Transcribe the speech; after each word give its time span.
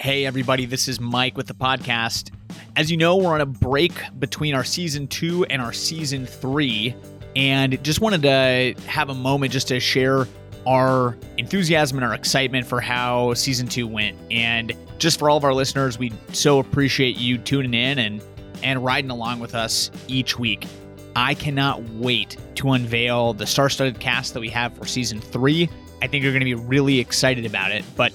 Hey, 0.00 0.24
everybody, 0.24 0.64
this 0.64 0.88
is 0.88 0.98
Mike 0.98 1.36
with 1.36 1.46
the 1.46 1.52
podcast. 1.52 2.30
As 2.74 2.90
you 2.90 2.96
know, 2.96 3.18
we're 3.18 3.34
on 3.34 3.42
a 3.42 3.46
break 3.46 3.92
between 4.18 4.54
our 4.54 4.64
season 4.64 5.06
two 5.06 5.44
and 5.44 5.60
our 5.60 5.74
season 5.74 6.24
three, 6.24 6.94
and 7.36 7.84
just 7.84 8.00
wanted 8.00 8.22
to 8.22 8.82
have 8.86 9.10
a 9.10 9.14
moment 9.14 9.52
just 9.52 9.68
to 9.68 9.78
share 9.78 10.26
our 10.66 11.18
enthusiasm 11.36 11.98
and 11.98 12.06
our 12.06 12.14
excitement 12.14 12.66
for 12.66 12.80
how 12.80 13.34
season 13.34 13.68
two 13.68 13.86
went. 13.86 14.16
And 14.30 14.72
just 14.96 15.18
for 15.18 15.28
all 15.28 15.36
of 15.36 15.44
our 15.44 15.52
listeners, 15.52 15.98
we 15.98 16.14
so 16.32 16.60
appreciate 16.60 17.18
you 17.18 17.36
tuning 17.36 17.74
in 17.74 17.98
and 17.98 18.22
and 18.62 18.82
riding 18.82 19.10
along 19.10 19.40
with 19.40 19.54
us 19.54 19.90
each 20.08 20.38
week. 20.38 20.66
I 21.14 21.34
cannot 21.34 21.82
wait 21.90 22.38
to 22.54 22.70
unveil 22.70 23.34
the 23.34 23.46
star-studded 23.46 24.00
cast 24.00 24.32
that 24.32 24.40
we 24.40 24.48
have 24.48 24.72
for 24.78 24.86
season 24.86 25.20
three. 25.20 25.68
I 26.00 26.06
think 26.06 26.24
you're 26.24 26.32
going 26.32 26.40
to 26.40 26.46
be 26.46 26.54
really 26.54 27.00
excited 27.00 27.44
about 27.44 27.70
it. 27.70 27.84
But 27.96 28.14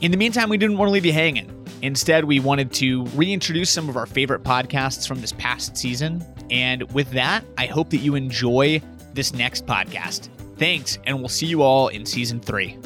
in 0.00 0.10
the 0.10 0.16
meantime, 0.16 0.48
we 0.48 0.58
didn't 0.58 0.78
want 0.78 0.88
to 0.88 0.92
leave 0.92 1.06
you 1.06 1.12
hanging. 1.12 1.52
Instead, 1.82 2.24
we 2.24 2.40
wanted 2.40 2.72
to 2.72 3.04
reintroduce 3.06 3.70
some 3.70 3.88
of 3.88 3.96
our 3.96 4.06
favorite 4.06 4.42
podcasts 4.42 5.06
from 5.06 5.20
this 5.20 5.32
past 5.32 5.76
season. 5.76 6.24
And 6.50 6.82
with 6.92 7.10
that, 7.12 7.44
I 7.58 7.66
hope 7.66 7.90
that 7.90 7.98
you 7.98 8.14
enjoy 8.14 8.80
this 9.14 9.32
next 9.32 9.66
podcast. 9.66 10.28
Thanks, 10.56 10.98
and 11.04 11.18
we'll 11.18 11.28
see 11.28 11.46
you 11.46 11.62
all 11.62 11.88
in 11.88 12.06
season 12.06 12.40
three. 12.40 12.78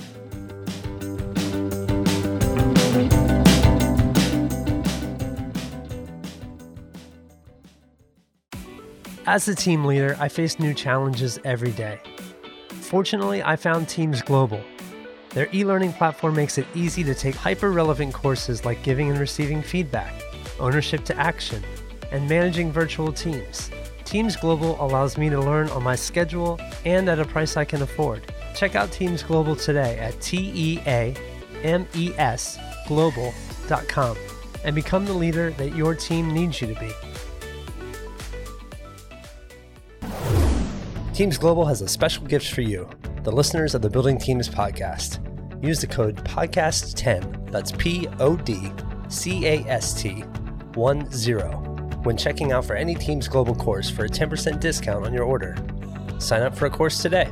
As 9.27 9.47
a 9.47 9.55
team 9.55 9.84
leader, 9.84 10.16
I 10.19 10.28
face 10.28 10.58
new 10.58 10.74
challenges 10.74 11.38
every 11.45 11.70
day. 11.70 12.00
Fortunately, 12.80 13.41
I 13.42 13.55
found 13.55 13.88
Teams 13.88 14.22
Global. 14.22 14.61
Their 15.30 15.48
e 15.55 15.65
learning 15.65 15.93
platform 15.93 16.34
makes 16.34 16.59
it 16.59 16.66
easy 16.75 17.05
to 17.05 17.15
take 17.15 17.37
hyper 17.37 17.70
relevant 17.70 18.12
courses 18.12 18.65
like 18.65 18.83
giving 18.83 19.11
and 19.11 19.19
receiving 19.19 19.62
feedback, 19.62 20.12
ownership 20.59 21.05
to 21.05 21.16
action, 21.16 21.62
and 22.11 22.28
managing 22.28 22.72
virtual 22.72 23.12
teams. 23.12 23.70
Teams 24.05 24.34
Global 24.34 24.77
allows 24.84 25.17
me 25.17 25.31
to 25.31 25.39
learn 25.39 25.69
on 25.69 25.84
my 25.84 25.95
schedule 25.95 26.59
and 26.84 27.09
at 27.09 27.20
a 27.20 27.25
price 27.25 27.56
I 27.56 27.64
can 27.64 27.83
afford. 27.83 28.33
Check 28.56 28.75
out 28.75 28.91
Teams 28.91 29.22
Global 29.22 29.55
today 29.55 29.97
at 29.98 30.20
T 30.20 30.50
E 30.53 30.83
A 30.87 31.14
M 31.62 31.87
E 31.94 32.12
S 32.17 32.59
global.com 32.89 34.17
and 34.65 34.75
become 34.75 35.05
the 35.05 35.12
leader 35.12 35.53
that 35.53 35.77
your 35.77 35.94
team 35.94 36.34
needs 36.34 36.61
you 36.61 36.75
to 36.75 36.81
be. 36.81 36.91
Teams 41.15 41.39
Global 41.39 41.67
has 41.67 41.83
a 41.83 41.89
special 41.89 42.27
gift 42.27 42.50
for 42.50 42.62
you, 42.62 42.89
the 43.22 43.30
listeners 43.30 43.74
of 43.74 43.82
the 43.82 43.90
Building 43.90 44.16
Teams 44.16 44.48
podcast. 44.48 45.18
Use 45.62 45.80
the 45.80 45.86
code 45.86 46.16
PODCAST10, 46.24 47.50
that's 47.50 47.70
P 47.72 48.08
O 48.18 48.34
D 48.34 48.72
C 49.08 49.46
A 49.46 49.58
S 49.66 49.92
T 50.00 50.22
1 50.74 51.10
0, 51.12 51.50
when 52.02 52.16
checking 52.16 52.52
out 52.52 52.64
for 52.64 52.74
any 52.74 52.94
Teams 52.94 53.28
Global 53.28 53.54
course 53.54 53.91
for 53.91 54.06
a 54.06 54.08
10% 54.08 54.58
discount 54.58 55.04
on 55.04 55.12
your 55.12 55.24
order. 55.24 55.56
Sign 56.18 56.42
up 56.42 56.56
for 56.56 56.64
a 56.64 56.70
course 56.70 57.02
today. 57.02 57.30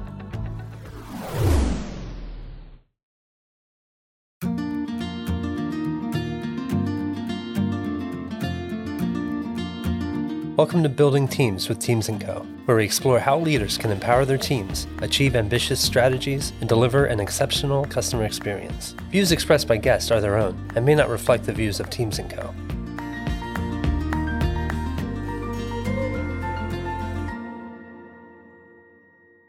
Welcome 10.58 10.82
to 10.82 10.88
Building 10.88 11.28
Teams 11.28 11.68
with 11.68 11.78
Teams 11.78 12.10
& 12.14 12.20
Co, 12.20 12.44
where 12.64 12.76
we 12.76 12.84
explore 12.84 13.20
how 13.20 13.38
leaders 13.38 13.78
can 13.78 13.92
empower 13.92 14.24
their 14.24 14.36
teams, 14.36 14.88
achieve 15.02 15.36
ambitious 15.36 15.80
strategies, 15.80 16.52
and 16.58 16.68
deliver 16.68 17.04
an 17.04 17.20
exceptional 17.20 17.84
customer 17.84 18.24
experience. 18.24 18.96
Views 19.12 19.30
expressed 19.30 19.68
by 19.68 19.76
guests 19.76 20.10
are 20.10 20.20
their 20.20 20.36
own 20.36 20.58
and 20.74 20.84
may 20.84 20.96
not 20.96 21.08
reflect 21.08 21.44
the 21.44 21.52
views 21.52 21.78
of 21.78 21.90
Teams 21.90 22.18
& 22.18 22.28
Co. 22.28 22.52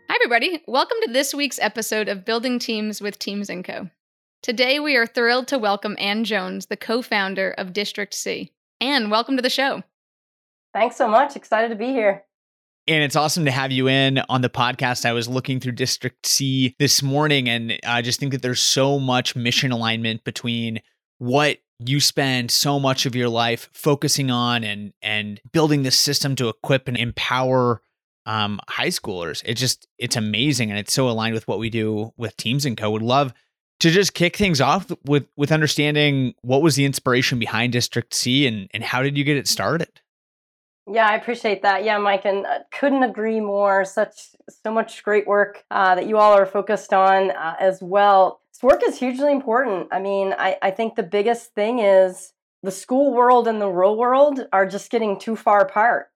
Hi, 0.10 0.14
everybody. 0.14 0.62
Welcome 0.68 0.98
to 1.06 1.12
this 1.12 1.34
week's 1.34 1.58
episode 1.58 2.08
of 2.08 2.24
Building 2.24 2.60
Teams 2.60 3.02
with 3.02 3.18
Teams 3.18 3.50
& 3.58 3.64
Co. 3.64 3.90
Today, 4.44 4.80
we 4.80 4.96
are 4.96 5.08
thrilled 5.08 5.48
to 5.48 5.58
welcome 5.58 5.96
Ann 5.98 6.24
Jones, 6.24 6.68
the 6.68 6.78
co-founder 6.78 7.56
of 7.58 7.74
District 7.74 8.14
C. 8.14 8.54
Ann, 8.80 9.10
welcome 9.10 9.38
to 9.38 9.42
the 9.42 9.50
show. 9.50 9.82
Thanks 10.74 10.96
so 10.96 11.08
much. 11.08 11.36
Excited 11.36 11.70
to 11.70 11.76
be 11.76 11.88
here. 11.88 12.24
And 12.88 13.04
it's 13.04 13.16
awesome 13.16 13.46
to 13.46 13.52
have 13.52 13.72
you 13.72 13.88
in 13.88 14.20
on 14.30 14.42
the 14.42 14.50
podcast. 14.50 15.06
I 15.06 15.14
was 15.14 15.28
looking 15.28 15.60
through 15.60 15.74
District 15.74 16.26
C 16.26 16.76
this 16.80 17.04
morning, 17.04 17.48
and 17.48 17.80
I 17.86 18.02
just 18.02 18.20
think 18.20 18.32
that 18.32 18.42
there's 18.42 18.62
so 18.62 19.00
much 19.00 19.36
mission 19.36 19.72
alignment 19.72 20.24
between 20.24 20.82
what 21.20 21.60
you 21.80 22.00
spend 22.00 22.52
so 22.52 22.80
much 22.80 23.06
of 23.06 23.16
your 23.16 23.30
life 23.30 23.70
focusing 23.74 24.32
on 24.32 24.64
and 24.64 24.94
and 25.02 25.40
building 25.52 25.84
this 25.84 26.00
system 26.00 26.36
to 26.38 26.50
equip 26.50 26.88
and 26.88 26.98
empower 26.98 27.82
um, 28.26 28.60
high 28.68 28.88
schoolers. 28.88 29.44
It 29.46 29.54
just 29.54 29.88
it's 29.98 30.16
amazing, 30.16 30.72
and 30.72 30.80
it's 30.80 30.94
so 30.94 31.10
aligned 31.10 31.36
with 31.36 31.48
what 31.48 31.60
we 31.60 31.70
do 31.70 32.12
with 32.18 32.36
Teams 32.38 32.66
& 32.72 32.78
Co. 32.78 32.90
Would 32.90 33.02
love 33.02 33.34
to 33.82 33.92
just 33.92 34.14
kick 34.14 34.36
things 34.36 34.62
off 34.62 34.92
with 35.06 35.28
with 35.38 35.52
understanding 35.52 36.34
what 36.42 36.62
was 36.62 36.76
the 36.76 36.86
inspiration 36.86 37.40
behind 37.40 37.72
District 37.72 38.14
C 38.14 38.48
and 38.48 38.68
and 38.74 38.84
how 38.84 39.04
did 39.04 39.18
you 39.18 39.24
get 39.24 39.38
it 39.38 39.48
started? 39.48 40.02
Yeah, 40.92 41.08
I 41.08 41.16
appreciate 41.16 41.62
that. 41.62 41.84
Yeah, 41.84 42.00
Mike, 42.00 42.26
and 42.26 42.46
uh, 42.46 42.60
couldn't 42.72 43.04
agree 43.04 43.40
more. 43.40 43.86
Such 43.86 44.30
so 44.64 44.72
much 44.72 45.04
great 45.04 45.28
work 45.28 45.64
uh, 45.70 45.96
that 45.96 46.08
you 46.08 46.18
all 46.18 46.34
are 46.34 46.48
focused 46.48 46.94
on 46.94 47.30
uh, 47.32 47.56
as 47.60 47.80
well. 47.82 48.42
This 48.54 48.64
work 48.64 48.82
is 48.84 48.98
hugely 48.98 49.32
important. 49.32 49.90
I 49.92 50.00
mean, 50.00 50.34
I, 50.38 50.58
I 50.62 50.72
think 50.72 50.96
the 50.96 51.04
biggest 51.04 51.54
thing 51.54 51.80
is 51.80 52.34
the 52.64 52.72
school 52.72 53.14
world 53.14 53.48
and 53.48 53.62
the 53.62 53.70
real 53.70 53.98
world 53.98 54.48
are 54.52 54.66
just 54.66 54.90
getting 54.90 55.20
too 55.20 55.36
far 55.36 55.62
apart. 55.62 56.08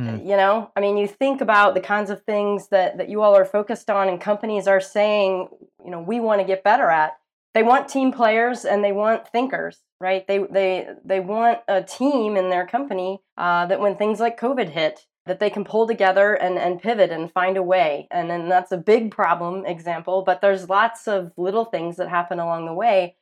Mm. 0.00 0.22
You 0.22 0.36
know, 0.36 0.70
I 0.74 0.80
mean, 0.80 0.96
you 0.96 1.06
think 1.06 1.42
about 1.42 1.74
the 1.74 1.80
kinds 1.80 2.08
of 2.08 2.22
things 2.22 2.68
that 2.68 2.96
that 2.96 3.10
you 3.10 3.20
all 3.20 3.36
are 3.36 3.44
focused 3.44 3.90
on, 3.90 4.08
and 4.08 4.18
companies 4.18 4.66
are 4.66 4.80
saying, 4.80 5.48
you 5.84 5.90
know, 5.90 6.00
we 6.00 6.18
want 6.18 6.40
to 6.40 6.46
get 6.46 6.64
better 6.64 6.88
at. 6.88 7.18
They 7.52 7.62
want 7.62 7.88
team 7.88 8.12
players 8.12 8.64
and 8.64 8.82
they 8.82 8.92
want 8.92 9.28
thinkers 9.28 9.80
right? 10.00 10.26
They 10.26 10.38
they 10.38 10.88
they 11.04 11.20
want 11.20 11.60
a 11.68 11.82
team 11.82 12.36
in 12.36 12.50
their 12.50 12.66
company 12.66 13.20
uh, 13.36 13.66
that 13.66 13.80
when 13.80 13.96
things 13.96 14.20
like 14.20 14.40
COVID 14.40 14.70
hit, 14.70 15.06
that 15.26 15.40
they 15.40 15.50
can 15.50 15.64
pull 15.64 15.86
together 15.86 16.34
and 16.34 16.58
and 16.58 16.80
pivot 16.80 17.10
and 17.10 17.32
find 17.32 17.56
a 17.56 17.62
way. 17.62 18.08
And 18.10 18.30
then 18.30 18.48
that's 18.48 18.72
a 18.72 18.76
big 18.76 19.10
problem 19.10 19.66
example, 19.66 20.22
but 20.22 20.40
there's 20.40 20.68
lots 20.68 21.08
of 21.08 21.32
little 21.36 21.64
things 21.64 21.96
that 21.96 22.08
happen 22.08 22.38
along 22.38 22.66
the 22.66 22.74
way. 22.74 23.16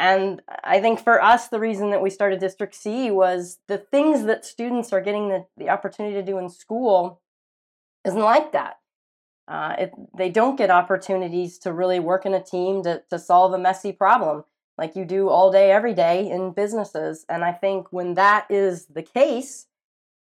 And 0.00 0.42
I 0.62 0.80
think 0.80 1.02
for 1.02 1.20
us, 1.20 1.48
the 1.48 1.58
reason 1.58 1.90
that 1.90 2.02
we 2.02 2.10
started 2.10 2.38
District 2.38 2.74
C 2.74 3.10
was 3.10 3.58
the 3.66 3.78
things 3.78 4.24
that 4.26 4.44
students 4.44 4.92
are 4.92 5.00
getting 5.00 5.28
the, 5.28 5.46
the 5.56 5.70
opportunity 5.70 6.14
to 6.14 6.22
do 6.22 6.38
in 6.38 6.48
school 6.48 7.20
isn't 8.04 8.20
like 8.20 8.52
that. 8.52 8.76
Uh, 9.48 9.74
it, 9.78 9.92
they 10.16 10.30
don't 10.30 10.56
get 10.56 10.70
opportunities 10.70 11.58
to 11.58 11.72
really 11.72 11.98
work 11.98 12.24
in 12.26 12.34
a 12.34 12.42
team 12.42 12.82
to, 12.84 13.02
to 13.10 13.18
solve 13.18 13.52
a 13.52 13.58
messy 13.58 13.90
problem 13.90 14.44
like 14.78 14.94
you 14.96 15.04
do 15.04 15.28
all 15.28 15.50
day, 15.50 15.72
every 15.72 15.92
day 15.92 16.30
in 16.30 16.52
businesses. 16.52 17.26
And 17.28 17.44
I 17.44 17.52
think 17.52 17.88
when 17.90 18.14
that 18.14 18.46
is 18.48 18.86
the 18.86 19.02
case, 19.02 19.66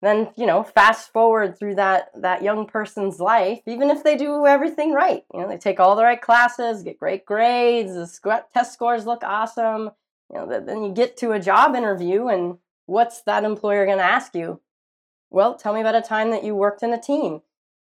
then 0.03 0.29
you 0.35 0.45
know 0.45 0.63
fast 0.63 1.11
forward 1.11 1.57
through 1.57 1.75
that 1.75 2.09
that 2.21 2.43
young 2.43 2.67
person's 2.67 3.19
life 3.19 3.61
even 3.65 3.89
if 3.89 4.03
they 4.03 4.17
do 4.17 4.45
everything 4.45 4.91
right 4.91 5.23
you 5.33 5.39
know 5.39 5.47
they 5.47 5.57
take 5.57 5.79
all 5.79 5.95
the 5.95 6.03
right 6.03 6.21
classes 6.21 6.83
get 6.83 6.99
great 6.99 7.25
grades 7.25 7.93
the 7.93 8.43
test 8.53 8.73
scores 8.73 9.05
look 9.05 9.23
awesome 9.23 9.91
you 10.29 10.37
know 10.37 10.59
then 10.59 10.83
you 10.83 10.91
get 10.91 11.15
to 11.15 11.31
a 11.31 11.39
job 11.39 11.73
interview 11.73 12.27
and 12.27 12.57
what's 12.85 13.21
that 13.21 13.45
employer 13.45 13.85
going 13.85 13.97
to 13.97 14.03
ask 14.03 14.35
you 14.35 14.59
well 15.31 15.55
tell 15.55 15.73
me 15.73 15.79
about 15.79 15.95
a 15.95 16.01
time 16.01 16.31
that 16.31 16.43
you 16.43 16.53
worked 16.53 16.83
in 16.83 16.91
a 16.91 17.01
team 17.01 17.41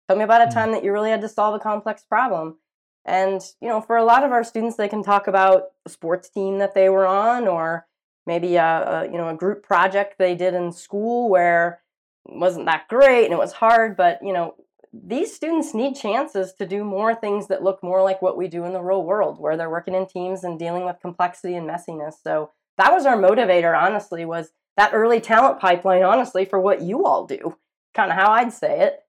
tell 0.09 0.17
me 0.17 0.23
about 0.23 0.41
a 0.41 0.45
hmm. 0.45 0.53
time 0.53 0.71
that 0.71 0.85
you 0.85 0.93
really 0.93 1.11
had 1.11 1.21
to 1.21 1.29
solve 1.29 1.55
a 1.55 1.59
complex 1.59 2.05
problem 2.05 2.57
and, 3.05 3.41
you 3.61 3.69
know, 3.69 3.81
for 3.81 3.97
a 3.97 4.05
lot 4.05 4.25
of 4.25 4.33
our 4.33 4.45
students, 4.45 4.77
they 4.77 4.89
can 4.89 5.03
talk 5.03 5.27
about 5.27 5.65
a 5.85 5.91
sports 5.91 6.29
team 6.29 6.59
that 6.59 6.75
they 6.75 6.89
were 6.89 7.07
on 7.07 7.47
or 7.47 7.87
maybe 8.27 8.57
a, 8.57 8.65
a 8.65 9.05
you 9.05 9.19
know, 9.19 9.29
a 9.29 9.35
group 9.35 9.63
project 9.63 10.17
they 10.19 10.35
did 10.35 10.55
in 10.55 10.73
school 10.73 11.29
where 11.29 11.83
it 12.27 12.39
wasn't 12.39 12.67
that 12.67 12.89
great 12.89 13.25
and 13.25 13.35
it 13.35 13.39
was 13.39 13.53
hard, 13.53 13.97
but, 13.97 14.19
you 14.23 14.33
know, 14.33 14.55
these 14.93 15.35
students 15.35 15.75
need 15.75 15.97
chances 15.97 16.53
to 16.55 16.67
do 16.67 16.85
more 16.85 17.15
things 17.15 17.49
that 17.49 17.63
look 17.63 17.83
more 17.83 18.03
like 18.03 18.23
what 18.23 18.37
we 18.37 18.49
do 18.49 18.65
in 18.65 18.73
the 18.73 18.81
real 18.81 19.03
world 19.03 19.39
where 19.39 19.57
they're 19.57 19.69
working 19.69 19.95
in 19.95 20.07
teams 20.07 20.45
and 20.45 20.59
dealing 20.59 20.85
with 20.85 21.01
complexity 21.03 21.57
and 21.57 21.69
messiness. 21.69 22.15
So 22.23 22.53
that 22.79 22.93
was 22.93 23.05
our 23.05 23.17
motivator, 23.17 23.77
honestly, 23.77 24.25
was 24.25 24.51
that 24.77 24.95
early 24.95 25.21
talent 25.21 25.61
pipeline, 25.61 26.03
honestly, 26.03 26.45
for 26.45 26.61
what 26.61 26.81
you 26.81 27.05
all 27.05 27.27
do. 27.27 27.57
Kind 27.93 28.11
of 28.11 28.17
how 28.17 28.31
I'd 28.31 28.53
say 28.53 28.81
it. 28.81 29.01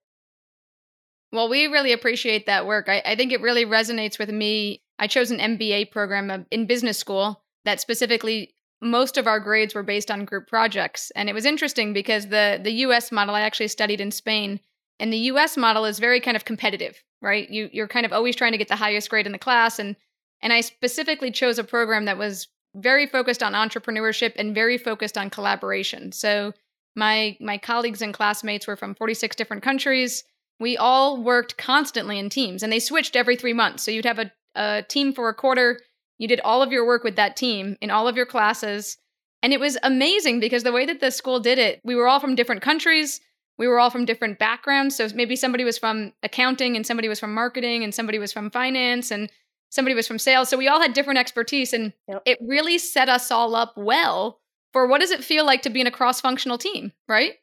Well, 1.36 1.50
we 1.50 1.66
really 1.66 1.92
appreciate 1.92 2.46
that 2.46 2.66
work. 2.66 2.88
I, 2.88 3.02
I 3.04 3.14
think 3.14 3.30
it 3.30 3.42
really 3.42 3.66
resonates 3.66 4.18
with 4.18 4.30
me. 4.30 4.80
I 4.98 5.06
chose 5.06 5.30
an 5.30 5.58
MBA 5.58 5.90
program 5.90 6.46
in 6.50 6.64
business 6.64 6.96
school 6.96 7.44
that 7.66 7.78
specifically 7.78 8.54
most 8.80 9.18
of 9.18 9.26
our 9.26 9.38
grades 9.38 9.74
were 9.74 9.82
based 9.82 10.10
on 10.10 10.24
group 10.24 10.48
projects. 10.48 11.12
And 11.14 11.28
it 11.28 11.34
was 11.34 11.44
interesting 11.44 11.92
because 11.92 12.28
the 12.28 12.58
the 12.62 12.72
US 12.86 13.12
model 13.12 13.34
I 13.34 13.42
actually 13.42 13.68
studied 13.68 14.00
in 14.00 14.12
Spain 14.12 14.60
and 14.98 15.12
the 15.12 15.28
US 15.32 15.58
model 15.58 15.84
is 15.84 15.98
very 15.98 16.22
kind 16.22 16.38
of 16.38 16.46
competitive, 16.46 17.02
right? 17.20 17.46
You 17.50 17.68
you're 17.70 17.86
kind 17.86 18.06
of 18.06 18.14
always 18.14 18.34
trying 18.34 18.52
to 18.52 18.58
get 18.58 18.68
the 18.68 18.76
highest 18.76 19.10
grade 19.10 19.26
in 19.26 19.32
the 19.32 19.38
class 19.38 19.78
and 19.78 19.94
and 20.40 20.54
I 20.54 20.62
specifically 20.62 21.30
chose 21.30 21.58
a 21.58 21.64
program 21.64 22.06
that 22.06 22.16
was 22.16 22.48
very 22.74 23.06
focused 23.06 23.42
on 23.42 23.52
entrepreneurship 23.52 24.32
and 24.36 24.54
very 24.54 24.78
focused 24.78 25.18
on 25.18 25.28
collaboration. 25.28 26.12
So 26.12 26.54
my 26.94 27.36
my 27.40 27.58
colleagues 27.58 28.00
and 28.00 28.14
classmates 28.14 28.66
were 28.66 28.76
from 28.76 28.94
46 28.94 29.36
different 29.36 29.62
countries. 29.62 30.24
We 30.58 30.76
all 30.76 31.22
worked 31.22 31.56
constantly 31.56 32.18
in 32.18 32.30
teams 32.30 32.62
and 32.62 32.72
they 32.72 32.80
switched 32.80 33.16
every 33.16 33.36
3 33.36 33.52
months. 33.52 33.82
So 33.82 33.90
you'd 33.90 34.06
have 34.06 34.18
a, 34.18 34.32
a 34.54 34.82
team 34.82 35.12
for 35.12 35.28
a 35.28 35.34
quarter, 35.34 35.80
you 36.18 36.28
did 36.28 36.40
all 36.40 36.62
of 36.62 36.72
your 36.72 36.86
work 36.86 37.04
with 37.04 37.16
that 37.16 37.36
team 37.36 37.76
in 37.80 37.90
all 37.90 38.08
of 38.08 38.16
your 38.16 38.26
classes. 38.26 38.96
And 39.42 39.52
it 39.52 39.60
was 39.60 39.76
amazing 39.82 40.40
because 40.40 40.62
the 40.62 40.72
way 40.72 40.86
that 40.86 41.00
the 41.00 41.10
school 41.10 41.40
did 41.40 41.58
it, 41.58 41.80
we 41.84 41.94
were 41.94 42.08
all 42.08 42.20
from 42.20 42.34
different 42.34 42.62
countries 42.62 43.20
we 43.58 43.68
were 43.68 43.78
all 43.78 43.90
from 43.90 44.04
different 44.04 44.38
backgrounds. 44.38 44.96
So 44.96 45.08
maybe 45.14 45.36
somebody 45.36 45.64
was 45.64 45.78
from 45.78 46.12
accounting 46.22 46.76
and 46.76 46.86
somebody 46.86 47.08
was 47.08 47.20
from 47.20 47.34
marketing 47.34 47.84
and 47.84 47.94
somebody 47.94 48.18
was 48.18 48.32
from 48.32 48.50
finance 48.50 49.10
and 49.10 49.30
somebody 49.70 49.94
was 49.94 50.06
from 50.06 50.18
sales. 50.18 50.48
So 50.48 50.56
we 50.56 50.68
all 50.68 50.80
had 50.80 50.92
different 50.92 51.18
expertise 51.18 51.72
and 51.72 51.92
yep. 52.08 52.22
it 52.26 52.38
really 52.40 52.78
set 52.78 53.08
us 53.08 53.30
all 53.30 53.54
up 53.54 53.74
well 53.76 54.40
for 54.72 54.86
what 54.86 55.00
does 55.00 55.10
it 55.10 55.24
feel 55.24 55.46
like 55.46 55.62
to 55.62 55.70
be 55.70 55.80
in 55.80 55.86
a 55.86 55.92
cross 55.92 56.20
functional 56.20 56.58
team, 56.58 56.92
right? 57.08 57.34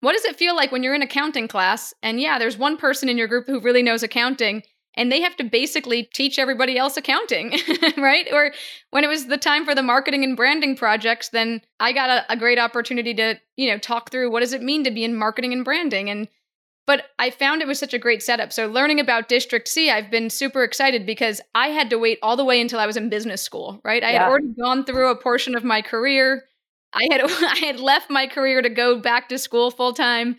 What 0.00 0.12
does 0.12 0.24
it 0.24 0.36
feel 0.36 0.54
like 0.54 0.70
when 0.70 0.82
you're 0.82 0.94
in 0.94 1.02
accounting 1.02 1.48
class 1.48 1.92
and 2.02 2.20
yeah, 2.20 2.38
there's 2.38 2.56
one 2.56 2.76
person 2.76 3.08
in 3.08 3.18
your 3.18 3.26
group 3.26 3.46
who 3.46 3.60
really 3.60 3.82
knows 3.82 4.02
accounting 4.02 4.62
and 4.94 5.12
they 5.12 5.20
have 5.20 5.36
to 5.36 5.44
basically 5.44 6.08
teach 6.12 6.38
everybody 6.38 6.76
else 6.76 6.96
accounting, 6.96 7.52
right? 7.96 8.26
Or 8.32 8.52
when 8.90 9.04
it 9.04 9.08
was 9.08 9.26
the 9.26 9.36
time 9.36 9.64
for 9.64 9.74
the 9.74 9.82
marketing 9.82 10.24
and 10.24 10.36
branding 10.36 10.76
projects, 10.76 11.28
then 11.28 11.60
I 11.78 11.92
got 11.92 12.10
a, 12.10 12.32
a, 12.32 12.36
great 12.36 12.58
opportunity 12.58 13.14
to, 13.14 13.36
you 13.56 13.70
know, 13.70 13.78
talk 13.78 14.10
through 14.10 14.30
what 14.30 14.40
does 14.40 14.52
it 14.52 14.62
mean 14.62 14.84
to 14.84 14.90
be 14.90 15.04
in 15.04 15.14
marketing 15.14 15.52
and 15.52 15.64
branding 15.64 16.10
and 16.10 16.28
but 16.88 17.04
I 17.18 17.28
found 17.28 17.60
it 17.60 17.68
was 17.68 17.78
such 17.78 17.92
a 17.92 17.98
great 17.98 18.22
setup. 18.22 18.50
So 18.50 18.66
learning 18.66 18.98
about 18.98 19.28
District 19.28 19.68
C, 19.68 19.90
I've 19.90 20.10
been 20.10 20.30
super 20.30 20.64
excited 20.64 21.04
because 21.04 21.38
I 21.54 21.68
had 21.68 21.90
to 21.90 21.98
wait 21.98 22.18
all 22.22 22.34
the 22.34 22.46
way 22.46 22.62
until 22.62 22.80
I 22.80 22.86
was 22.86 22.96
in 22.96 23.10
business 23.10 23.42
school, 23.42 23.78
right? 23.84 24.02
I 24.02 24.12
yeah. 24.12 24.22
had 24.22 24.28
already 24.30 24.54
gone 24.58 24.86
through 24.86 25.10
a 25.10 25.14
portion 25.14 25.54
of 25.54 25.62
my 25.62 25.82
career. 25.82 26.44
I 26.92 27.06
had 27.10 27.20
I 27.30 27.58
had 27.66 27.80
left 27.80 28.10
my 28.10 28.26
career 28.26 28.62
to 28.62 28.70
go 28.70 28.98
back 28.98 29.28
to 29.28 29.38
school 29.38 29.70
full 29.70 29.92
time. 29.92 30.36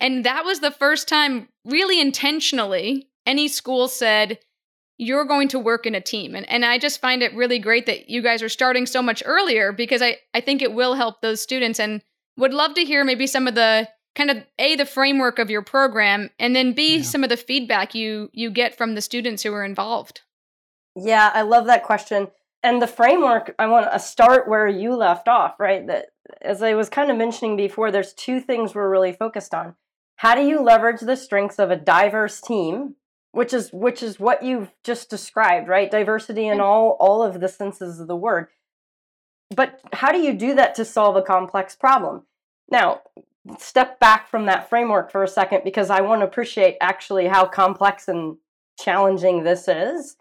And 0.00 0.24
that 0.24 0.44
was 0.44 0.60
the 0.60 0.72
first 0.72 1.08
time 1.08 1.48
really 1.64 2.00
intentionally 2.00 3.08
any 3.26 3.48
school 3.48 3.88
said, 3.88 4.38
you're 4.98 5.24
going 5.24 5.48
to 5.48 5.58
work 5.58 5.86
in 5.86 5.94
a 5.94 6.00
team. 6.00 6.34
And, 6.34 6.48
and 6.48 6.64
I 6.64 6.78
just 6.78 7.00
find 7.00 7.22
it 7.22 7.34
really 7.34 7.58
great 7.58 7.86
that 7.86 8.08
you 8.08 8.22
guys 8.22 8.42
are 8.42 8.48
starting 8.48 8.86
so 8.86 9.02
much 9.02 9.22
earlier 9.24 9.72
because 9.72 10.02
I, 10.02 10.18
I 10.34 10.40
think 10.40 10.62
it 10.62 10.72
will 10.72 10.94
help 10.94 11.20
those 11.20 11.40
students 11.40 11.80
and 11.80 12.02
would 12.36 12.54
love 12.54 12.74
to 12.74 12.84
hear 12.84 13.04
maybe 13.04 13.26
some 13.26 13.48
of 13.48 13.54
the 13.54 13.88
kind 14.14 14.30
of 14.30 14.44
a 14.58 14.76
the 14.76 14.86
framework 14.86 15.38
of 15.38 15.50
your 15.50 15.62
program 15.62 16.30
and 16.38 16.54
then 16.54 16.72
b 16.72 16.98
yeah. 16.98 17.02
some 17.02 17.24
of 17.24 17.30
the 17.30 17.36
feedback 17.36 17.94
you 17.94 18.30
you 18.32 18.50
get 18.50 18.76
from 18.76 18.94
the 18.94 19.00
students 19.00 19.42
who 19.42 19.52
are 19.52 19.64
involved 19.64 20.20
yeah 20.94 21.30
i 21.34 21.42
love 21.42 21.66
that 21.66 21.82
question 21.82 22.28
and 22.64 22.82
the 22.82 22.86
framework 22.86 23.54
i 23.58 23.66
want 23.66 23.86
to 23.86 23.94
uh, 23.94 23.98
start 23.98 24.48
where 24.48 24.66
you 24.66 24.96
left 24.96 25.28
off 25.28 25.60
right? 25.60 25.86
That 25.86 26.06
as 26.42 26.62
i 26.62 26.74
was 26.74 26.88
kind 26.88 27.10
of 27.10 27.16
mentioning 27.16 27.56
before 27.56 27.92
there's 27.92 28.12
two 28.14 28.40
things 28.40 28.74
we're 28.74 28.90
really 28.90 29.12
focused 29.12 29.54
on. 29.54 29.76
How 30.16 30.34
do 30.34 30.42
you 30.42 30.60
leverage 30.60 31.00
the 31.00 31.16
strengths 31.16 31.58
of 31.58 31.70
a 31.70 31.76
diverse 31.76 32.40
team 32.40 32.96
which 33.32 33.52
is 33.52 33.72
which 33.72 34.02
is 34.02 34.18
what 34.18 34.42
you've 34.42 34.70
just 34.82 35.10
described 35.10 35.68
right? 35.68 35.90
Diversity 35.90 36.46
in 36.48 36.58
mm-hmm. 36.58 36.66
all 36.66 36.96
all 36.98 37.22
of 37.22 37.40
the 37.40 37.48
senses 37.48 38.00
of 38.00 38.08
the 38.08 38.16
word. 38.16 38.48
But 39.54 39.80
how 39.92 40.10
do 40.10 40.18
you 40.18 40.32
do 40.32 40.54
that 40.54 40.74
to 40.76 40.84
solve 40.84 41.16
a 41.16 41.22
complex 41.22 41.76
problem? 41.76 42.22
Now 42.70 43.02
step 43.58 44.00
back 44.00 44.28
from 44.28 44.46
that 44.46 44.68
framework 44.68 45.10
for 45.10 45.22
a 45.22 45.28
second 45.28 45.62
because 45.64 45.90
i 45.90 46.00
want 46.00 46.22
to 46.22 46.26
appreciate 46.26 46.76
actually 46.80 47.26
how 47.26 47.44
complex 47.44 48.08
and 48.08 48.36
challenging 48.80 49.44
this 49.44 49.68
is 49.68 50.16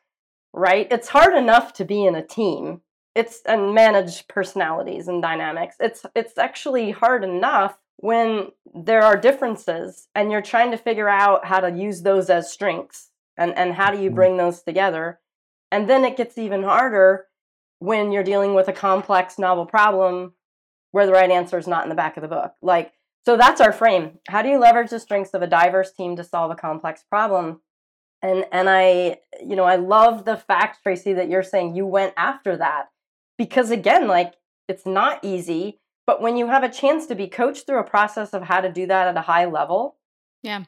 right 0.54 0.88
it's 0.92 1.10
hard 1.10 1.36
enough 1.36 1.74
to 1.74 1.84
be 1.84 2.06
in 2.06 2.16
a 2.16 2.26
team 2.26 2.82
it's 3.16 3.42
and 3.46 3.74
manage 3.74 4.28
personalities 4.28 5.08
and 5.08 5.22
dynamics 5.22 5.76
it's 5.80 6.06
it's 6.16 6.38
actually 6.38 6.92
hard 6.92 7.24
enough 7.24 7.78
when 7.98 8.48
there 8.74 9.02
are 9.02 9.16
differences 9.16 10.08
and 10.14 10.30
you're 10.32 10.42
trying 10.42 10.72
to 10.72 10.78
figure 10.78 11.08
out 11.08 11.46
how 11.46 11.62
to 11.62 11.72
use 11.72 12.02
those 12.02 12.30
as 12.30 12.52
strengths 12.52 13.12
and, 13.38 13.58
and 13.58 13.74
how 13.74 13.92
do 13.92 13.98
you 13.98 14.10
mm-hmm. 14.10 14.16
bring 14.16 14.38
those 14.38 14.62
together. 14.62 15.20
And 15.72 15.90
then 15.90 16.04
it 16.04 16.18
gets 16.18 16.38
even 16.38 16.64
harder 16.64 17.28
when 17.80 18.12
you're 18.12 18.24
dealing 18.24 18.54
with 18.56 18.68
a 18.68 18.74
complex 18.74 19.40
novel 19.40 19.66
problem 19.66 20.34
where 20.92 21.06
the 21.06 21.12
right 21.14 21.32
answer 21.32 21.58
is 21.58 21.66
not 21.66 21.84
in 21.84 21.90
the 21.90 21.96
back 21.96 22.18
of 22.18 22.22
the 22.22 22.28
book. 22.28 22.54
Like, 22.62 22.92
so 23.26 23.38
that's 23.38 23.62
our 23.62 23.72
frame. 23.72 24.20
How 24.28 24.42
do 24.42 24.50
you 24.50 24.60
leverage 24.60 24.90
the 24.90 25.00
strengths 25.00 25.34
of 25.34 25.42
a 25.42 25.48
diverse 25.48 25.92
team 25.94 26.18
to 26.18 26.26
solve 26.26 26.52
a 26.52 26.56
complex 26.56 27.04
problem? 27.10 27.62
And 28.24 28.46
and 28.52 28.68
I, 28.70 29.18
you 29.46 29.56
know, 29.56 29.66
I 29.66 29.76
love 29.76 30.26
the 30.26 30.38
fact, 30.38 30.82
Tracy, 30.82 31.14
that 31.14 31.30
you're 31.30 31.44
saying 31.44 31.76
you 31.76 31.86
went 31.86 32.14
after 32.18 32.58
that. 32.58 32.86
Because 33.38 33.70
again, 33.70 34.08
like 34.08 34.34
it's 34.68 34.86
not 34.86 35.24
easy 35.24 35.82
but 36.06 36.22
when 36.22 36.38
you 36.38 36.48
have 36.48 36.64
a 36.64 36.70
chance 36.70 37.06
to 37.08 37.16
be 37.16 37.28
coached 37.28 37.66
through 37.66 37.80
a 37.80 37.84
process 37.84 38.34
of 38.34 38.44
how 38.44 38.62
to 38.62 38.72
do 38.72 38.86
that 38.88 39.08
at 39.08 39.18
a 39.18 39.22
high 39.22 39.46
level, 39.46 39.98
yeah. 40.42 40.66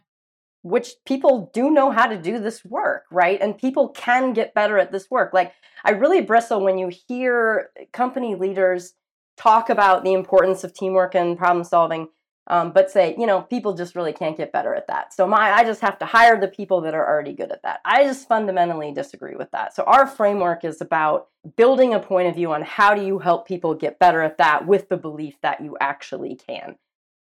Which 0.61 0.93
people 1.05 1.51
do 1.53 1.69
know 1.69 1.91
how 1.91 2.07
to 2.07 2.17
do 2.17 2.39
this 2.39 2.65
work, 2.65 3.03
right? 3.11 3.39
And 3.39 3.55
people 3.55 3.89
can 3.89 4.33
get 4.33 4.55
better 4.55 4.79
at 4.79 4.91
this 4.91 5.11
work. 5.11 5.31
Like 5.31 5.53
I 5.83 5.91
really 5.91 6.21
bristle 6.21 6.63
when 6.63 6.79
you 6.79 6.89
hear 7.07 7.69
company 7.93 8.33
leaders 8.33 8.93
talk 9.37 9.69
about 9.69 10.03
the 10.03 10.13
importance 10.13 10.63
of 10.63 10.73
teamwork 10.73 11.13
and 11.13 11.37
problem 11.37 11.63
solving 11.63 12.07
um, 12.47 12.71
but 12.71 12.91
say 12.91 13.15
you 13.17 13.25
know 13.25 13.41
people 13.41 13.73
just 13.73 13.95
really 13.95 14.13
can't 14.13 14.37
get 14.37 14.51
better 14.51 14.75
at 14.75 14.87
that. 14.87 15.13
So 15.13 15.27
my 15.27 15.51
i 15.51 15.63
just 15.63 15.81
have 15.81 15.97
to 15.99 16.05
hire 16.05 16.39
the 16.39 16.47
people 16.47 16.81
that 16.81 16.93
are 16.93 17.07
already 17.07 17.33
good 17.33 17.51
at 17.51 17.63
that. 17.63 17.79
I 17.85 18.03
just 18.03 18.27
fundamentally 18.27 18.91
disagree 18.91 19.35
with 19.35 19.51
that. 19.51 19.75
So 19.75 19.83
our 19.83 20.07
framework 20.07 20.63
is 20.63 20.81
about 20.81 21.27
building 21.55 21.93
a 21.93 21.99
point 21.99 22.27
of 22.27 22.35
view 22.35 22.53
on 22.53 22.61
how 22.61 22.93
do 22.93 23.05
you 23.05 23.19
help 23.19 23.47
people 23.47 23.73
get 23.73 23.99
better 23.99 24.21
at 24.21 24.37
that 24.37 24.67
with 24.67 24.89
the 24.89 24.97
belief 24.97 25.35
that 25.41 25.61
you 25.61 25.77
actually 25.79 26.35
can. 26.35 26.75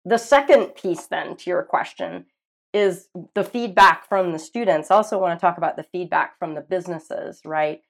The 0.04 0.18
second 0.18 0.74
piece 0.74 1.06
then 1.06 1.36
to 1.36 1.50
your 1.50 1.62
question 1.62 2.26
is 2.72 3.08
the 3.34 3.44
feedback 3.44 4.08
from 4.08 4.32
the 4.32 4.38
students. 4.38 4.90
I 4.90 4.96
also 4.96 5.18
want 5.18 5.38
to 5.38 5.40
talk 5.40 5.58
about 5.58 5.76
the 5.76 5.82
feedback 5.82 6.38
from 6.38 6.54
the 6.54 6.60
businesses 6.60 7.40
right? 7.44 7.82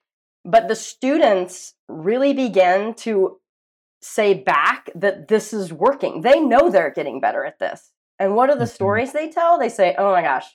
But 0.43 0.67
the 0.67 0.75
students 0.75 1.75
really 1.87 2.33
begin 2.33 2.95
to 2.95 3.37
say 4.01 4.33
back 4.33 4.89
that 4.95 5.27
this 5.27 5.53
is 5.53 5.71
working. 5.71 6.21
They 6.21 6.39
know 6.39 6.69
they're 6.69 6.91
getting 6.91 7.19
better 7.19 7.45
at 7.45 7.59
this. 7.59 7.91
And 8.19 8.35
what 8.35 8.49
are 8.49 8.55
the 8.55 8.65
mm-hmm. 8.65 8.73
stories 8.73 9.13
they 9.13 9.29
tell? 9.29 9.57
They 9.57 9.69
say, 9.69 9.95
oh 9.97 10.11
my 10.11 10.21
gosh, 10.21 10.45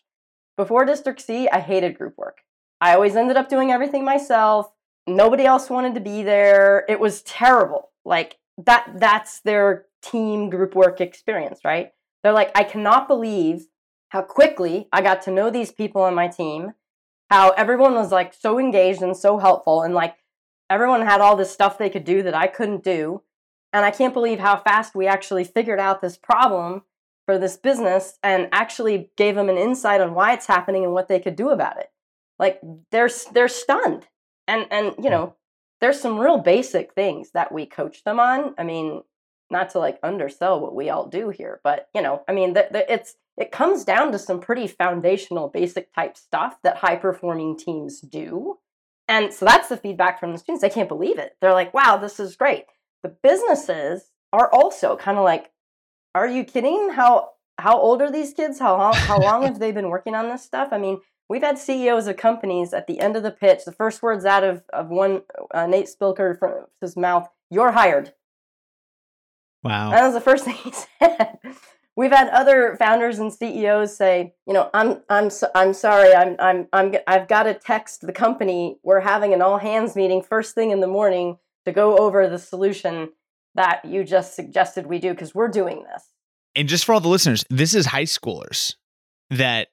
before 0.56 0.84
District 0.84 1.20
C, 1.20 1.48
I 1.48 1.60
hated 1.60 1.98
group 1.98 2.16
work. 2.16 2.38
I 2.80 2.94
always 2.94 3.16
ended 3.16 3.36
up 3.36 3.48
doing 3.48 3.70
everything 3.70 4.04
myself. 4.04 4.70
Nobody 5.06 5.44
else 5.44 5.70
wanted 5.70 5.94
to 5.94 6.00
be 6.00 6.22
there. 6.22 6.84
It 6.88 7.00
was 7.00 7.22
terrible. 7.22 7.90
Like 8.04 8.38
that 8.58 8.92
that's 8.96 9.40
their 9.40 9.86
team 10.02 10.50
group 10.50 10.74
work 10.74 11.00
experience, 11.00 11.60
right? 11.64 11.90
They're 12.22 12.32
like, 12.32 12.50
I 12.54 12.64
cannot 12.64 13.08
believe 13.08 13.66
how 14.08 14.22
quickly 14.22 14.88
I 14.92 15.02
got 15.02 15.22
to 15.22 15.30
know 15.30 15.50
these 15.50 15.72
people 15.72 16.02
on 16.02 16.14
my 16.14 16.28
team, 16.28 16.72
how 17.30 17.50
everyone 17.50 17.94
was 17.94 18.12
like 18.12 18.34
so 18.34 18.58
engaged 18.58 19.02
and 19.02 19.16
so 19.16 19.38
helpful 19.38 19.82
and 19.82 19.94
like 19.94 20.16
everyone 20.70 21.02
had 21.02 21.20
all 21.20 21.36
this 21.36 21.52
stuff 21.52 21.78
they 21.78 21.90
could 21.90 22.04
do 22.04 22.22
that 22.22 22.34
I 22.34 22.46
couldn't 22.46 22.84
do. 22.84 23.22
And 23.76 23.84
I 23.84 23.90
can't 23.90 24.14
believe 24.14 24.38
how 24.38 24.56
fast 24.56 24.94
we 24.94 25.06
actually 25.06 25.44
figured 25.44 25.78
out 25.78 26.00
this 26.00 26.16
problem 26.16 26.80
for 27.26 27.36
this 27.36 27.58
business 27.58 28.18
and 28.22 28.48
actually 28.50 29.10
gave 29.18 29.34
them 29.34 29.50
an 29.50 29.58
insight 29.58 30.00
on 30.00 30.14
why 30.14 30.32
it's 30.32 30.46
happening 30.46 30.82
and 30.82 30.94
what 30.94 31.08
they 31.08 31.20
could 31.20 31.36
do 31.36 31.50
about 31.50 31.78
it. 31.78 31.90
Like 32.38 32.58
they're 32.90 33.10
they're 33.34 33.48
stunned. 33.48 34.06
And 34.48 34.66
and 34.70 34.94
you 34.98 35.10
know, 35.10 35.34
there's 35.82 36.00
some 36.00 36.18
real 36.18 36.38
basic 36.38 36.94
things 36.94 37.32
that 37.32 37.52
we 37.52 37.66
coach 37.66 38.02
them 38.02 38.18
on. 38.18 38.54
I 38.56 38.64
mean, 38.64 39.02
not 39.50 39.68
to 39.70 39.78
like 39.78 39.98
undersell 40.02 40.58
what 40.58 40.74
we 40.74 40.88
all 40.88 41.06
do 41.06 41.28
here, 41.28 41.60
but 41.62 41.90
you 41.94 42.00
know, 42.00 42.22
I 42.26 42.32
mean, 42.32 42.54
the, 42.54 42.68
the, 42.70 42.90
it's 42.90 43.16
it 43.36 43.52
comes 43.52 43.84
down 43.84 44.10
to 44.12 44.18
some 44.18 44.40
pretty 44.40 44.68
foundational, 44.68 45.48
basic 45.48 45.92
type 45.92 46.16
stuff 46.16 46.56
that 46.62 46.78
high 46.78 46.96
performing 46.96 47.58
teams 47.58 48.00
do. 48.00 48.56
And 49.06 49.34
so 49.34 49.44
that's 49.44 49.68
the 49.68 49.76
feedback 49.76 50.18
from 50.18 50.32
the 50.32 50.38
students. 50.38 50.62
They 50.62 50.70
can't 50.70 50.88
believe 50.88 51.18
it. 51.18 51.36
They're 51.42 51.52
like, 51.52 51.74
"Wow, 51.74 51.98
this 51.98 52.18
is 52.18 52.36
great." 52.36 52.64
The 53.02 53.08
businesses 53.08 54.10
are 54.32 54.50
also 54.52 54.96
kind 54.96 55.18
of 55.18 55.24
like, 55.24 55.50
are 56.14 56.28
you 56.28 56.44
kidding? 56.44 56.90
How 56.90 57.30
how 57.58 57.78
old 57.78 58.02
are 58.02 58.10
these 58.10 58.34
kids? 58.34 58.58
How 58.58 58.76
long, 58.76 58.94
how 58.94 59.18
long 59.18 59.42
have 59.42 59.58
they 59.58 59.72
been 59.72 59.88
working 59.88 60.14
on 60.14 60.28
this 60.28 60.42
stuff? 60.42 60.68
I 60.72 60.78
mean, 60.78 61.00
we've 61.28 61.42
had 61.42 61.58
CEOs 61.58 62.06
of 62.06 62.16
companies 62.16 62.74
at 62.74 62.86
the 62.86 63.00
end 63.00 63.16
of 63.16 63.22
the 63.22 63.30
pitch, 63.30 63.64
the 63.64 63.72
first 63.72 64.02
words 64.02 64.24
out 64.24 64.44
of, 64.44 64.62
of 64.72 64.88
one 64.88 65.22
uh, 65.54 65.66
Nate 65.66 65.88
Spilker 65.88 66.38
from 66.38 66.66
his 66.80 66.96
mouth, 66.96 67.28
"You're 67.50 67.72
hired." 67.72 68.12
Wow, 69.62 69.90
that 69.90 70.04
was 70.04 70.14
the 70.14 70.20
first 70.20 70.44
thing 70.46 70.54
he 70.54 70.72
said. 70.72 71.38
We've 71.96 72.12
had 72.12 72.28
other 72.28 72.76
founders 72.78 73.18
and 73.18 73.32
CEOs 73.32 73.96
say, 73.96 74.34
you 74.46 74.52
know, 74.52 74.68
I'm 74.74 75.00
I'm 75.08 75.30
so, 75.30 75.50
I'm 75.54 75.72
sorry, 75.72 76.14
I'm 76.14 76.36
I'm 76.38 76.68
I'm 76.72 76.94
I've 77.06 77.26
got 77.26 77.44
to 77.44 77.54
text 77.54 78.02
the 78.02 78.12
company. 78.12 78.78
We're 78.82 79.00
having 79.00 79.32
an 79.32 79.40
all 79.40 79.58
hands 79.58 79.96
meeting 79.96 80.22
first 80.22 80.54
thing 80.54 80.72
in 80.72 80.80
the 80.80 80.86
morning 80.86 81.38
to 81.66 81.72
go 81.72 81.96
over 81.98 82.28
the 82.28 82.38
solution 82.38 83.10
that 83.54 83.84
you 83.84 84.04
just 84.04 84.34
suggested 84.34 84.86
we 84.86 84.98
do 84.98 85.10
because 85.10 85.34
we're 85.34 85.48
doing 85.48 85.84
this. 85.92 86.04
And 86.54 86.68
just 86.68 86.84
for 86.84 86.94
all 86.94 87.00
the 87.00 87.08
listeners, 87.08 87.44
this 87.50 87.74
is 87.74 87.86
high 87.86 88.04
schoolers 88.04 88.74
that 89.30 89.68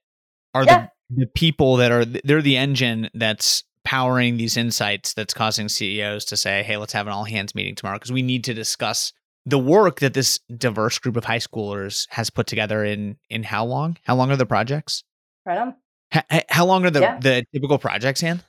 are 0.54 0.66
yeah. 0.66 0.88
the, 1.10 1.26
the 1.26 1.28
people 1.28 1.78
that 1.78 1.92
are 1.92 2.04
they're 2.04 2.42
the 2.42 2.58
engine 2.58 3.10
that's 3.14 3.64
powering 3.86 4.38
these 4.38 4.58
insights 4.58 5.14
that's 5.14 5.34
causing 5.34 5.70
CEOs 5.70 6.26
to 6.26 6.38
say, 6.38 6.64
hey, 6.64 6.78
let's 6.78 6.94
have 6.94 7.08
an 7.08 7.14
all 7.14 7.26
hands 7.26 7.54
meeting 7.54 7.76
tomorrow 7.76 7.98
because 7.98 8.12
we 8.12 8.22
need 8.22 8.44
to 8.46 8.54
discuss 8.54 9.14
the 9.46 9.60
work 9.60 10.00
that 10.00 10.14
this 10.14 10.40
diverse 10.58 11.00
group 11.00 11.18
of 11.18 11.26
high 11.26 11.40
schoolers 11.40 12.08
has 12.10 12.30
put 12.30 12.48
together 12.48 12.84
in 12.84 13.18
in 13.30 13.44
how 13.44 13.66
long? 13.66 13.98
How 14.04 14.16
long 14.16 14.32
are 14.32 14.38
the 14.38 14.46
projects? 14.46 15.04
Right 15.46 15.58
on. 15.58 15.76
H- 16.14 16.46
how 16.50 16.66
long 16.66 16.86
are 16.86 16.92
the 16.92 17.02
Yeah. 17.02 17.20
the 17.20 17.46
typical 17.54 17.78
projects, 17.78 18.24
Ann? 18.24 18.42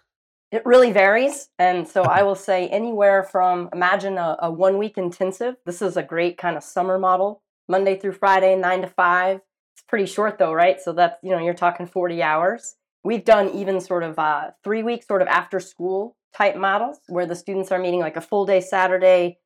It 0.55 0.65
really 0.65 0.93
varies. 0.93 1.49
And 1.59 1.89
so 1.89 2.03
I 2.03 2.23
will 2.27 2.37
say 2.37 2.69
anywhere 2.69 3.25
from 3.25 3.69
imagine 3.73 4.19
a, 4.19 4.37
a 4.39 4.53
one 4.53 4.79
week 4.79 4.97
intensive. 4.97 5.57
This 5.67 5.83
is 5.83 5.97
a 5.97 6.03
great 6.03 6.39
kind 6.39 6.57
of 6.57 6.63
summer 6.63 6.97
model, 6.97 7.43
Monday 7.69 7.99
through 7.99 8.13
Friday, 8.13 8.55
nine 8.55 8.83
to 8.83 8.87
five. 8.87 9.41
It's 9.75 9.83
pretty 9.89 10.07
short 10.07 10.39
though, 10.39 10.53
right? 10.53 10.81
So 10.81 10.93
that's, 10.93 11.17
you 11.25 11.33
know, 11.33 11.41
you're 11.41 11.55
talking 11.55 11.87
40 11.87 12.23
hours. 12.23 12.77
We've 13.03 13.25
done 13.25 13.51
even 13.51 13.81
sort 13.81 14.05
of 14.05 14.17
uh, 14.17 14.53
three 14.63 14.85
week 14.85 15.03
sort 15.03 15.23
of 15.23 15.29
after 15.29 15.59
school 15.59 16.17
type 16.33 16.55
models 16.55 17.01
where 17.09 17.27
the 17.27 17.35
students 17.35 17.73
are 17.73 17.81
meeting 17.81 18.01
like 18.01 18.17
a 18.17 18.21
full 18.21 18.47
day 18.47 18.61
Saturday. 18.61 19.39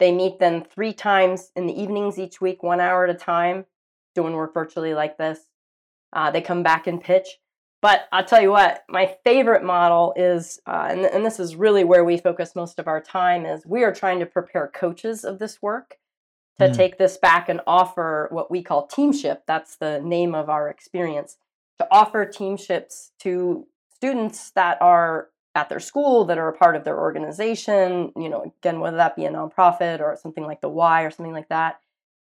They 0.00 0.10
meet 0.10 0.40
then 0.40 0.64
three 0.64 0.92
times 0.92 1.52
in 1.54 1.66
the 1.66 1.80
evenings 1.80 2.18
each 2.18 2.40
week, 2.40 2.64
one 2.64 2.80
hour 2.80 3.04
at 3.04 3.14
a 3.14 3.18
time, 3.18 3.66
doing 4.16 4.32
work 4.32 4.52
virtually 4.52 4.94
like 4.94 5.16
this. 5.16 5.38
Uh, 6.12 6.32
they 6.32 6.40
come 6.40 6.64
back 6.64 6.88
and 6.88 7.00
pitch. 7.00 7.38
But 7.86 8.08
I'll 8.10 8.24
tell 8.24 8.42
you 8.42 8.50
what, 8.50 8.82
my 8.88 9.14
favorite 9.22 9.62
model 9.62 10.12
is, 10.16 10.58
uh, 10.66 10.88
and, 10.90 11.02
and 11.02 11.24
this 11.24 11.38
is 11.38 11.54
really 11.54 11.84
where 11.84 12.04
we 12.04 12.18
focus 12.18 12.56
most 12.56 12.80
of 12.80 12.88
our 12.88 13.00
time, 13.00 13.46
is 13.46 13.64
we 13.64 13.84
are 13.84 13.94
trying 13.94 14.18
to 14.18 14.26
prepare 14.26 14.66
coaches 14.66 15.24
of 15.24 15.38
this 15.38 15.62
work 15.62 15.96
to 16.58 16.66
Mm. 16.66 16.74
take 16.76 16.98
this 16.98 17.16
back 17.16 17.48
and 17.48 17.60
offer 17.64 18.26
what 18.32 18.50
we 18.50 18.60
call 18.60 18.88
teamship. 18.88 19.44
That's 19.46 19.76
the 19.76 20.00
name 20.00 20.34
of 20.34 20.50
our 20.50 20.68
experience 20.68 21.36
to 21.78 21.86
offer 21.92 22.26
teamships 22.26 23.12
to 23.20 23.68
students 23.94 24.50
that 24.56 24.82
are 24.82 25.28
at 25.54 25.68
their 25.68 25.78
school 25.78 26.24
that 26.24 26.38
are 26.38 26.48
a 26.48 26.58
part 26.58 26.74
of 26.74 26.82
their 26.82 26.98
organization. 26.98 28.10
You 28.16 28.28
know, 28.28 28.52
again, 28.58 28.80
whether 28.80 28.96
that 28.96 29.14
be 29.14 29.26
a 29.26 29.30
nonprofit 29.30 30.00
or 30.00 30.18
something 30.20 30.42
like 30.44 30.60
the 30.60 30.68
Y 30.68 31.02
or 31.02 31.12
something 31.12 31.32
like 31.32 31.50
that. 31.50 31.78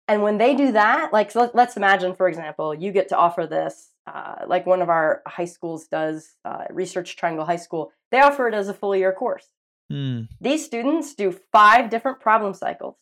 And 0.06 0.22
when 0.22 0.36
they 0.36 0.54
do 0.54 0.72
that, 0.72 1.14
like 1.14 1.30
so 1.30 1.40
let, 1.40 1.54
let's 1.54 1.78
imagine, 1.78 2.14
for 2.14 2.28
example, 2.28 2.74
you 2.74 2.92
get 2.92 3.08
to 3.08 3.16
offer 3.16 3.46
this, 3.46 3.92
uh, 4.06 4.44
like 4.46 4.66
one 4.66 4.82
of 4.82 4.88
our 4.88 5.22
high 5.26 5.44
schools 5.46 5.88
does, 5.88 6.36
uh, 6.44 6.64
Research 6.70 7.16
Triangle 7.16 7.44
High 7.44 7.56
School. 7.56 7.92
They 8.10 8.20
offer 8.20 8.48
it 8.48 8.54
as 8.54 8.68
a 8.68 8.74
full 8.74 8.94
year 8.94 9.12
course. 9.12 9.48
Hmm. 9.90 10.22
These 10.40 10.64
students 10.64 11.14
do 11.14 11.38
five 11.52 11.90
different 11.90 12.20
problem 12.20 12.54
cycles, 12.54 12.96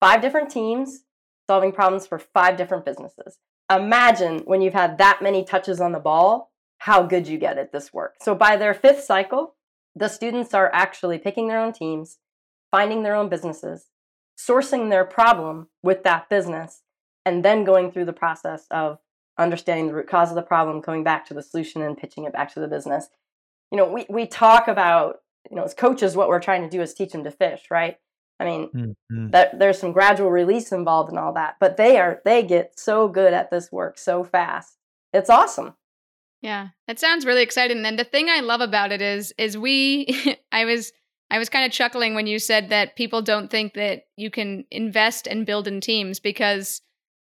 five 0.00 0.20
different 0.20 0.50
teams 0.50 1.04
solving 1.48 1.72
problems 1.72 2.06
for 2.06 2.18
five 2.18 2.56
different 2.56 2.84
businesses. 2.84 3.38
Imagine 3.74 4.40
when 4.44 4.60
you've 4.60 4.74
had 4.74 4.98
that 4.98 5.20
many 5.22 5.44
touches 5.44 5.80
on 5.80 5.92
the 5.92 5.98
ball, 5.98 6.52
how 6.78 7.02
good 7.02 7.26
you 7.26 7.38
get 7.38 7.58
at 7.58 7.72
this 7.72 7.92
work. 7.92 8.16
So 8.22 8.34
by 8.34 8.56
their 8.56 8.74
fifth 8.74 9.02
cycle, 9.02 9.56
the 9.96 10.08
students 10.08 10.54
are 10.54 10.70
actually 10.72 11.18
picking 11.18 11.48
their 11.48 11.58
own 11.58 11.72
teams, 11.72 12.18
finding 12.70 13.02
their 13.02 13.16
own 13.16 13.28
businesses, 13.28 13.86
sourcing 14.38 14.90
their 14.90 15.04
problem 15.04 15.68
with 15.82 16.04
that 16.04 16.28
business, 16.28 16.82
and 17.24 17.44
then 17.44 17.64
going 17.64 17.90
through 17.90 18.04
the 18.04 18.12
process 18.12 18.66
of 18.70 18.98
understanding 19.38 19.86
the 19.86 19.94
root 19.94 20.08
cause 20.08 20.30
of 20.30 20.34
the 20.34 20.42
problem, 20.42 20.82
coming 20.82 21.04
back 21.04 21.26
to 21.26 21.34
the 21.34 21.42
solution 21.42 21.82
and 21.82 21.96
pitching 21.96 22.24
it 22.24 22.32
back 22.32 22.52
to 22.54 22.60
the 22.60 22.68
business. 22.68 23.08
You 23.70 23.78
know, 23.78 23.90
we, 23.90 24.06
we 24.08 24.26
talk 24.26 24.68
about, 24.68 25.16
you 25.50 25.56
know, 25.56 25.64
as 25.64 25.74
coaches, 25.74 26.16
what 26.16 26.28
we're 26.28 26.40
trying 26.40 26.62
to 26.62 26.70
do 26.70 26.82
is 26.82 26.94
teach 26.94 27.12
them 27.12 27.24
to 27.24 27.30
fish, 27.30 27.62
right? 27.70 27.96
I 28.40 28.44
mean, 28.44 28.96
Mhm. 29.12 29.32
that 29.32 29.58
there's 29.58 29.78
some 29.78 29.92
gradual 29.92 30.30
release 30.30 30.70
involved 30.72 31.10
in 31.10 31.18
all 31.18 31.32
that, 31.34 31.56
but 31.58 31.76
they 31.76 31.98
are 31.98 32.20
they 32.24 32.42
get 32.42 32.78
so 32.78 33.08
good 33.08 33.32
at 33.32 33.50
this 33.50 33.72
work 33.72 33.98
so 33.98 34.22
fast. 34.24 34.76
It's 35.12 35.30
awesome. 35.30 35.74
Yeah, 36.40 36.68
it 36.86 37.00
sounds 37.00 37.26
really 37.26 37.42
exciting. 37.42 37.84
And 37.84 37.98
the 37.98 38.04
thing 38.04 38.28
I 38.28 38.40
love 38.40 38.60
about 38.60 38.92
it 38.92 39.02
is, 39.02 39.34
is 39.38 39.58
we, 39.58 40.06
I 40.52 40.64
was, 40.66 40.92
I 41.30 41.38
was 41.38 41.48
kind 41.48 41.66
of 41.66 41.72
chuckling 41.72 42.14
when 42.14 42.28
you 42.28 42.38
said 42.38 42.68
that 42.68 42.94
people 42.94 43.22
don't 43.22 43.50
think 43.50 43.74
that 43.74 44.04
you 44.16 44.30
can 44.30 44.64
invest 44.70 45.26
and 45.26 45.44
build 45.44 45.66
in 45.66 45.80
teams 45.80 46.20
because 46.20 46.80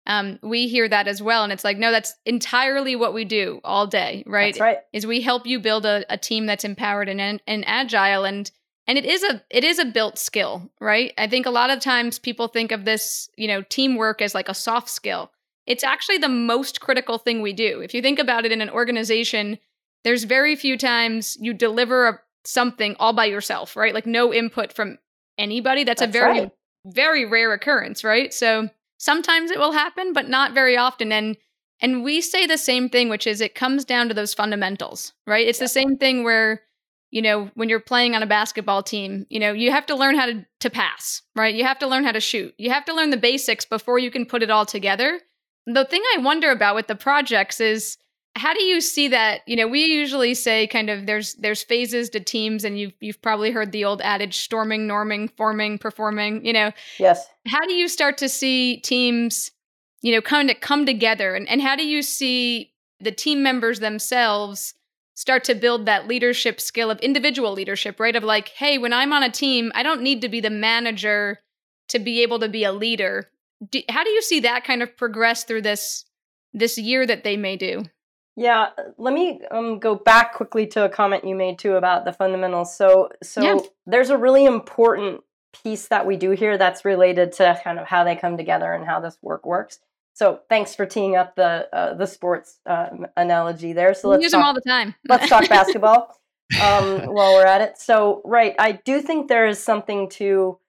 um, 0.05 0.39
we 0.41 0.67
hear 0.67 0.87
that 0.87 1.07
as 1.07 1.21
well, 1.21 1.43
and 1.43 1.53
it's 1.53 1.63
like, 1.63 1.77
no, 1.77 1.91
that's 1.91 2.13
entirely 2.25 2.95
what 2.95 3.13
we 3.13 3.25
do 3.25 3.61
all 3.63 3.87
day, 3.87 4.23
right? 4.27 4.53
That's 4.53 4.61
right. 4.61 4.77
Is 4.91 5.07
we 5.07 5.21
help 5.21 5.45
you 5.47 5.59
build 5.59 5.85
a, 5.85 6.05
a 6.09 6.17
team 6.17 6.45
that's 6.45 6.65
empowered 6.65 7.09
and, 7.09 7.41
and 7.47 7.63
agile, 7.67 8.25
and 8.25 8.51
and 8.85 8.97
it 8.97 9.05
is 9.05 9.23
a 9.23 9.41
it 9.49 9.63
is 9.63 9.79
a 9.79 9.85
built 9.85 10.17
skill, 10.17 10.69
right? 10.81 11.13
I 11.17 11.27
think 11.27 11.45
a 11.45 11.51
lot 11.51 11.69
of 11.69 11.79
times 11.79 12.19
people 12.19 12.47
think 12.47 12.71
of 12.71 12.85
this, 12.85 13.29
you 13.37 13.47
know, 13.47 13.61
teamwork 13.61 14.21
as 14.21 14.35
like 14.35 14.49
a 14.49 14.53
soft 14.53 14.89
skill 14.89 15.31
it's 15.65 15.83
actually 15.83 16.17
the 16.17 16.29
most 16.29 16.81
critical 16.81 17.17
thing 17.17 17.41
we 17.41 17.53
do. 17.53 17.81
If 17.81 17.93
you 17.93 18.01
think 18.01 18.19
about 18.19 18.45
it 18.45 18.51
in 18.51 18.61
an 18.61 18.69
organization, 18.69 19.59
there's 20.03 20.25
very 20.25 20.55
few 20.55 20.77
times 20.77 21.37
you 21.39 21.53
deliver 21.53 22.07
a, 22.07 22.19
something 22.43 22.95
all 22.99 23.13
by 23.13 23.25
yourself, 23.25 23.75
right? 23.75 23.93
Like 23.93 24.05
no 24.05 24.33
input 24.33 24.73
from 24.73 24.97
anybody. 25.37 25.83
That's, 25.83 26.01
That's 26.01 26.09
a 26.09 26.11
very, 26.11 26.39
right. 26.41 26.51
very 26.85 27.25
rare 27.25 27.53
occurrence, 27.53 28.03
right? 28.03 28.33
So 28.33 28.69
sometimes 29.03 29.51
it 29.51 29.59
will 29.59 29.73
happen, 29.73 30.13
but 30.13 30.29
not 30.29 30.53
very 30.53 30.77
often. 30.77 31.11
And 31.11 31.35
and 31.81 32.03
we 32.03 32.21
say 32.21 32.45
the 32.45 32.57
same 32.57 32.87
thing, 32.87 33.09
which 33.09 33.27
is 33.27 33.41
it 33.41 33.55
comes 33.55 33.83
down 33.83 34.07
to 34.07 34.13
those 34.13 34.33
fundamentals, 34.33 35.11
right? 35.27 35.45
It's 35.47 35.59
Yeah. 35.59 35.65
the 35.65 35.69
same 35.69 35.97
thing 35.97 36.23
where 36.23 36.61
you 37.11 37.21
know 37.21 37.51
when 37.55 37.69
you're 37.69 37.79
playing 37.91 38.15
on 38.15 38.23
a 38.23 38.25
basketball 38.27 38.81
team 38.81 39.27
you 39.29 39.39
know 39.39 39.53
you 39.53 39.69
have 39.69 39.85
to 39.85 39.95
learn 39.95 40.15
how 40.15 40.25
to, 40.25 40.43
to 40.61 40.69
pass 40.71 41.21
right 41.35 41.53
you 41.53 41.63
have 41.63 41.77
to 41.77 41.85
learn 41.85 42.03
how 42.03 42.11
to 42.11 42.19
shoot 42.19 42.55
you 42.57 42.71
have 42.71 42.85
to 42.85 42.95
learn 42.95 43.11
the 43.11 43.17
basics 43.17 43.65
before 43.65 43.99
you 43.99 44.09
can 44.09 44.25
put 44.25 44.41
it 44.41 44.49
all 44.49 44.65
together 44.65 45.19
the 45.67 45.85
thing 45.85 46.01
I 46.15 46.21
wonder 46.21 46.49
about 46.49 46.73
with 46.73 46.87
the 46.87 46.95
projects 46.95 47.59
is 47.61 47.97
how 48.35 48.53
do 48.53 48.63
you 48.63 48.81
see 48.81 49.07
that? 49.09 49.41
You 49.45 49.55
know, 49.55 49.67
we 49.67 49.85
usually 49.85 50.33
say 50.33 50.67
kind 50.67 50.89
of 50.89 51.05
there's 51.05 51.33
there's 51.35 51.63
phases 51.63 52.09
to 52.11 52.19
teams, 52.19 52.63
and 52.63 52.79
you've 52.79 52.93
you've 52.99 53.21
probably 53.21 53.51
heard 53.51 53.71
the 53.71 53.85
old 53.85 54.01
adage 54.01 54.37
storming, 54.37 54.87
norming, 54.87 55.29
forming, 55.37 55.77
performing. 55.77 56.45
You 56.45 56.53
know, 56.53 56.71
Yes. 56.97 57.27
how 57.47 57.61
do 57.67 57.73
you 57.73 57.87
start 57.87 58.17
to 58.19 58.29
see 58.29 58.77
teams, 58.77 59.51
you 60.01 60.13
know, 60.13 60.21
kind 60.21 60.49
of 60.49 60.59
come 60.61 60.85
together, 60.85 61.35
and 61.35 61.47
and 61.47 61.61
how 61.61 61.75
do 61.75 61.85
you 61.85 62.01
see 62.01 62.73
the 62.99 63.11
team 63.11 63.43
members 63.43 63.79
themselves 63.79 64.73
start 65.15 65.43
to 65.43 65.53
build 65.53 65.85
that 65.85 66.07
leadership 66.07 66.59
skill 66.59 66.89
of 66.89 66.99
individual 66.99 67.53
leadership, 67.53 67.99
right? 67.99 68.15
Of 68.15 68.23
like, 68.23 68.49
hey, 68.49 68.79
when 68.79 68.93
I'm 68.93 69.13
on 69.13 69.21
a 69.21 69.29
team, 69.29 69.71
I 69.75 69.83
don't 69.83 70.01
need 70.01 70.21
to 70.21 70.29
be 70.29 70.41
the 70.41 70.49
manager 70.49 71.39
to 71.89 71.99
be 71.99 72.23
able 72.23 72.39
to 72.39 72.49
be 72.49 72.63
a 72.63 72.71
leader 72.71 73.29
do, 73.69 73.81
how 73.89 74.03
do 74.03 74.09
you 74.09 74.21
see 74.21 74.41
that 74.41 74.63
kind 74.63 74.81
of 74.81 74.95
progress 74.97 75.43
through 75.43 75.61
this 75.61 76.05
this 76.53 76.77
year 76.77 77.05
that 77.05 77.23
they 77.23 77.37
may 77.37 77.57
do 77.57 77.83
Yeah, 78.35 78.69
let 78.97 79.13
me 79.13 79.41
um, 79.51 79.79
go 79.79 79.95
back 79.95 80.33
quickly 80.33 80.65
to 80.67 80.85
a 80.85 80.89
comment 80.89 81.27
you 81.27 81.35
made 81.35 81.59
too 81.59 81.75
about 81.75 82.03
the 82.03 82.13
fundamentals. 82.13 82.75
So, 82.75 83.09
so 83.21 83.41
Yeah. 83.43 83.59
there's 83.85 84.09
a 84.09 84.17
really 84.17 84.45
important 84.45 85.21
piece 85.63 85.87
that 85.89 86.07
we 86.07 86.17
do 86.17 86.31
here 86.31 86.57
that's 86.57 86.83
related 86.83 87.31
to 87.33 87.59
kind 87.63 87.77
of 87.77 87.87
how 87.87 88.03
they 88.03 88.15
come 88.15 88.37
together 88.37 88.73
and 88.73 88.85
how 88.85 88.99
this 88.99 89.17
work 89.21 89.45
works. 89.45 89.79
So, 90.13 90.39
thanks 90.49 90.73
for 90.73 90.85
teeing 90.85 91.15
up 91.15 91.35
the 91.35 91.67
uh, 91.71 91.93
the 91.93 92.07
sports 92.07 92.59
uh, 92.65 92.89
analogy 93.17 93.73
there. 93.73 93.93
So 93.93 94.09
let's 94.09 94.23
use 94.23 94.31
talk, 94.31 94.39
them 94.39 94.45
all 94.45 94.53
the 94.53 94.61
time 94.61 94.95
let's 95.07 95.27
talk 95.27 95.47
basketball 95.49 96.19
um, 96.61 97.01
while 97.13 97.33
we're 97.33 97.45
at 97.45 97.61
it. 97.61 97.77
So, 97.77 98.21
right, 98.25 98.55
I 98.57 98.73
do 98.73 99.01
think 99.01 99.27
there 99.27 99.47
is 99.47 99.63
something 99.63 100.09
to 100.11 100.59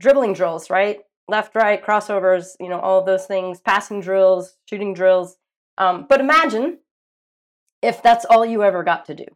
dribbling 0.00 0.32
drills, 0.32 0.70
right? 0.70 1.00
Left, 1.28 1.54
right, 1.54 1.84
crossovers, 1.84 2.56
you 2.58 2.68
know, 2.68 2.80
all 2.80 3.00
of 3.00 3.06
those 3.06 3.26
things, 3.26 3.60
passing 3.60 4.00
drills, 4.00 4.56
shooting 4.68 4.94
drills. 4.94 5.36
Um, 5.76 6.06
but 6.08 6.20
imagine 6.20 6.78
if 7.82 8.02
that's 8.02 8.24
all 8.24 8.44
you 8.44 8.62
ever 8.62 8.82
got 8.82 9.06
to 9.06 9.14
do. 9.14 9.26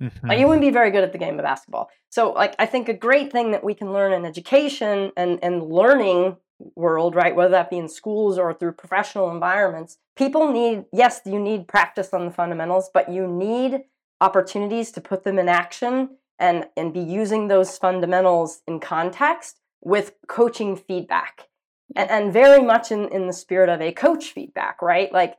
Mhm. 0.00 0.28
Like, 0.28 0.38
you 0.38 0.46
wouldn't 0.46 0.62
be 0.62 0.70
very 0.70 0.90
good 0.90 1.04
at 1.04 1.12
the 1.12 1.18
game 1.18 1.38
of 1.38 1.44
basketball. 1.44 1.90
So, 2.08 2.32
like, 2.32 2.54
I 2.58 2.66
think 2.66 2.88
a 2.88 2.94
great 2.94 3.30
thing 3.30 3.50
that 3.50 3.62
we 3.62 3.74
can 3.74 3.92
learn 3.92 4.12
in 4.12 4.24
education 4.24 5.12
and, 5.16 5.38
and 5.42 5.62
learning 5.62 6.36
world, 6.74 7.14
right, 7.14 7.36
whether 7.36 7.50
that 7.50 7.70
be 7.70 7.78
in 7.78 7.88
schools 7.88 8.38
or 8.38 8.52
through 8.54 8.72
professional 8.72 9.30
environments, 9.30 9.98
people 10.16 10.50
need, 10.50 10.86
yes, 10.92 11.20
you 11.24 11.38
need 11.38 11.68
practice 11.68 12.12
on 12.12 12.24
the 12.24 12.30
fundamentals, 12.30 12.90
but 12.92 13.10
you 13.10 13.26
need 13.26 13.82
opportunities 14.20 14.90
to 14.92 15.00
put 15.00 15.22
them 15.24 15.38
in 15.38 15.48
action 15.48 16.16
and, 16.38 16.66
and 16.76 16.92
be 16.92 17.00
using 17.00 17.48
those 17.48 17.78
fundamentals 17.78 18.62
in 18.66 18.80
context 18.80 19.60
with 19.80 20.14
coaching 20.26 20.76
feedback. 20.76 21.48
And, 21.94 22.10
and 22.10 22.32
very 22.32 22.62
much 22.62 22.90
in, 22.90 23.08
in 23.08 23.26
the 23.26 23.32
spirit 23.32 23.68
of 23.68 23.80
a 23.80 23.92
coach 23.92 24.32
feedback, 24.32 24.82
right? 24.82 25.12
Like, 25.12 25.36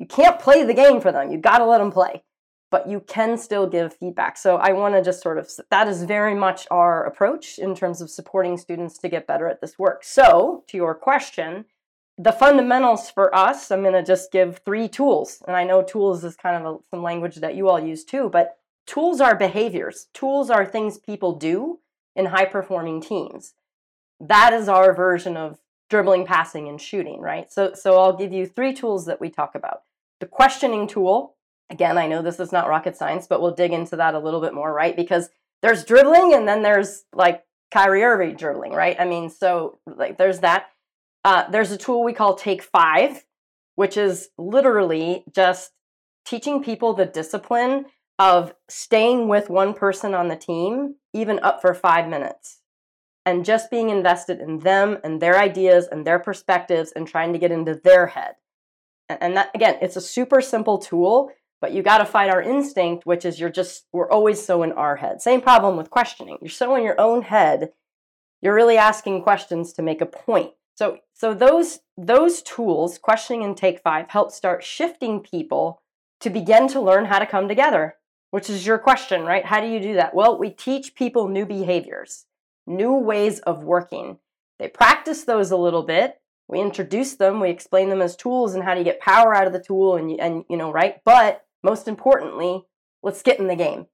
you 0.00 0.06
can't 0.06 0.40
play 0.40 0.64
the 0.64 0.74
game 0.74 1.00
for 1.00 1.12
them. 1.12 1.30
You 1.30 1.38
got 1.38 1.58
to 1.58 1.66
let 1.66 1.78
them 1.78 1.92
play 1.92 2.24
but 2.70 2.88
you 2.88 3.00
can 3.00 3.36
still 3.36 3.66
give 3.66 3.94
feedback. 3.94 4.36
So 4.36 4.56
I 4.56 4.72
want 4.72 4.94
to 4.94 5.02
just 5.02 5.22
sort 5.22 5.38
of 5.38 5.50
that 5.70 5.88
is 5.88 6.04
very 6.04 6.34
much 6.34 6.66
our 6.70 7.04
approach 7.04 7.58
in 7.58 7.74
terms 7.74 8.00
of 8.00 8.10
supporting 8.10 8.56
students 8.56 8.98
to 8.98 9.08
get 9.08 9.26
better 9.26 9.48
at 9.48 9.60
this 9.60 9.78
work. 9.78 10.04
So, 10.04 10.64
to 10.68 10.76
your 10.76 10.94
question, 10.94 11.64
the 12.16 12.32
fundamentals 12.32 13.10
for 13.10 13.34
us, 13.34 13.70
I'm 13.70 13.82
going 13.82 13.94
to 13.94 14.04
just 14.04 14.30
give 14.30 14.60
three 14.64 14.88
tools. 14.88 15.42
And 15.46 15.56
I 15.56 15.64
know 15.64 15.82
tools 15.82 16.22
is 16.22 16.36
kind 16.36 16.56
of 16.64 16.74
a, 16.74 16.78
some 16.90 17.02
language 17.02 17.36
that 17.36 17.54
you 17.54 17.68
all 17.68 17.80
use 17.80 18.04
too, 18.04 18.28
but 18.28 18.58
tools 18.86 19.20
are 19.20 19.34
behaviors. 19.34 20.08
Tools 20.12 20.50
are 20.50 20.66
things 20.66 20.98
people 20.98 21.32
do 21.34 21.80
in 22.14 22.26
high 22.26 22.44
performing 22.44 23.00
teams. 23.00 23.54
That 24.20 24.52
is 24.52 24.68
our 24.68 24.94
version 24.94 25.36
of 25.36 25.58
dribbling, 25.88 26.26
passing 26.26 26.68
and 26.68 26.80
shooting, 26.80 27.20
right? 27.20 27.50
So 27.50 27.72
so 27.74 27.98
I'll 27.98 28.16
give 28.16 28.32
you 28.32 28.46
three 28.46 28.74
tools 28.74 29.06
that 29.06 29.20
we 29.20 29.28
talk 29.28 29.54
about. 29.56 29.82
The 30.20 30.26
questioning 30.26 30.86
tool, 30.86 31.36
Again, 31.70 31.96
I 31.96 32.08
know 32.08 32.20
this 32.20 32.40
is 32.40 32.50
not 32.50 32.68
rocket 32.68 32.96
science, 32.96 33.28
but 33.28 33.40
we'll 33.40 33.54
dig 33.54 33.72
into 33.72 33.96
that 33.96 34.14
a 34.14 34.18
little 34.18 34.40
bit 34.40 34.52
more, 34.52 34.72
right? 34.72 34.96
Because 34.96 35.30
there's 35.62 35.84
dribbling 35.84 36.34
and 36.34 36.46
then 36.46 36.62
there's 36.62 37.04
like 37.14 37.44
Kyrie 37.70 38.02
Irving 38.02 38.34
dribbling, 38.34 38.72
right? 38.72 38.96
I 38.98 39.04
mean, 39.04 39.30
so 39.30 39.78
like 39.86 40.18
there's 40.18 40.40
that. 40.40 40.66
Uh, 41.24 41.48
there's 41.50 41.70
a 41.70 41.78
tool 41.78 42.02
we 42.02 42.12
call 42.12 42.34
Take 42.34 42.62
Five, 42.62 43.24
which 43.76 43.96
is 43.96 44.30
literally 44.36 45.24
just 45.32 45.70
teaching 46.24 46.62
people 46.62 46.92
the 46.92 47.06
discipline 47.06 47.86
of 48.18 48.52
staying 48.68 49.28
with 49.28 49.48
one 49.48 49.72
person 49.72 50.12
on 50.12 50.28
the 50.28 50.36
team, 50.36 50.96
even 51.14 51.38
up 51.40 51.60
for 51.60 51.72
five 51.72 52.08
minutes, 52.08 52.60
and 53.24 53.44
just 53.44 53.70
being 53.70 53.90
invested 53.90 54.40
in 54.40 54.58
them 54.58 54.98
and 55.04 55.22
their 55.22 55.38
ideas 55.38 55.86
and 55.90 56.04
their 56.04 56.18
perspectives 56.18 56.90
and 56.92 57.06
trying 57.06 57.32
to 57.32 57.38
get 57.38 57.52
into 57.52 57.80
their 57.84 58.08
head. 58.08 58.34
And 59.20 59.36
that, 59.36 59.50
again, 59.54 59.76
it's 59.82 59.96
a 59.96 60.00
super 60.00 60.40
simple 60.40 60.78
tool, 60.78 61.30
but 61.60 61.72
you 61.72 61.82
got 61.82 61.98
to 61.98 62.04
fight 62.04 62.30
our 62.30 62.40
instinct, 62.42 63.06
which 63.06 63.24
is 63.24 63.40
you're 63.40 63.50
just, 63.50 63.86
we're 63.92 64.10
always 64.10 64.44
so 64.44 64.62
in 64.62 64.72
our 64.72 64.96
head. 64.96 65.20
Same 65.20 65.40
problem 65.40 65.76
with 65.76 65.90
questioning. 65.90 66.38
You're 66.40 66.50
so 66.50 66.74
in 66.76 66.84
your 66.84 67.00
own 67.00 67.22
head, 67.22 67.72
you're 68.40 68.54
really 68.54 68.78
asking 68.78 69.22
questions 69.22 69.72
to 69.74 69.82
make 69.82 70.00
a 70.00 70.06
point. 70.06 70.52
So, 70.74 70.98
so 71.12 71.34
those, 71.34 71.80
those 71.98 72.40
tools, 72.40 72.96
questioning 72.96 73.44
and 73.44 73.56
take 73.56 73.82
five, 73.82 74.08
help 74.08 74.30
start 74.30 74.64
shifting 74.64 75.20
people 75.20 75.82
to 76.20 76.30
begin 76.30 76.68
to 76.68 76.80
learn 76.80 77.06
how 77.06 77.18
to 77.18 77.26
come 77.26 77.48
together, 77.48 77.96
which 78.30 78.48
is 78.48 78.66
your 78.66 78.78
question, 78.78 79.22
right? 79.22 79.44
How 79.44 79.60
do 79.60 79.66
you 79.66 79.80
do 79.80 79.94
that? 79.94 80.14
Well, 80.14 80.38
we 80.38 80.50
teach 80.50 80.94
people 80.94 81.28
new 81.28 81.44
behaviors, 81.44 82.26
new 82.66 82.94
ways 82.94 83.40
of 83.40 83.64
working. 83.64 84.18
They 84.58 84.68
practice 84.68 85.24
those 85.24 85.50
a 85.50 85.56
little 85.56 85.82
bit. 85.82 86.19
We 86.50 86.60
introduce 86.60 87.14
them, 87.14 87.38
we 87.38 87.48
explain 87.48 87.90
them 87.90 88.02
as 88.02 88.16
tools 88.16 88.54
and 88.54 88.64
how 88.64 88.74
do 88.74 88.80
you 88.80 88.84
get 88.84 89.00
power 89.00 89.34
out 89.34 89.46
of 89.46 89.52
the 89.52 89.62
tool 89.62 89.96
and, 89.96 90.18
and 90.20 90.44
you 90.50 90.56
know, 90.56 90.72
right? 90.72 90.96
But 91.04 91.44
most 91.62 91.86
importantly, 91.86 92.64
let's 93.04 93.22
get 93.22 93.38
in 93.38 93.46
the 93.46 93.54
game. 93.54 93.86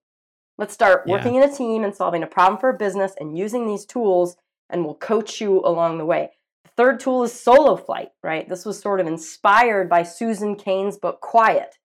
Let's 0.57 0.73
start 0.73 1.07
working 1.07 1.35
yeah. 1.35 1.45
in 1.45 1.51
a 1.51 1.55
team 1.55 1.85
and 1.85 1.95
solving 1.95 2.23
a 2.23 2.27
problem 2.27 2.59
for 2.59 2.71
a 2.71 2.79
business 2.79 3.13
and 3.21 3.37
using 3.37 3.67
these 3.67 3.85
tools, 3.85 4.37
and 4.71 4.85
we'll 4.85 4.95
coach 4.95 5.39
you 5.39 5.61
along 5.61 5.99
the 5.99 6.07
way. 6.07 6.31
The 6.65 6.71
third 6.79 6.99
tool 6.99 7.23
is 7.25 7.39
solo 7.39 7.77
flight, 7.77 8.09
right? 8.23 8.49
This 8.49 8.65
was 8.65 8.81
sort 8.81 9.01
of 9.01 9.07
inspired 9.07 9.91
by 9.91 10.03
Susan 10.03 10.57
Cain's 10.57 10.97
book 10.97 11.21
Quiet, 11.21 11.77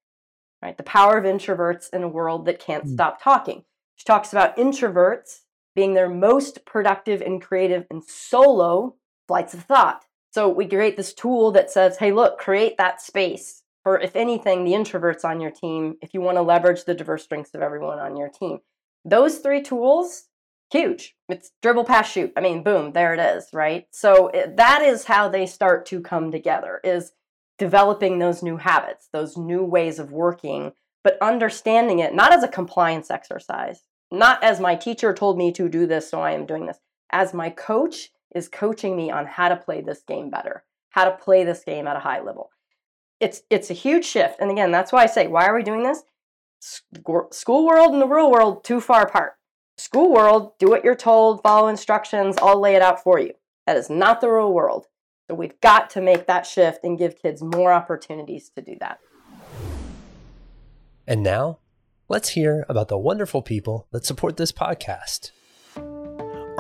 right? 0.61 0.77
The 0.77 0.83
power 0.83 1.17
of 1.17 1.25
introverts 1.25 1.89
in 1.91 2.03
a 2.03 2.07
world 2.07 2.45
that 2.45 2.59
can't 2.59 2.85
mm. 2.85 2.93
stop 2.93 3.21
talking. 3.21 3.65
She 3.97 4.05
talks 4.05 4.31
about 4.31 4.55
introverts 4.55 5.41
being 5.75 5.93
their 5.95 6.09
most 6.09 6.65
productive 6.65 7.21
and 7.21 7.41
creative 7.41 7.85
in 7.91 8.01
solo 8.01 8.95
flights 9.27 9.53
of 9.53 9.63
thought. 9.63 10.05
So 10.31 10.47
we 10.47 10.65
create 10.65 10.97
this 10.97 11.13
tool 11.13 11.51
that 11.51 11.69
says, 11.69 11.97
hey, 11.97 12.11
look, 12.11 12.37
create 12.37 12.77
that 12.77 13.01
space 13.01 13.63
for, 13.83 13.99
if 13.99 14.15
anything, 14.15 14.63
the 14.63 14.71
introverts 14.71 15.25
on 15.25 15.41
your 15.41 15.51
team 15.51 15.95
if 16.01 16.13
you 16.13 16.21
want 16.21 16.37
to 16.37 16.41
leverage 16.41 16.85
the 16.85 16.93
diverse 16.93 17.23
strengths 17.23 17.53
of 17.53 17.61
everyone 17.61 17.99
on 17.99 18.15
your 18.15 18.29
team. 18.29 18.59
Those 19.03 19.39
three 19.39 19.61
tools, 19.61 20.25
huge. 20.71 21.15
It's 21.27 21.51
dribble, 21.61 21.83
pass, 21.83 22.09
shoot. 22.09 22.31
I 22.37 22.41
mean, 22.41 22.63
boom, 22.63 22.93
there 22.93 23.13
it 23.13 23.19
is, 23.19 23.47
right? 23.51 23.87
So 23.91 24.29
it, 24.29 24.55
that 24.57 24.81
is 24.81 25.05
how 25.05 25.27
they 25.27 25.45
start 25.45 25.85
to 25.87 25.99
come 25.99 26.31
together 26.31 26.79
is 26.83 27.11
developing 27.57 28.19
those 28.19 28.41
new 28.41 28.57
habits, 28.57 29.09
those 29.11 29.35
new 29.37 29.63
ways 29.63 29.99
of 29.99 30.11
working, 30.11 30.71
but 31.03 31.17
understanding 31.21 31.99
it 31.99 32.15
not 32.15 32.33
as 32.33 32.43
a 32.43 32.47
compliance 32.47 33.11
exercise, 33.11 33.81
not 34.11 34.41
as 34.43 34.59
my 34.59 34.75
teacher 34.75 35.13
told 35.13 35.37
me 35.37 35.51
to 35.51 35.67
do 35.67 35.85
this, 35.85 36.09
so 36.09 36.21
I 36.21 36.31
am 36.31 36.45
doing 36.45 36.67
this, 36.67 36.79
as 37.11 37.33
my 37.33 37.49
coach 37.49 38.09
is 38.35 38.47
coaching 38.47 38.95
me 38.95 39.11
on 39.11 39.25
how 39.25 39.49
to 39.49 39.55
play 39.55 39.81
this 39.81 40.01
game 40.01 40.29
better, 40.29 40.63
how 40.89 41.05
to 41.05 41.11
play 41.11 41.43
this 41.43 41.63
game 41.63 41.87
at 41.87 41.95
a 41.95 41.99
high 41.99 42.21
level 42.21 42.51
it's 43.21 43.43
it's 43.49 43.69
a 43.69 43.75
huge 43.75 44.03
shift. 44.03 44.41
And 44.41 44.51
again, 44.51 44.71
that's 44.71 44.91
why 44.91 45.03
I 45.03 45.05
say, 45.05 45.27
why 45.27 45.45
are 45.45 45.55
we 45.55 45.63
doing 45.63 45.83
this? 45.83 46.03
School 46.59 47.65
world 47.65 47.93
and 47.93 48.01
the 48.01 48.07
real 48.07 48.29
world 48.29 48.63
too 48.63 48.81
far 48.81 49.03
apart. 49.03 49.33
School 49.77 50.11
world, 50.11 50.53
do 50.59 50.67
what 50.67 50.83
you're 50.83 50.95
told, 50.95 51.41
follow 51.41 51.67
instructions, 51.67 52.35
I'll 52.41 52.59
lay 52.59 52.75
it 52.75 52.81
out 52.81 53.01
for 53.01 53.19
you. 53.19 53.33
That 53.65 53.77
is 53.77 53.89
not 53.89 54.21
the 54.21 54.29
real 54.29 54.53
world. 54.53 54.87
So 55.27 55.35
we've 55.35 55.59
got 55.61 55.89
to 55.91 56.01
make 56.01 56.27
that 56.27 56.45
shift 56.45 56.83
and 56.83 56.97
give 56.97 57.21
kids 57.21 57.41
more 57.41 57.71
opportunities 57.71 58.49
to 58.55 58.61
do 58.61 58.75
that. 58.79 58.99
And 61.07 61.23
now, 61.23 61.59
let's 62.09 62.29
hear 62.29 62.65
about 62.67 62.89
the 62.89 62.97
wonderful 62.97 63.41
people 63.41 63.87
that 63.91 64.05
support 64.05 64.37
this 64.37 64.51
podcast. 64.51 65.31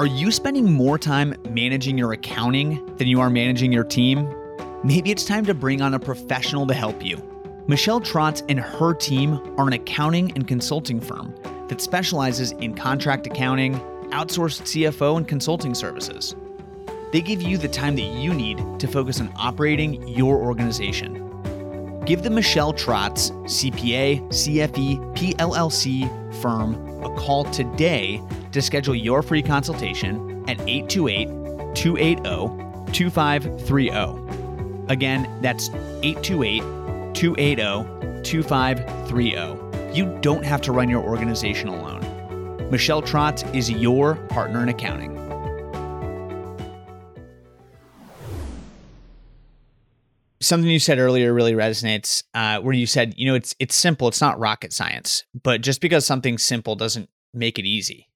Are 0.01 0.07
you 0.07 0.31
spending 0.31 0.73
more 0.73 0.97
time 0.97 1.35
managing 1.51 1.95
your 1.95 2.11
accounting 2.11 2.83
than 2.95 3.07
you 3.07 3.21
are 3.21 3.29
managing 3.29 3.71
your 3.71 3.83
team? 3.83 4.27
Maybe 4.83 5.11
it's 5.11 5.25
time 5.25 5.45
to 5.45 5.53
bring 5.53 5.79
on 5.83 5.93
a 5.93 5.99
professional 5.99 6.65
to 6.65 6.73
help 6.73 7.05
you. 7.05 7.21
Michelle 7.67 8.01
Trotz 8.01 8.43
and 8.49 8.59
her 8.59 8.95
team 8.95 9.35
are 9.59 9.67
an 9.67 9.73
accounting 9.73 10.31
and 10.31 10.47
consulting 10.47 10.99
firm 10.99 11.35
that 11.67 11.81
specializes 11.81 12.53
in 12.53 12.73
contract 12.73 13.27
accounting, 13.27 13.75
outsourced 14.09 14.63
CFO, 14.63 15.17
and 15.17 15.27
consulting 15.27 15.75
services. 15.75 16.35
They 17.11 17.21
give 17.21 17.43
you 17.43 17.59
the 17.59 17.67
time 17.67 17.95
that 17.97 18.01
you 18.01 18.33
need 18.33 18.57
to 18.79 18.87
focus 18.87 19.21
on 19.21 19.31
operating 19.35 20.07
your 20.07 20.37
organization. 20.37 21.13
Give 22.05 22.23
the 22.23 22.31
Michelle 22.31 22.73
Trotz 22.73 23.29
CPA, 23.43 24.27
CFE, 24.29 25.15
PLLC 25.15 26.41
firm 26.41 26.73
a 27.03 27.13
call 27.15 27.45
today 27.45 28.21
to 28.51 28.61
schedule 28.61 28.95
your 28.95 29.21
free 29.21 29.41
consultation 29.41 30.43
at 30.47 30.59
828 30.61 31.75
280 31.75 32.93
2530. 32.93 34.91
Again, 34.91 35.29
that's 35.41 35.69
828 36.03 36.61
280 37.13 38.21
2530. 38.23 39.97
You 39.97 40.17
don't 40.21 40.43
have 40.45 40.61
to 40.61 40.71
run 40.71 40.89
your 40.89 41.03
organization 41.03 41.67
alone. 41.69 42.01
Michelle 42.69 43.01
Trotz 43.01 43.43
is 43.53 43.69
your 43.69 44.15
partner 44.29 44.63
in 44.63 44.69
accounting. 44.69 45.20
Something 50.41 50.69
you 50.69 50.79
said 50.79 50.97
earlier 50.97 51.33
really 51.33 51.53
resonates, 51.53 52.23
uh, 52.33 52.59
where 52.61 52.73
you 52.73 52.87
said, 52.87 53.13
you 53.15 53.27
know, 53.27 53.35
it's 53.35 53.55
it's 53.59 53.75
simple, 53.75 54.07
it's 54.07 54.21
not 54.21 54.39
rocket 54.39 54.73
science, 54.73 55.23
but 55.43 55.61
just 55.61 55.81
because 55.81 56.05
something's 56.05 56.43
simple 56.43 56.75
doesn't 56.75 57.09
make 57.33 57.59
it 57.59 57.65
easy. 57.65 58.09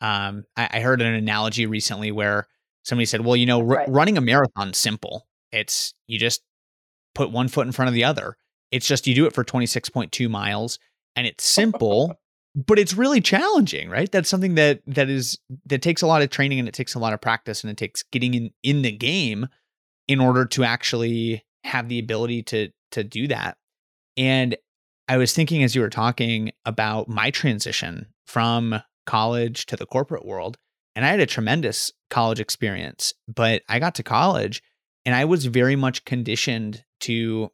Um, 0.00 0.44
I, 0.56 0.68
I, 0.72 0.80
heard 0.80 1.00
an 1.00 1.14
analogy 1.14 1.64
recently 1.66 2.10
where 2.10 2.48
somebody 2.82 3.06
said, 3.06 3.24
well, 3.24 3.36
you 3.36 3.46
know, 3.46 3.60
r- 3.60 3.66
right. 3.66 3.88
running 3.88 4.18
a 4.18 4.20
marathon 4.20 4.72
simple, 4.72 5.28
it's 5.52 5.94
you 6.08 6.18
just 6.18 6.42
put 7.14 7.30
one 7.30 7.48
foot 7.48 7.66
in 7.66 7.72
front 7.72 7.88
of 7.88 7.94
the 7.94 8.04
other. 8.04 8.36
It's 8.72 8.86
just 8.86 9.06
you 9.06 9.14
do 9.14 9.26
it 9.26 9.34
for 9.34 9.44
26.2 9.44 10.28
miles 10.28 10.78
and 11.14 11.26
it's 11.26 11.44
simple, 11.44 12.18
but 12.54 12.78
it's 12.78 12.94
really 12.94 13.20
challenging, 13.20 13.90
right? 13.90 14.10
That's 14.10 14.28
something 14.28 14.54
that 14.56 14.80
that 14.86 15.08
is 15.08 15.38
that 15.66 15.82
takes 15.82 16.02
a 16.02 16.06
lot 16.06 16.22
of 16.22 16.30
training 16.30 16.58
and 16.58 16.68
it 16.68 16.74
takes 16.74 16.94
a 16.94 16.98
lot 16.98 17.12
of 17.12 17.20
practice 17.20 17.62
and 17.62 17.70
it 17.70 17.76
takes 17.76 18.02
getting 18.02 18.34
in 18.34 18.50
in 18.62 18.82
the 18.82 18.92
game 18.92 19.48
in 20.08 20.20
order 20.20 20.44
to 20.46 20.64
actually 20.64 21.44
have 21.64 21.88
the 21.88 21.98
ability 21.98 22.42
to 22.44 22.68
to 22.92 23.04
do 23.04 23.28
that. 23.28 23.56
And 24.16 24.56
I 25.08 25.16
was 25.16 25.32
thinking 25.32 25.62
as 25.62 25.74
you 25.74 25.80
were 25.80 25.90
talking 25.90 26.52
about 26.64 27.08
my 27.08 27.30
transition 27.30 28.06
from 28.26 28.82
college 29.06 29.66
to 29.66 29.76
the 29.76 29.86
corporate 29.86 30.24
world, 30.24 30.58
and 30.94 31.04
I 31.04 31.08
had 31.08 31.20
a 31.20 31.26
tremendous 31.26 31.92
college 32.10 32.40
experience, 32.40 33.14
but 33.26 33.62
I 33.68 33.78
got 33.78 33.94
to 33.96 34.02
college 34.02 34.62
and 35.04 35.14
I 35.14 35.24
was 35.24 35.46
very 35.46 35.76
much 35.76 36.04
conditioned 36.04 36.84
to 37.00 37.50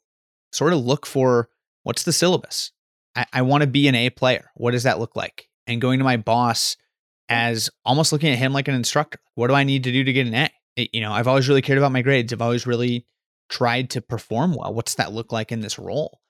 sort 0.52 0.72
of 0.72 0.84
look 0.84 1.06
for 1.06 1.48
what's 1.82 2.02
the 2.02 2.12
syllabus? 2.12 2.72
I, 3.14 3.26
I 3.32 3.42
want 3.42 3.62
to 3.62 3.66
be 3.66 3.88
an 3.88 3.94
A 3.94 4.10
player. 4.10 4.50
What 4.54 4.72
does 4.72 4.82
that 4.82 4.98
look 4.98 5.16
like? 5.16 5.48
And 5.66 5.80
going 5.80 5.98
to 5.98 6.04
my 6.04 6.16
boss 6.16 6.76
as 7.28 7.70
almost 7.84 8.12
looking 8.12 8.30
at 8.30 8.38
him 8.38 8.52
like 8.52 8.68
an 8.68 8.74
instructor. 8.74 9.18
What 9.34 9.48
do 9.48 9.54
I 9.54 9.64
need 9.64 9.84
to 9.84 9.92
do 9.92 10.04
to 10.04 10.12
get 10.12 10.26
an 10.26 10.34
A? 10.34 10.50
It, 10.76 10.90
you 10.92 11.00
know, 11.00 11.12
I've 11.12 11.28
always 11.28 11.48
really 11.48 11.62
cared 11.62 11.78
about 11.78 11.92
my 11.92 12.02
grades. 12.02 12.32
I've 12.32 12.42
always 12.42 12.66
really 12.66 13.06
tried 13.48 13.90
to 13.90 14.00
perform 14.00 14.54
well. 14.54 14.74
What's 14.74 14.94
that 14.96 15.12
look 15.12 15.32
like 15.32 15.52
in 15.52 15.60
this 15.60 15.78
role? 15.78 16.20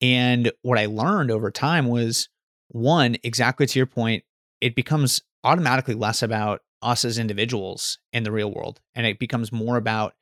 And 0.00 0.52
what 0.62 0.78
I 0.78 0.86
learned 0.86 1.30
over 1.30 1.50
time 1.50 1.88
was 1.88 2.28
one, 2.68 3.16
exactly 3.22 3.66
to 3.66 3.78
your 3.78 3.86
point, 3.86 4.24
it 4.60 4.74
becomes 4.74 5.22
automatically 5.44 5.94
less 5.94 6.22
about 6.22 6.60
us 6.82 7.04
as 7.04 7.18
individuals 7.18 7.98
in 8.12 8.22
the 8.22 8.32
real 8.32 8.52
world. 8.52 8.80
And 8.94 9.06
it 9.06 9.18
becomes 9.18 9.52
more 9.52 9.76
about 9.76 10.14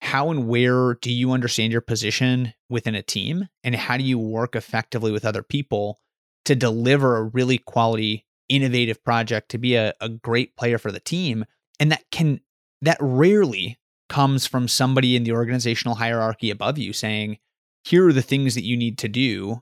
how 0.00 0.30
and 0.30 0.48
where 0.48 0.94
do 0.94 1.12
you 1.12 1.30
understand 1.30 1.70
your 1.70 1.80
position 1.80 2.54
within 2.68 2.96
a 2.96 3.02
team 3.02 3.48
and 3.62 3.74
how 3.74 3.96
do 3.96 4.02
you 4.02 4.18
work 4.18 4.56
effectively 4.56 5.12
with 5.12 5.24
other 5.24 5.44
people 5.44 6.00
to 6.44 6.56
deliver 6.56 7.16
a 7.16 7.22
really 7.22 7.58
quality 7.58 8.26
innovative 8.48 9.02
project 9.04 9.50
to 9.50 9.58
be 9.58 9.76
a, 9.76 9.94
a 10.00 10.08
great 10.08 10.56
player 10.56 10.76
for 10.76 10.90
the 10.90 11.00
team 11.00 11.44
and 11.78 11.92
that 11.92 12.02
can 12.10 12.40
that 12.82 12.98
rarely 13.00 13.78
comes 14.12 14.46
from 14.46 14.68
somebody 14.68 15.16
in 15.16 15.24
the 15.24 15.32
organizational 15.32 15.96
hierarchy 15.96 16.50
above 16.50 16.78
you 16.78 16.92
saying 16.92 17.38
here 17.84 18.06
are 18.06 18.12
the 18.12 18.22
things 18.22 18.54
that 18.54 18.64
you 18.64 18.76
need 18.76 18.98
to 18.98 19.08
do. 19.08 19.60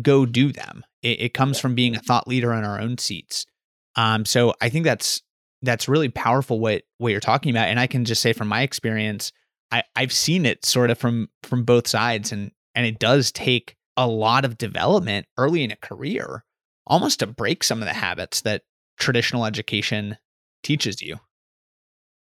Go 0.00 0.26
do 0.26 0.52
them. 0.52 0.84
It, 1.02 1.20
it 1.20 1.34
comes 1.34 1.58
from 1.58 1.74
being 1.74 1.96
a 1.96 2.00
thought 2.00 2.28
leader 2.28 2.52
in 2.52 2.64
our 2.64 2.80
own 2.80 2.98
seats. 2.98 3.46
Um, 3.96 4.24
so 4.24 4.54
i 4.60 4.68
think 4.68 4.84
that's 4.84 5.22
that's 5.62 5.88
really 5.88 6.08
powerful 6.08 6.60
what 6.60 6.82
what 6.98 7.10
you're 7.10 7.20
talking 7.20 7.50
about 7.50 7.66
and 7.66 7.80
i 7.80 7.88
can 7.88 8.04
just 8.04 8.22
say 8.22 8.32
from 8.32 8.46
my 8.46 8.62
experience 8.62 9.32
I, 9.70 9.82
I've 9.96 10.12
seen 10.12 10.46
it 10.46 10.64
sort 10.64 10.90
of 10.90 10.98
from 10.98 11.28
from 11.42 11.64
both 11.64 11.88
sides 11.88 12.32
and 12.32 12.52
and 12.74 12.86
it 12.86 12.98
does 12.98 13.32
take 13.32 13.76
a 13.96 14.06
lot 14.06 14.44
of 14.44 14.56
development 14.56 15.26
early 15.36 15.64
in 15.64 15.72
a 15.72 15.76
career, 15.76 16.44
almost 16.86 17.18
to 17.18 17.26
break 17.26 17.64
some 17.64 17.82
of 17.82 17.86
the 17.86 17.94
habits 17.94 18.42
that 18.42 18.62
traditional 18.98 19.44
education 19.44 20.16
teaches 20.62 21.02
you. 21.02 21.16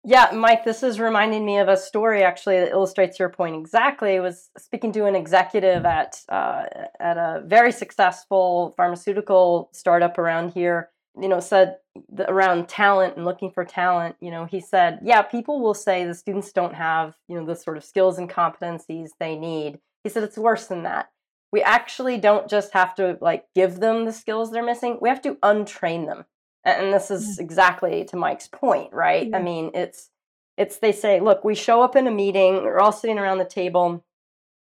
Yeah, 0.09 0.31
Mike, 0.33 0.64
this 0.64 0.85
is 0.85 1.01
reminding 1.01 1.45
me 1.45 1.59
of 1.59 1.66
a 1.66 1.77
story 1.77 2.23
actually 2.23 2.61
that 2.61 2.71
illustrates 2.71 3.19
your 3.19 3.29
point 3.29 3.57
exactly. 3.57 4.16
I 4.16 4.21
was 4.21 4.51
speaking 4.57 4.92
to 4.92 5.05
an 5.07 5.16
executive 5.16 5.85
at 5.85 6.23
uh, 6.29 6.62
at 7.01 7.16
a 7.16 7.42
very 7.45 7.73
successful 7.73 8.73
pharmaceutical 8.77 9.69
startup 9.73 10.16
around 10.16 10.51
here. 10.51 10.90
You 11.21 11.29
know, 11.29 11.40
said 11.40 11.79
around 12.21 12.69
talent 12.69 13.16
and 13.16 13.25
looking 13.25 13.51
for 13.51 13.64
talent. 13.64 14.14
You 14.21 14.31
know, 14.31 14.45
he 14.45 14.61
said, 14.61 15.01
yeah, 15.03 15.23
people 15.23 15.61
will 15.61 15.75
say 15.75 16.05
the 16.05 16.14
students 16.14 16.53
don't 16.53 16.75
have 16.75 17.14
you 17.27 17.37
know 17.37 17.45
the 17.45 17.57
sort 17.57 17.77
of 17.77 17.83
skills 17.83 18.16
and 18.16 18.31
competencies 18.31 19.09
they 19.19 19.35
need. 19.35 19.81
He 20.05 20.11
said 20.11 20.23
it's 20.23 20.38
worse 20.38 20.66
than 20.66 20.85
that. 20.85 21.11
We 21.51 21.62
actually 21.62 22.19
don't 22.19 22.49
just 22.49 22.73
have 22.75 22.95
to 22.95 23.19
like 23.21 23.47
give 23.57 23.81
them 23.81 24.05
the 24.05 24.12
skills 24.12 24.53
they're 24.53 24.64
missing. 24.64 24.99
We 25.01 25.09
have 25.09 25.23
to 25.23 25.35
untrain 25.42 26.07
them 26.07 26.27
and 26.67 26.93
this 26.93 27.11
is 27.11 27.39
mm. 27.39 27.41
exactly 27.41 28.05
to 28.07 28.17
Mike's 28.17 28.49
point, 28.49 28.93
right? 28.93 29.31
I 29.35 29.41
mean, 29.41 29.71
it's 29.75 30.11
it's 30.59 30.79
they 30.79 30.93
say, 30.93 31.21
look, 31.21 31.45
we 31.45 31.55
show 31.55 31.83
up 31.83 31.97
in 31.97 32.07
a 32.07 32.11
meeting, 32.11 32.57
we're 32.57 32.81
all 32.81 32.93
sitting 32.93 33.19
around 33.19 33.39
the 33.39 33.45
table, 33.45 34.05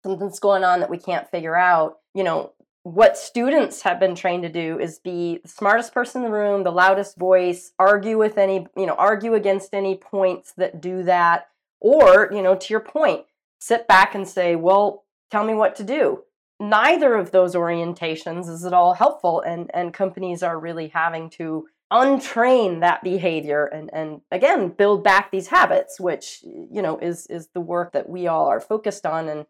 something's 0.03 0.39
going 0.39 0.63
on 0.63 0.79
that 0.79 0.89
we 0.89 0.97
can't 0.97 1.29
figure 1.29 1.55
out. 1.55 1.99
You 2.13 2.23
know, 2.23 2.53
what 2.83 3.17
students 3.17 3.81
have 3.83 3.99
been 3.99 4.15
trained 4.15 4.43
to 4.43 4.49
do 4.49 4.79
is 4.79 4.99
be 4.99 5.39
the 5.43 5.49
smartest 5.49 5.93
person 5.93 6.23
in 6.23 6.31
the 6.31 6.37
room, 6.37 6.63
the 6.63 6.71
loudest 6.71 7.17
voice, 7.17 7.73
argue 7.77 8.17
with 8.17 8.37
any, 8.37 8.67
you 8.75 8.85
know, 8.85 8.95
argue 8.95 9.33
against 9.35 9.73
any 9.73 9.95
points 9.95 10.53
that 10.57 10.81
do 10.81 11.03
that, 11.03 11.49
or, 11.79 12.29
you 12.31 12.41
know, 12.41 12.55
to 12.55 12.73
your 12.73 12.79
point, 12.79 13.25
sit 13.59 13.87
back 13.87 14.15
and 14.15 14.27
say, 14.27 14.55
well, 14.55 15.05
tell 15.29 15.43
me 15.43 15.53
what 15.53 15.75
to 15.75 15.83
do. 15.83 16.23
Neither 16.59 17.15
of 17.15 17.31
those 17.31 17.55
orientations 17.55 18.47
is 18.47 18.65
at 18.65 18.73
all 18.73 18.93
helpful, 18.93 19.41
and 19.41 19.71
and 19.73 19.93
companies 19.93 20.43
are 20.43 20.59
really 20.59 20.89
having 20.89 21.29
to 21.31 21.67
untrain 21.91 22.79
that 22.79 23.03
behavior 23.03 23.65
and 23.65 23.89
and 23.93 24.21
again 24.31 24.69
build 24.69 25.03
back 25.03 25.29
these 25.29 25.47
habits 25.47 25.99
which 25.99 26.39
you 26.43 26.81
know 26.81 26.97
is 26.99 27.27
is 27.27 27.49
the 27.53 27.59
work 27.59 27.91
that 27.91 28.09
we 28.09 28.27
all 28.27 28.47
are 28.47 28.61
focused 28.61 29.05
on. 29.05 29.27
And 29.27 29.45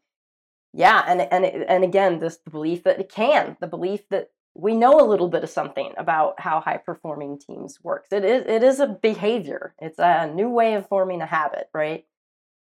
yeah 0.73 1.03
and 1.07 1.21
and 1.21 1.45
and 1.45 1.83
again 1.83 2.19
this 2.19 2.37
belief 2.37 2.83
that 2.83 2.99
it 2.99 3.09
can 3.09 3.57
the 3.59 3.67
belief 3.67 4.09
that 4.09 4.31
we 4.55 4.75
know 4.75 4.99
a 4.99 5.07
little 5.07 5.29
bit 5.29 5.43
of 5.43 5.49
something 5.49 5.93
about 5.97 6.39
how 6.39 6.59
high 6.59 6.77
performing 6.77 7.37
teams 7.37 7.79
works 7.83 8.11
it 8.11 8.25
is 8.25 8.43
it 8.47 8.63
is 8.63 8.79
a 8.79 8.87
behavior. 8.87 9.75
It's 9.79 9.99
a 9.99 10.27
new 10.27 10.49
way 10.49 10.73
of 10.73 10.87
forming 10.87 11.21
a 11.21 11.27
habit 11.27 11.69
right? 11.73 12.05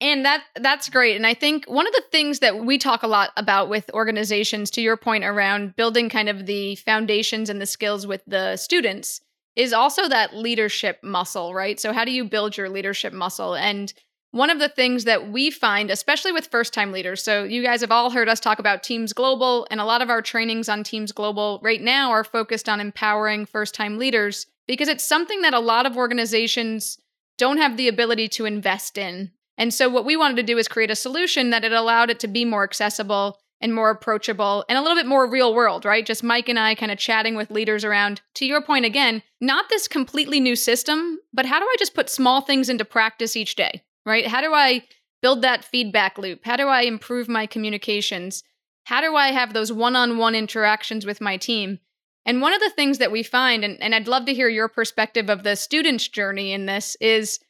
And 0.01 0.27
that 0.27 0.43
that's 0.57 0.91
great. 0.91 1.17
And 1.17 1.27
i 1.27 1.33
think 1.33 1.65
one 1.65 1.87
of 1.87 1.95
the 1.95 2.05
things 2.13 2.41
that 2.41 2.67
we 2.67 2.77
talk 2.77 3.03
a 3.03 3.09
lot 3.09 3.31
about 3.39 3.71
with 3.71 3.91
organizations 3.95 4.71
to 4.73 4.83
your 4.83 4.99
point 4.99 5.25
around 5.25 5.75
building 5.75 6.11
kind 6.11 6.29
of 6.29 6.45
the 6.45 6.75
foundations 6.77 7.49
and 7.49 7.63
the 7.63 7.67
skills 7.67 8.07
with 8.07 8.21
the 8.27 8.57
students 8.57 9.23
is 9.57 9.73
also 9.73 10.09
that 10.09 10.35
leadership 10.35 10.99
muscle, 11.03 11.55
right? 11.55 11.79
So, 11.79 11.93
how 11.93 12.05
do 12.05 12.11
you 12.11 12.25
build 12.25 12.57
your 12.57 12.69
leadership 12.69 13.13
muscle? 13.13 13.55
And 13.55 13.93
one 14.33 14.51
of 14.51 14.59
the 14.59 14.69
things 14.69 15.05
that 15.05 15.31
we 15.31 15.51
find, 15.51 15.91
especially 15.91 16.33
with 16.33 16.49
first 16.49 16.75
time 16.75 16.91
leaders, 16.91 17.23
so 17.23 17.45
you 17.45 17.63
guys 17.63 17.83
have 17.83 17.93
all 17.93 18.11
heard 18.11 18.29
us 18.29 18.41
talk 18.41 18.59
about 18.59 18.83
Teams 18.83 19.13
Global, 19.13 19.67
and 19.71 19.81
a 19.81 19.85
lot 19.85 20.03
of 20.03 20.11
our 20.11 20.23
trainings 20.23 20.69
on 20.69 20.83
Teams 20.83 21.13
Global 21.13 21.61
right 21.63 21.81
now 21.81 22.11
are 22.11 22.25
focused 22.25 22.69
on 22.69 22.81
empowering 22.81 23.47
first 23.47 23.75
time 23.75 23.97
leaders 23.97 24.47
because 24.67 24.89
it's 24.89 25.05
something 25.05 25.43
that 25.43 25.55
a 25.55 25.61
lot 25.61 25.87
of 25.87 25.97
organizations 25.97 26.99
don't 27.39 27.59
have 27.59 27.77
the 27.77 27.87
ability 27.87 28.29
to 28.29 28.45
invest 28.45 28.99
in. 28.99 29.31
And 29.57 29.73
so, 29.73 29.89
what 29.89 30.05
we 30.05 30.17
wanted 30.17 30.37
to 30.37 30.43
do 30.43 30.59
is 30.59 30.67
create 30.67 30.91
a 30.91 30.97
solution 30.97 31.51
that 31.51 31.65
it 31.65 31.73
allowed 31.73 32.11
it 32.11 32.19
to 32.21 32.29
be 32.29 32.45
more 32.45 32.65
accessible 32.65 33.39
and 33.65 33.75
more 33.75 33.89
approachable 33.89 34.63
and 34.69 34.77
a 34.77 34.83
little 34.83 34.95
bit 34.95 35.07
more 35.07 35.27
real 35.27 35.55
world, 35.55 35.87
right? 35.87 36.05
Just 36.05 36.23
Mike 36.23 36.51
and 36.51 36.59
I 36.59 36.75
kind 36.75 36.93
of 36.93 36.99
chatting 36.99 37.35
with 37.35 37.51
leaders 37.51 37.83
around, 37.83 38.21
to 38.35 38.45
your 38.45 38.61
point 38.61 38.85
again, 38.85 39.23
not 39.41 39.71
this 39.71 39.89
completely 39.89 40.39
new 40.39 40.55
system, 40.55 41.19
but 41.33 41.47
how 41.47 41.59
do 41.59 41.65
I 41.65 41.77
just 41.79 41.95
put 41.95 42.11
small 42.11 42.43
things 42.43 42.69
into 42.69 42.85
practice 42.85 43.37
each 43.37 43.57
day, 43.57 43.83
right? 44.05 44.27
How 44.27 44.43
do 44.43 44.53
I 44.53 44.85
build 45.23 45.41
that 45.41 45.65
feedback 45.65 46.19
loop? 46.19 46.41
How 46.45 46.57
do 46.57 46.69
I 46.69 46.83
improve 46.83 47.27
my 47.27 47.47
communications? 47.47 48.45
How 48.85 49.01
do 49.01 49.17
I 49.17 49.29
have 49.29 49.55
those 49.55 49.73
one 49.73 49.97
on 49.97 50.19
one 50.19 50.35
interactions 50.35 51.07
with 51.07 51.23
my 51.23 51.39
team? 51.39 51.79
And 52.27 52.43
one 52.43 52.53
of 52.53 52.61
the 52.61 52.71
things 52.71 52.99
that 52.99 53.13
we 53.13 53.23
find, 53.23 53.65
and, 53.65 53.83
and 53.83 53.95
I'd 53.95 54.09
love 54.09 54.27
to 54.27 54.35
hear 54.35 54.51
your 54.51 54.69
perspective 54.69 55.31
of 55.31 55.43
the 55.43 55.57
student's 55.57 56.07
journey 56.07 56.53
in 56.53 56.67
this, 56.67 56.99
is 57.01 57.41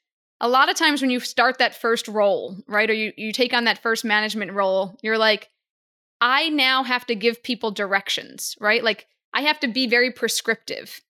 a 0.40 0.48
lot 0.48 0.70
of 0.70 0.76
times 0.76 1.00
when 1.00 1.10
you 1.10 1.18
start 1.18 1.58
that 1.58 1.74
first 1.74 2.06
role, 2.06 2.56
right, 2.68 2.88
or 2.88 2.92
you, 2.92 3.12
you 3.16 3.32
take 3.32 3.52
on 3.52 3.64
that 3.64 3.82
first 3.82 4.04
management 4.04 4.52
role, 4.52 4.96
you're 5.02 5.18
like, 5.18 5.50
I 6.20 6.48
now 6.48 6.82
have 6.82 7.06
to 7.06 7.14
give 7.14 7.42
people 7.42 7.70
directions, 7.70 8.56
right? 8.60 8.82
Like 8.82 9.06
I 9.32 9.42
have 9.42 9.60
to 9.60 9.68
be 9.68 9.86
very 9.86 10.10
prescriptive. 10.10 11.00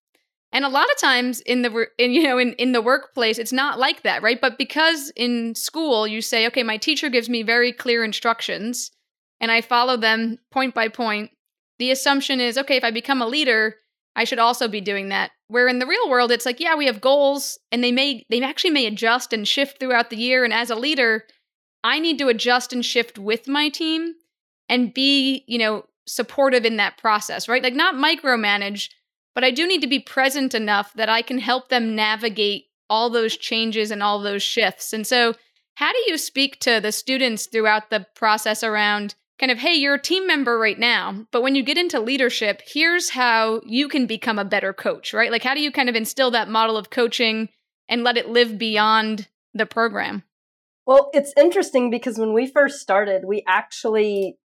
And 0.51 0.63
a 0.63 0.69
lot 0.69 0.89
of 0.89 0.97
times 0.97 1.41
in 1.41 1.63
the 1.63 1.87
in 1.97 2.11
you 2.11 2.23
know 2.23 2.37
in 2.37 2.53
in 2.53 2.71
the 2.71 2.81
workplace 2.81 3.37
it's 3.37 3.51
not 3.51 3.79
like 3.79 4.03
that, 4.03 4.21
right? 4.21 4.39
But 4.39 4.57
because 4.57 5.11
in 5.15 5.53
school 5.55 6.07
you 6.07 6.21
say, 6.21 6.47
okay, 6.47 6.63
my 6.63 6.77
teacher 6.77 7.09
gives 7.09 7.29
me 7.29 7.43
very 7.43 7.71
clear 7.71 8.03
instructions 8.03 8.91
and 9.39 9.51
I 9.51 9.61
follow 9.61 9.97
them 9.97 10.39
point 10.51 10.73
by 10.73 10.87
point, 10.87 11.31
the 11.77 11.91
assumption 11.91 12.39
is, 12.39 12.57
okay, 12.57 12.77
if 12.77 12.83
I 12.83 12.91
become 12.91 13.21
a 13.21 13.27
leader, 13.27 13.75
I 14.15 14.23
should 14.23 14.39
also 14.39 14.69
be 14.69 14.79
doing 14.79 15.09
that. 15.09 15.31
Where 15.49 15.67
in 15.67 15.79
the 15.79 15.85
real 15.85 16.09
world 16.09 16.31
it's 16.31 16.45
like, 16.45 16.59
yeah, 16.59 16.75
we 16.75 16.85
have 16.85 17.01
goals 17.01 17.59
and 17.71 17.83
they 17.83 17.91
may 17.91 18.25
they 18.29 18.41
actually 18.41 18.71
may 18.71 18.85
adjust 18.85 19.33
and 19.33 19.47
shift 19.47 19.79
throughout 19.79 20.09
the 20.09 20.17
year 20.17 20.43
and 20.43 20.53
as 20.53 20.69
a 20.69 20.75
leader, 20.75 21.25
I 21.83 21.99
need 21.99 22.17
to 22.19 22.29
adjust 22.29 22.73
and 22.73 22.83
shift 22.83 23.19
with 23.19 23.47
my 23.47 23.69
team 23.69 24.15
and 24.69 24.93
be, 24.93 25.43
you 25.47 25.57
know, 25.57 25.85
supportive 26.07 26.65
in 26.65 26.77
that 26.77 26.97
process, 26.97 27.47
right? 27.47 27.63
Like 27.63 27.73
not 27.73 27.95
micromanage, 27.95 28.89
but 29.33 29.43
I 29.43 29.51
do 29.51 29.67
need 29.67 29.81
to 29.81 29.87
be 29.87 29.99
present 29.99 30.53
enough 30.53 30.93
that 30.93 31.09
I 31.09 31.21
can 31.21 31.39
help 31.39 31.69
them 31.69 31.95
navigate 31.95 32.65
all 32.89 33.09
those 33.09 33.35
changes 33.35 33.91
and 33.91 34.03
all 34.03 34.21
those 34.21 34.43
shifts. 34.43 34.93
And 34.93 35.05
so, 35.05 35.33
how 35.75 35.91
do 35.91 35.99
you 36.07 36.17
speak 36.17 36.59
to 36.61 36.79
the 36.79 36.93
students 36.93 37.47
throughout 37.47 37.89
the 37.89 38.05
process 38.15 38.63
around 38.63 39.15
kind 39.39 39.51
of, 39.51 39.57
hey, 39.57 39.73
you're 39.73 39.95
a 39.95 40.01
team 40.01 40.25
member 40.25 40.57
right 40.57 40.79
now, 40.79 41.25
but 41.31 41.41
when 41.41 41.55
you 41.55 41.63
get 41.63 41.77
into 41.77 41.99
leadership, 41.99 42.61
here's 42.65 43.09
how 43.09 43.61
you 43.65 43.89
can 43.89 44.05
become 44.05 44.39
a 44.39 44.45
better 44.45 44.71
coach, 44.71 45.13
right? 45.13 45.31
Like, 45.31 45.43
how 45.43 45.53
do 45.53 45.59
you 45.59 45.71
kind 45.71 45.89
of 45.89 45.95
instill 45.95 46.31
that 46.31 46.47
model 46.47 46.77
of 46.77 46.89
coaching 46.89 47.49
and 47.89 48.05
let 48.05 48.15
it 48.15 48.29
live 48.29 48.57
beyond 48.57 49.27
the 49.53 49.65
program? 49.65 50.23
Well, 50.85 51.09
it's 51.13 51.33
interesting 51.35 51.89
because 51.89 52.17
when 52.17 52.33
we 52.33 52.47
first 52.47 52.79
started, 52.79 53.23
we 53.25 53.43
actually 53.47 54.37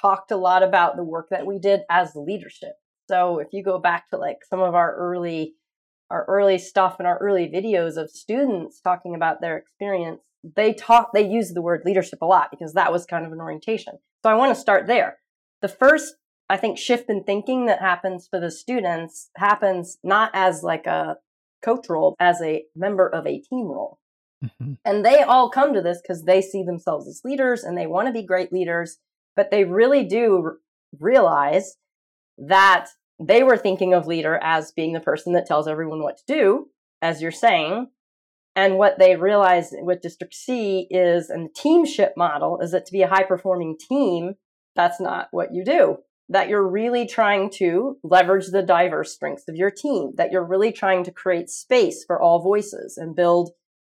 talked 0.00 0.30
a 0.30 0.36
lot 0.36 0.62
about 0.62 0.96
the 0.96 1.04
work 1.04 1.28
that 1.30 1.46
we 1.46 1.58
did 1.58 1.80
as 1.90 2.12
leadership. 2.14 2.72
So 3.08 3.38
if 3.38 3.48
you 3.52 3.62
go 3.62 3.78
back 3.78 4.10
to 4.10 4.16
like 4.16 4.38
some 4.48 4.60
of 4.60 4.74
our 4.74 4.94
early 4.94 5.54
our 6.08 6.24
early 6.26 6.56
stuff 6.58 6.96
and 6.98 7.08
our 7.08 7.18
early 7.18 7.50
videos 7.52 7.96
of 7.96 8.10
students 8.10 8.80
talking 8.80 9.16
about 9.16 9.40
their 9.40 9.56
experience, 9.56 10.20
they 10.54 10.72
talk 10.72 11.10
they 11.12 11.26
use 11.26 11.52
the 11.52 11.62
word 11.62 11.82
leadership 11.84 12.20
a 12.22 12.26
lot 12.26 12.48
because 12.50 12.74
that 12.74 12.92
was 12.92 13.06
kind 13.06 13.26
of 13.26 13.32
an 13.32 13.40
orientation. 13.40 13.94
So 14.22 14.30
I 14.30 14.34
want 14.34 14.54
to 14.54 14.60
start 14.60 14.86
there. 14.86 15.18
The 15.62 15.68
first 15.68 16.14
I 16.48 16.56
think 16.56 16.78
shift 16.78 17.10
in 17.10 17.24
thinking 17.24 17.66
that 17.66 17.80
happens 17.80 18.28
for 18.30 18.38
the 18.38 18.50
students 18.50 19.30
happens 19.36 19.98
not 20.04 20.30
as 20.32 20.62
like 20.62 20.86
a 20.86 21.16
coach 21.64 21.88
role, 21.88 22.14
as 22.20 22.40
a 22.40 22.64
member 22.74 23.08
of 23.08 23.26
a 23.26 23.40
team 23.40 23.66
role. 23.66 23.98
Mm-hmm. 24.44 24.74
And 24.84 25.04
they 25.04 25.22
all 25.22 25.50
come 25.50 25.74
to 25.74 25.82
this 25.82 26.00
because 26.00 26.24
they 26.24 26.42
see 26.42 26.62
themselves 26.62 27.08
as 27.08 27.22
leaders 27.24 27.64
and 27.64 27.76
they 27.76 27.86
want 27.86 28.06
to 28.06 28.12
be 28.12 28.24
great 28.24 28.52
leaders 28.52 28.98
but 29.36 29.50
they 29.50 29.64
really 29.64 30.02
do 30.04 30.56
realize 30.98 31.76
that 32.38 32.88
they 33.20 33.42
were 33.42 33.56
thinking 33.56 33.94
of 33.94 34.06
leader 34.06 34.38
as 34.42 34.72
being 34.72 34.92
the 34.92 35.00
person 35.00 35.32
that 35.34 35.46
tells 35.46 35.68
everyone 35.68 36.02
what 36.02 36.18
to 36.18 36.24
do, 36.26 36.68
as 37.00 37.22
you're 37.22 37.30
saying. 37.30 37.88
And 38.54 38.78
what 38.78 38.98
they 38.98 39.16
realize 39.16 39.68
with 39.72 40.00
District 40.00 40.34
C 40.34 40.86
is, 40.90 41.28
and 41.28 41.46
the 41.46 41.52
teamship 41.54 42.14
model 42.16 42.58
is 42.60 42.72
that 42.72 42.86
to 42.86 42.92
be 42.92 43.02
a 43.02 43.08
high 43.08 43.22
performing 43.22 43.76
team, 43.78 44.34
that's 44.74 45.00
not 45.00 45.28
what 45.30 45.52
you 45.52 45.64
do. 45.64 45.98
That 46.28 46.48
you're 46.48 46.66
really 46.66 47.06
trying 47.06 47.50
to 47.50 47.98
leverage 48.02 48.48
the 48.48 48.62
diverse 48.62 49.14
strengths 49.14 49.48
of 49.48 49.56
your 49.56 49.70
team, 49.70 50.12
that 50.16 50.32
you're 50.32 50.44
really 50.44 50.72
trying 50.72 51.04
to 51.04 51.12
create 51.12 51.50
space 51.50 52.04
for 52.04 52.20
all 52.20 52.42
voices 52.42 52.96
and 52.96 53.14
build, 53.14 53.50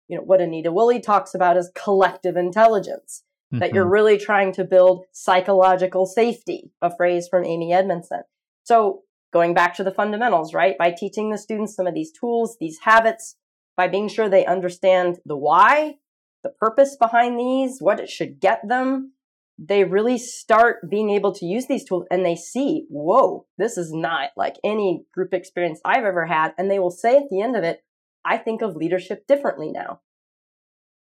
you 0.08 0.18
know, 0.18 0.24
what 0.24 0.42
Anita 0.42 0.72
Woolley 0.72 1.00
talks 1.00 1.34
about 1.34 1.58
as 1.58 1.72
collective 1.74 2.36
intelligence 2.36 3.24
mm-hmm. 3.54 3.60
that 3.60 3.74
you're 3.74 3.84
mm-hmm. 3.84 3.94
really 3.94 4.18
trying 4.18 4.54
to 4.54 4.64
build 4.64 5.06
psychological 5.12 6.06
safety, 6.06 6.72
a 6.82 6.96
phrase 6.96 7.28
from 7.30 7.46
Amy 7.46 7.74
Edmondson. 7.74 8.22
So 8.64 9.04
going 9.34 9.54
back 9.54 9.76
to 9.76 9.84
the 9.84 9.92
fundamentals, 9.92 10.54
right? 10.54 10.78
By 10.78 10.92
teaching 10.92 11.30
the 11.30 11.38
students 11.38 11.76
some 11.76 11.88
of 11.88 11.94
these 11.94 12.12
tools, 12.12 12.58
these 12.60 12.80
habits, 12.84 13.36
by 13.76 13.88
being 13.88 14.08
sure 14.08 14.28
they 14.28 14.46
understand 14.46 15.20
the 15.26 15.38
why, 15.38 15.96
the 16.44 16.50
purpose 16.50 16.96
behind 17.00 17.40
these, 17.40 17.78
what 17.80 18.00
it 18.00 18.10
should 18.10 18.40
get 18.40 18.62
them, 18.68 19.14
they 19.60 19.84
really 19.84 20.18
start 20.18 20.90
being 20.90 21.10
able 21.10 21.34
to 21.34 21.46
use 21.46 21.66
these 21.68 21.84
tools 21.84 22.06
and 22.12 22.26
they 22.26 22.36
see, 22.36 22.86
whoa, 22.90 23.46
this 23.58 23.78
is 23.78 23.92
not 23.92 24.30
like 24.38 24.58
any 24.64 25.06
group 25.14 25.34
experience 25.34 25.80
I've 25.84 26.04
ever 26.04 26.28
had. 26.28 26.54
And 26.58 26.70
they 26.70 26.80
will 26.80 26.92
say 26.92 27.18
at 27.18 27.30
the 27.30 27.42
end 27.42 27.56
of 27.56 27.64
it, 27.64 27.82
I 28.24 28.38
think 28.38 28.62
of 28.62 28.76
leadership 28.76 29.26
differently 29.28 29.72
now. 29.72 30.02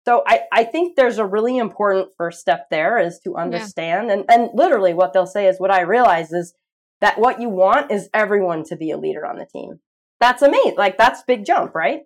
So 0.05 0.23
I, 0.27 0.41
I 0.51 0.63
think 0.65 0.95
there's 0.95 1.17
a 1.17 1.25
really 1.25 1.57
important 1.57 2.09
first 2.17 2.41
step 2.41 2.67
there 2.69 2.97
is 2.97 3.19
to 3.23 3.37
understand 3.37 4.07
yeah. 4.07 4.13
and, 4.13 4.25
and 4.29 4.49
literally 4.53 4.93
what 4.93 5.13
they'll 5.13 5.25
say 5.25 5.47
is 5.47 5.59
what 5.59 5.71
I 5.71 5.81
realize 5.81 6.31
is 6.31 6.53
that 7.01 7.19
what 7.19 7.41
you 7.41 7.49
want 7.49 7.91
is 7.91 8.09
everyone 8.13 8.63
to 8.65 8.75
be 8.75 8.91
a 8.91 8.97
leader 8.97 9.25
on 9.25 9.37
the 9.37 9.45
team. 9.45 9.79
That's 10.19 10.41
amazing. 10.41 10.75
Like 10.77 10.97
that's 10.97 11.23
big 11.23 11.45
jump, 11.45 11.75
right? 11.75 12.01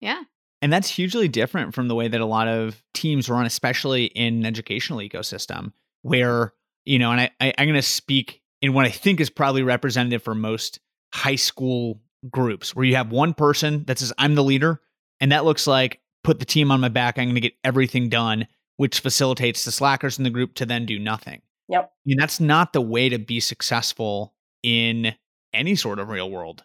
Yeah. 0.00 0.22
And 0.60 0.72
that's 0.72 0.88
hugely 0.88 1.26
different 1.26 1.74
from 1.74 1.88
the 1.88 1.94
way 1.94 2.08
that 2.08 2.20
a 2.20 2.26
lot 2.26 2.48
of 2.48 2.82
teams 2.94 3.28
run, 3.28 3.46
especially 3.46 4.04
in 4.04 4.34
an 4.34 4.46
educational 4.46 4.98
ecosystem, 4.98 5.72
where, 6.02 6.52
you 6.84 6.98
know, 6.98 7.10
and 7.12 7.20
I, 7.22 7.30
I, 7.40 7.54
I'm 7.58 7.66
going 7.66 7.74
to 7.74 7.82
speak 7.82 8.42
in 8.60 8.74
what 8.74 8.86
I 8.86 8.90
think 8.90 9.20
is 9.20 9.30
probably 9.30 9.62
representative 9.62 10.22
for 10.22 10.34
most 10.34 10.80
high 11.14 11.36
school 11.36 12.00
groups, 12.30 12.76
where 12.76 12.84
you 12.84 12.94
have 12.94 13.10
one 13.10 13.34
person 13.34 13.84
that 13.86 13.98
says, 13.98 14.12
I'm 14.18 14.34
the 14.34 14.44
leader. 14.44 14.80
And 15.18 15.32
that 15.32 15.44
looks 15.44 15.66
like 15.66 16.01
put 16.24 16.38
the 16.38 16.44
team 16.44 16.70
on 16.70 16.80
my 16.80 16.88
back. 16.88 17.18
I'm 17.18 17.26
going 17.26 17.34
to 17.34 17.40
get 17.40 17.54
everything 17.64 18.08
done, 18.08 18.46
which 18.76 19.00
facilitates 19.00 19.64
the 19.64 19.72
slackers 19.72 20.18
in 20.18 20.24
the 20.24 20.30
group 20.30 20.54
to 20.54 20.66
then 20.66 20.86
do 20.86 20.98
nothing. 20.98 21.42
Yep. 21.68 21.84
I 21.84 21.98
mean, 22.04 22.18
that's 22.18 22.40
not 22.40 22.72
the 22.72 22.80
way 22.80 23.08
to 23.08 23.18
be 23.18 23.40
successful 23.40 24.34
in 24.62 25.14
any 25.52 25.74
sort 25.74 25.98
of 25.98 26.08
real 26.08 26.30
world 26.30 26.64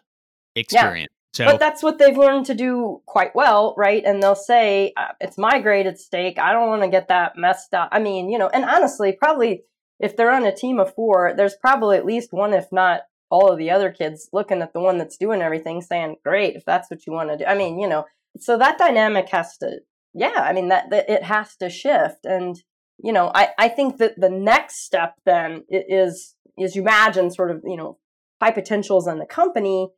experience. 0.54 1.10
Yeah. 1.10 1.14
So, 1.34 1.44
but 1.44 1.60
that's 1.60 1.82
what 1.82 1.98
they've 1.98 2.16
learned 2.16 2.46
to 2.46 2.54
do 2.54 3.02
quite 3.06 3.34
well, 3.34 3.74
right? 3.76 4.02
And 4.04 4.22
they'll 4.22 4.34
say, 4.34 4.92
uh, 4.96 5.12
it's 5.20 5.38
my 5.38 5.60
grade 5.60 5.86
at 5.86 5.98
stake. 5.98 6.38
I 6.38 6.52
don't 6.52 6.68
want 6.68 6.82
to 6.82 6.88
get 6.88 7.08
that 7.08 7.36
messed 7.36 7.74
up. 7.74 7.90
I 7.92 7.98
mean, 7.98 8.30
you 8.30 8.38
know, 8.38 8.48
and 8.48 8.64
honestly, 8.64 9.12
probably 9.12 9.62
if 10.00 10.16
they're 10.16 10.32
on 10.32 10.46
a 10.46 10.54
team 10.54 10.80
of 10.80 10.94
four, 10.94 11.34
there's 11.36 11.54
probably 11.54 11.96
at 11.96 12.06
least 12.06 12.32
one, 12.32 12.54
if 12.54 12.72
not 12.72 13.02
all 13.30 13.52
of 13.52 13.58
the 13.58 13.70
other 13.70 13.90
kids, 13.90 14.30
looking 14.32 14.62
at 14.62 14.72
the 14.72 14.80
one 14.80 14.96
that's 14.96 15.18
doing 15.18 15.42
everything, 15.42 15.82
saying, 15.82 16.16
great, 16.24 16.56
if 16.56 16.64
that's 16.64 16.90
what 16.90 17.06
you 17.06 17.12
want 17.12 17.28
to 17.28 17.36
do. 17.36 17.44
I 17.44 17.54
mean, 17.54 17.78
you 17.78 17.88
know, 17.88 18.04
so 18.40 18.58
that 18.58 18.78
dynamic 18.78 19.28
has 19.30 19.56
to, 19.58 19.80
yeah, 20.14 20.34
I 20.36 20.52
mean, 20.52 20.68
that, 20.68 20.90
that 20.90 21.08
it 21.08 21.24
has 21.24 21.56
to 21.56 21.70
shift. 21.70 22.24
And, 22.24 22.56
you 23.02 23.12
know, 23.12 23.30
I, 23.34 23.50
I 23.58 23.68
think 23.68 23.98
that 23.98 24.20
the 24.20 24.30
next 24.30 24.84
step 24.84 25.14
then 25.24 25.64
is, 25.68 26.34
is 26.56 26.74
you 26.74 26.82
imagine 26.82 27.30
sort 27.30 27.50
of, 27.50 27.62
you 27.64 27.76
know, 27.76 27.98
high 28.40 28.50
potentials 28.50 29.06
in 29.06 29.18
the 29.18 29.26
company 29.26 29.88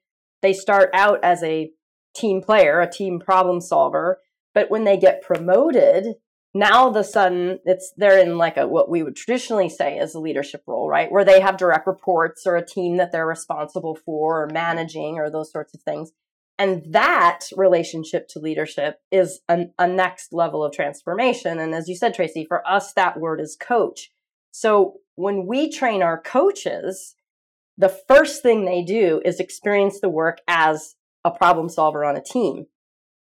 they 0.43 0.53
start 0.53 0.91
out 0.95 1.23
as 1.23 1.43
a 1.43 1.71
team 2.15 2.43
player, 2.43 2.81
a 2.81 2.91
team 2.91 3.21
problem 3.21 3.61
solver, 3.61 4.21
but 4.55 4.71
when 4.71 4.85
they 4.85 4.97
get 4.97 5.23
promoted, 5.23 6.15
now 6.55 6.79
all 6.79 6.91
of 6.91 6.97
a 6.97 7.05
sudden 7.05 7.61
it's 7.65 7.93
they're 7.97 8.19
in 8.19 8.37
like 8.37 8.57
a 8.57 8.67
what 8.67 8.91
we 8.91 9.03
would 9.03 9.15
traditionally 9.15 9.69
say 9.69 9.99
is 9.99 10.15
a 10.15 10.21
leadership 10.21 10.63
role, 10.67 10.89
right? 10.89 11.13
Where 11.13 11.25
they 11.25 11.41
have 11.41 11.57
direct 11.57 11.87
reports 11.87 12.47
or 12.47 12.57
a 12.57 12.67
team 12.67 12.97
that 12.97 13.13
they're 13.13 13.27
responsible 13.27 13.95
for 13.95 14.43
or 14.43 14.49
managing 14.53 15.19
or 15.19 15.31
those 15.31 15.53
sorts 15.53 15.75
of 15.75 15.83
things. 15.83 16.11
And 16.61 16.93
that 16.93 17.47
relationship 17.57 18.29
to 18.29 18.39
leadership 18.39 19.01
is 19.11 19.41
an, 19.49 19.73
a 19.79 19.89
next 19.89 20.35
level 20.35 20.63
of 20.63 20.75
transformation. 20.75 21.59
And 21.59 21.75
as 21.75 21.89
you 21.89 21.97
said, 21.97 22.13
Tracy, 22.13 22.45
for 22.47 22.63
us, 22.69 22.93
that 22.93 23.19
word 23.19 23.41
is 23.41 23.57
coach. 23.59 24.13
So 24.51 24.99
when 25.15 25.47
we 25.47 25.73
train 25.73 26.03
our 26.03 26.21
coaches, 26.21 27.15
the 27.79 27.89
first 27.89 28.43
thing 28.43 28.67
they 28.67 28.83
do 28.83 29.23
is 29.25 29.41
experience 29.41 30.01
the 30.01 30.11
work 30.11 30.43
as 30.47 30.97
a 31.25 31.31
problem 31.31 31.71
solver 31.71 32.05
on 32.05 32.15
a 32.15 32.23
team. 32.23 32.67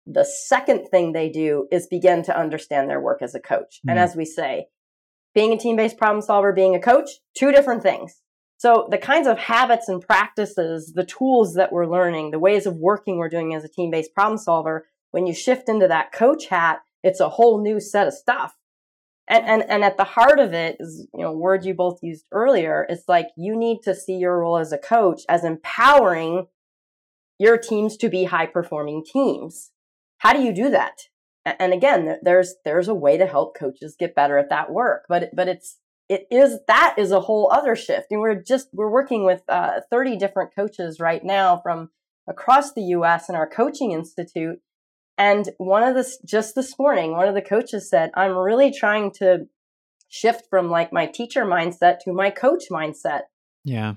The 0.07 0.25
second 0.25 0.87
thing 0.87 1.13
they 1.13 1.29
do 1.29 1.67
is 1.71 1.85
begin 1.85 2.23
to 2.23 2.35
understand 2.35 2.89
their 2.89 2.99
work 2.99 3.21
as 3.21 3.35
a 3.35 3.39
coach. 3.39 3.81
Mm-hmm. 3.81 3.89
And 3.89 3.99
as 3.99 4.15
we 4.15 4.25
say, 4.25 4.65
being 5.35 5.53
a 5.53 5.59
team 5.59 5.75
based 5.75 5.99
problem 5.99 6.23
solver, 6.23 6.53
being 6.53 6.73
a 6.73 6.81
coach, 6.81 7.09
two 7.35 7.51
different 7.51 7.83
things. 7.83 8.23
So 8.57 8.87
the 8.89 8.97
kinds 8.97 9.27
of 9.27 9.37
habits 9.37 9.87
and 9.87 10.01
practices, 10.01 10.93
the 10.95 11.05
tools 11.05 11.53
that 11.53 11.71
we're 11.71 11.85
learning, 11.85 12.31
the 12.31 12.39
ways 12.39 12.65
of 12.65 12.75
working 12.75 13.17
we're 13.17 13.29
doing 13.29 13.53
as 13.53 13.63
a 13.63 13.69
team 13.69 13.91
based 13.91 14.13
problem 14.15 14.37
solver, 14.39 14.87
when 15.11 15.27
you 15.27 15.33
shift 15.33 15.69
into 15.69 15.87
that 15.87 16.11
coach 16.11 16.47
hat, 16.47 16.79
it's 17.03 17.19
a 17.19 17.29
whole 17.29 17.61
new 17.61 17.79
set 17.79 18.07
of 18.07 18.13
stuff. 18.13 18.55
And, 19.29 19.45
and 19.45 19.69
and 19.69 19.83
at 19.83 19.97
the 19.97 20.05
heart 20.05 20.39
of 20.39 20.53
it 20.53 20.77
is 20.79 21.05
you 21.13 21.21
know 21.21 21.33
word 21.33 21.65
you 21.65 21.73
both 21.73 21.99
used 22.01 22.25
earlier 22.31 22.85
it's 22.87 23.09
like 23.09 23.27
you 23.35 23.57
need 23.57 23.79
to 23.83 23.93
see 23.93 24.13
your 24.13 24.39
role 24.39 24.57
as 24.57 24.71
a 24.71 24.77
coach 24.77 25.23
as 25.27 25.43
empowering 25.43 26.47
your 27.37 27.57
teams 27.57 27.97
to 27.97 28.07
be 28.07 28.23
high 28.23 28.45
performing 28.45 29.03
teams. 29.03 29.71
How 30.19 30.31
do 30.31 30.41
you 30.41 30.53
do 30.53 30.69
that? 30.69 30.93
And 31.45 31.73
again 31.73 32.19
there's 32.23 32.55
there's 32.63 32.87
a 32.87 32.95
way 32.95 33.17
to 33.17 33.27
help 33.27 33.57
coaches 33.57 33.97
get 33.99 34.15
better 34.15 34.37
at 34.37 34.49
that 34.49 34.71
work 34.71 35.03
but 35.09 35.29
but 35.35 35.49
it's 35.49 35.77
it 36.09 36.25
is 36.31 36.59
that 36.67 36.95
is 36.97 37.11
a 37.11 37.19
whole 37.19 37.51
other 37.51 37.75
shift 37.75 38.07
and 38.11 38.21
we're 38.21 38.41
just 38.41 38.69
we're 38.73 38.91
working 38.91 39.25
with 39.25 39.41
uh, 39.49 39.81
30 39.91 40.17
different 40.17 40.55
coaches 40.55 40.99
right 40.99 41.23
now 41.23 41.59
from 41.61 41.89
across 42.29 42.73
the 42.73 42.81
us 42.81 43.29
in 43.29 43.35
our 43.35 43.47
coaching 43.47 43.91
institute 43.91 44.59
and 45.17 45.49
one 45.57 45.83
of 45.83 45.95
the, 45.95 46.07
just 46.25 46.53
this 46.53 46.77
morning, 46.77 47.13
one 47.13 47.27
of 47.27 47.33
the 47.33 47.41
coaches 47.41 47.89
said, 47.89 48.11
I'm 48.15 48.37
really 48.37 48.71
trying 48.71 49.11
to 49.13 49.47
shift 50.09 50.45
from 50.49 50.69
like 50.69 50.93
my 50.93 51.07
teacher 51.07 51.43
mindset 51.43 51.99
to 52.01 52.13
my 52.13 52.29
coach 52.29 52.65
mindset. 52.71 53.21
Yeah. 53.63 53.95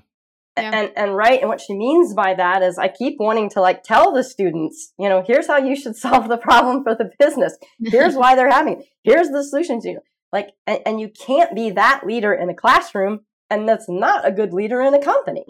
yeah. 0.57 0.71
And, 0.73 0.91
and 0.95 1.15
right. 1.15 1.39
And 1.39 1.47
what 1.47 1.61
she 1.61 1.75
means 1.75 2.15
by 2.15 2.33
that 2.33 2.63
is 2.63 2.79
I 2.79 2.87
keep 2.87 3.17
wanting 3.19 3.51
to 3.51 3.61
like 3.61 3.83
tell 3.83 4.11
the 4.11 4.23
students, 4.23 4.93
you 4.97 5.07
know, 5.07 5.23
here's 5.25 5.47
how 5.47 5.57
you 5.57 5.75
should 5.75 5.95
solve 6.07 6.27
the 6.27 6.37
problem 6.37 6.83
for 6.83 6.95
the 6.95 7.11
business. 7.19 7.55
Here's 7.79 8.15
why 8.15 8.35
they're 8.35 8.49
having 8.49 8.79
it. 8.79 8.85
Here's 9.03 9.29
the 9.29 9.43
solutions. 9.43 9.85
You 9.85 9.95
know, 9.95 10.01
like, 10.31 10.51
and, 10.65 10.79
and 10.85 11.01
you 11.01 11.09
can't 11.09 11.55
be 11.55 11.71
that 11.71 12.05
leader 12.05 12.33
in 12.33 12.49
a 12.49 12.55
classroom. 12.55 13.21
And 13.49 13.67
that's 13.67 13.89
not 13.89 14.25
a 14.25 14.31
good 14.31 14.53
leader 14.53 14.81
in 14.81 14.93
a 14.93 15.03
company. 15.03 15.45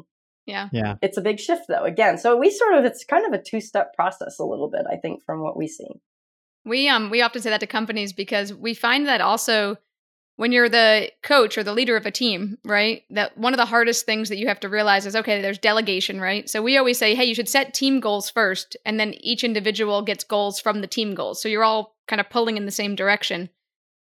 Yeah. 0.47 0.69
Yeah. 0.71 0.95
It's 1.01 1.17
a 1.17 1.21
big 1.21 1.39
shift 1.39 1.65
though. 1.67 1.83
Again, 1.83 2.17
so 2.17 2.35
we 2.35 2.49
sort 2.49 2.73
of 2.73 2.83
it's 2.83 3.03
kind 3.03 3.25
of 3.25 3.39
a 3.39 3.43
two-step 3.43 3.93
process 3.93 4.39
a 4.39 4.43
little 4.43 4.69
bit, 4.69 4.85
I 4.91 4.95
think, 4.95 5.23
from 5.23 5.41
what 5.41 5.55
we 5.55 5.67
see. 5.67 6.01
We 6.65 6.89
um 6.89 7.09
we 7.09 7.21
often 7.21 7.41
say 7.41 7.51
that 7.51 7.59
to 7.59 7.67
companies 7.67 8.11
because 8.11 8.53
we 8.53 8.73
find 8.73 9.07
that 9.07 9.21
also 9.21 9.77
when 10.37 10.51
you're 10.51 10.69
the 10.69 11.11
coach 11.21 11.57
or 11.57 11.63
the 11.63 11.73
leader 11.73 11.95
of 11.95 12.07
a 12.07 12.11
team, 12.11 12.57
right? 12.65 13.03
That 13.11 13.37
one 13.37 13.53
of 13.53 13.57
the 13.57 13.65
hardest 13.65 14.07
things 14.07 14.29
that 14.29 14.37
you 14.37 14.47
have 14.47 14.59
to 14.61 14.69
realize 14.69 15.05
is 15.05 15.15
okay, 15.15 15.41
there's 15.41 15.59
delegation, 15.59 16.19
right? 16.19 16.49
So 16.49 16.63
we 16.63 16.77
always 16.77 16.97
say, 16.97 17.13
hey, 17.13 17.25
you 17.25 17.35
should 17.35 17.49
set 17.49 17.75
team 17.75 17.99
goals 17.99 18.31
first, 18.31 18.75
and 18.83 18.99
then 18.99 19.13
each 19.19 19.43
individual 19.43 20.01
gets 20.01 20.23
goals 20.23 20.59
from 20.59 20.81
the 20.81 20.87
team 20.87 21.13
goals. 21.13 21.39
So 21.39 21.49
you're 21.49 21.63
all 21.63 21.95
kind 22.07 22.19
of 22.19 22.31
pulling 22.31 22.57
in 22.57 22.65
the 22.65 22.71
same 22.71 22.95
direction. 22.95 23.49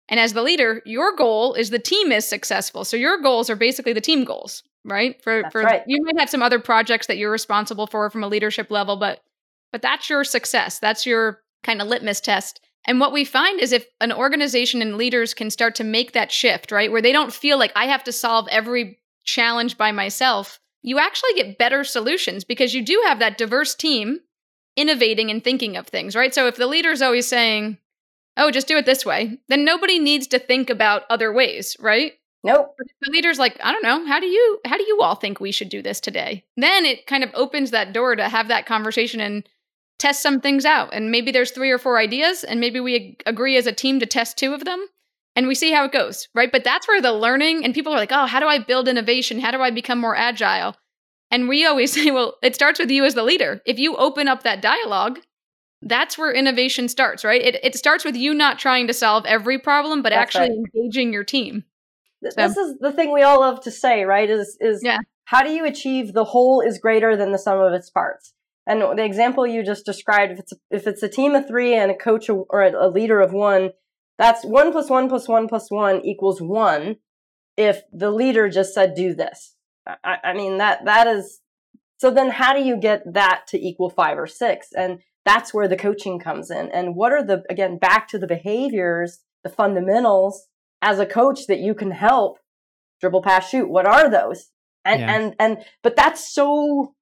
And 0.08 0.20
as 0.20 0.32
the 0.32 0.42
leader, 0.42 0.82
your 0.84 1.16
goal 1.16 1.54
is 1.54 1.70
the 1.70 1.78
team 1.78 2.12
is 2.12 2.26
successful. 2.26 2.84
So 2.84 2.96
your 2.96 3.18
goals 3.20 3.48
are 3.48 3.56
basically 3.56 3.92
the 3.92 4.00
team 4.00 4.24
goals, 4.24 4.62
right? 4.84 5.20
For 5.22 5.42
that's 5.42 5.52
for 5.52 5.62
right. 5.62 5.82
you 5.86 6.02
might 6.04 6.18
have 6.18 6.30
some 6.30 6.42
other 6.42 6.58
projects 6.58 7.06
that 7.06 7.16
you're 7.16 7.30
responsible 7.30 7.86
for 7.86 8.10
from 8.10 8.22
a 8.22 8.28
leadership 8.28 8.70
level, 8.70 8.96
but 8.96 9.20
but 9.72 9.82
that's 9.82 10.08
your 10.08 10.22
success. 10.22 10.78
That's 10.78 11.06
your 11.06 11.40
kind 11.62 11.80
of 11.80 11.88
litmus 11.88 12.20
test. 12.20 12.60
And 12.86 13.00
what 13.00 13.12
we 13.12 13.24
find 13.24 13.60
is 13.60 13.72
if 13.72 13.86
an 14.00 14.12
organization 14.12 14.82
and 14.82 14.96
leaders 14.96 15.32
can 15.32 15.50
start 15.50 15.74
to 15.76 15.84
make 15.84 16.12
that 16.12 16.30
shift, 16.30 16.70
right, 16.70 16.92
where 16.92 17.02
they 17.02 17.12
don't 17.12 17.32
feel 17.32 17.58
like 17.58 17.72
I 17.74 17.86
have 17.86 18.04
to 18.04 18.12
solve 18.12 18.46
every 18.50 18.98
challenge 19.24 19.78
by 19.78 19.90
myself, 19.90 20.60
you 20.82 20.98
actually 20.98 21.32
get 21.34 21.58
better 21.58 21.82
solutions 21.82 22.44
because 22.44 22.74
you 22.74 22.84
do 22.84 23.02
have 23.06 23.18
that 23.20 23.38
diverse 23.38 23.74
team 23.74 24.20
innovating 24.76 25.30
and 25.30 25.42
thinking 25.42 25.76
of 25.76 25.86
things, 25.86 26.14
right? 26.14 26.34
So 26.34 26.46
if 26.46 26.56
the 26.56 26.66
leader's 26.66 27.00
always 27.00 27.26
saying, 27.26 27.78
oh, 28.36 28.50
just 28.50 28.68
do 28.68 28.76
it 28.76 28.86
this 28.86 29.06
way, 29.06 29.38
then 29.48 29.64
nobody 29.64 29.98
needs 29.98 30.26
to 30.28 30.38
think 30.38 30.70
about 30.70 31.02
other 31.10 31.32
ways, 31.32 31.76
right? 31.80 32.12
Nope. 32.42 32.74
The 33.00 33.10
leader's 33.10 33.38
like, 33.38 33.58
I 33.62 33.72
don't 33.72 33.82
know, 33.82 34.06
how 34.06 34.20
do 34.20 34.26
you 34.26 34.60
how 34.66 34.76
do 34.76 34.84
you 34.84 35.00
all 35.00 35.14
think 35.14 35.40
we 35.40 35.52
should 35.52 35.70
do 35.70 35.80
this 35.80 36.00
today? 36.00 36.44
Then 36.56 36.84
it 36.84 37.06
kind 37.06 37.24
of 37.24 37.30
opens 37.34 37.70
that 37.70 37.92
door 37.92 38.14
to 38.16 38.28
have 38.28 38.48
that 38.48 38.66
conversation 38.66 39.20
and 39.20 39.48
test 39.98 40.22
some 40.22 40.40
things 40.40 40.64
out. 40.66 40.92
And 40.92 41.10
maybe 41.10 41.30
there's 41.30 41.52
three 41.52 41.70
or 41.70 41.78
four 41.78 41.98
ideas, 41.98 42.44
and 42.44 42.60
maybe 42.60 42.80
we 42.80 43.16
agree 43.24 43.56
as 43.56 43.66
a 43.66 43.72
team 43.72 43.98
to 44.00 44.06
test 44.06 44.36
two 44.36 44.52
of 44.52 44.64
them 44.64 44.86
and 45.36 45.48
we 45.48 45.54
see 45.54 45.72
how 45.72 45.84
it 45.84 45.92
goes, 45.92 46.28
right? 46.34 46.50
But 46.52 46.64
that's 46.64 46.86
where 46.86 47.00
the 47.00 47.12
learning 47.12 47.64
and 47.64 47.74
people 47.74 47.92
are 47.92 47.98
like, 47.98 48.12
oh, 48.12 48.26
how 48.26 48.40
do 48.40 48.46
I 48.46 48.58
build 48.58 48.88
innovation? 48.88 49.40
How 49.40 49.50
do 49.50 49.60
I 49.60 49.70
become 49.70 49.98
more 49.98 50.16
agile? 50.16 50.76
And 51.30 51.48
we 51.48 51.66
always 51.66 51.92
say, 51.94 52.10
well, 52.10 52.36
it 52.42 52.54
starts 52.54 52.78
with 52.78 52.90
you 52.90 53.04
as 53.04 53.14
the 53.14 53.24
leader. 53.24 53.60
If 53.66 53.78
you 53.78 53.96
open 53.96 54.28
up 54.28 54.42
that 54.42 54.62
dialogue, 54.62 55.18
that's 55.84 56.16
where 56.18 56.32
innovation 56.32 56.88
starts, 56.88 57.24
right? 57.24 57.42
It, 57.42 57.60
it 57.62 57.76
starts 57.76 58.04
with 58.04 58.16
you 58.16 58.34
not 58.34 58.58
trying 58.58 58.86
to 58.86 58.94
solve 58.94 59.24
every 59.26 59.58
problem, 59.58 60.02
but 60.02 60.10
that's 60.10 60.34
actually 60.34 60.56
right. 60.56 60.68
engaging 60.74 61.12
your 61.12 61.24
team. 61.24 61.64
So. 62.22 62.30
This 62.36 62.56
is 62.56 62.78
the 62.78 62.92
thing 62.92 63.12
we 63.12 63.22
all 63.22 63.40
love 63.40 63.60
to 63.62 63.70
say, 63.70 64.04
right? 64.04 64.28
Is 64.28 64.56
is 64.60 64.80
yeah. 64.82 64.98
how 65.26 65.42
do 65.42 65.50
you 65.50 65.66
achieve 65.66 66.14
the 66.14 66.24
whole 66.24 66.62
is 66.62 66.78
greater 66.78 67.16
than 67.16 67.32
the 67.32 67.38
sum 67.38 67.58
of 67.58 67.74
its 67.74 67.90
parts? 67.90 68.32
And 68.66 68.80
the 68.80 69.04
example 69.04 69.46
you 69.46 69.62
just 69.62 69.84
described, 69.84 70.32
if 70.32 70.38
it's 70.38 70.52
a, 70.52 70.56
if 70.70 70.86
it's 70.86 71.02
a 71.02 71.08
team 71.08 71.34
of 71.34 71.46
three 71.46 71.74
and 71.74 71.90
a 71.90 71.94
coach 71.94 72.30
or 72.30 72.62
a, 72.62 72.86
a 72.86 72.88
leader 72.88 73.20
of 73.20 73.34
one, 73.34 73.72
that's 74.18 74.42
one 74.42 74.72
plus 74.72 74.88
one 74.88 75.08
plus 75.08 75.28
one 75.28 75.48
plus 75.48 75.70
one 75.70 76.00
equals 76.04 76.40
one. 76.40 76.96
If 77.58 77.82
the 77.92 78.10
leader 78.10 78.48
just 78.48 78.72
said, 78.72 78.94
"Do 78.94 79.14
this," 79.14 79.54
I, 79.86 80.16
I 80.24 80.32
mean 80.32 80.58
that 80.58 80.86
that 80.86 81.06
is. 81.06 81.40
So 81.98 82.10
then, 82.10 82.30
how 82.30 82.54
do 82.54 82.62
you 82.62 82.78
get 82.78 83.02
that 83.12 83.46
to 83.48 83.58
equal 83.58 83.90
five 83.90 84.18
or 84.18 84.26
six? 84.26 84.68
And 84.72 85.00
that's 85.24 85.54
where 85.54 85.68
the 85.68 85.76
coaching 85.76 86.18
comes 86.18 86.50
in. 86.50 86.70
And 86.70 86.94
what 86.94 87.12
are 87.12 87.24
the, 87.24 87.42
again, 87.48 87.78
back 87.78 88.08
to 88.08 88.18
the 88.18 88.26
behaviors, 88.26 89.20
the 89.42 89.50
fundamentals 89.50 90.46
as 90.82 90.98
a 90.98 91.06
coach 91.06 91.46
that 91.48 91.60
you 91.60 91.74
can 91.74 91.90
help 91.90 92.38
dribble 93.00 93.22
pass 93.22 93.48
shoot? 93.48 93.70
What 93.70 93.86
are 93.86 94.10
those? 94.10 94.50
And, 94.84 95.00
yeah. 95.00 95.14
and, 95.14 95.34
and, 95.38 95.58
but 95.82 95.96
that's 95.96 96.32
so, 96.32 96.94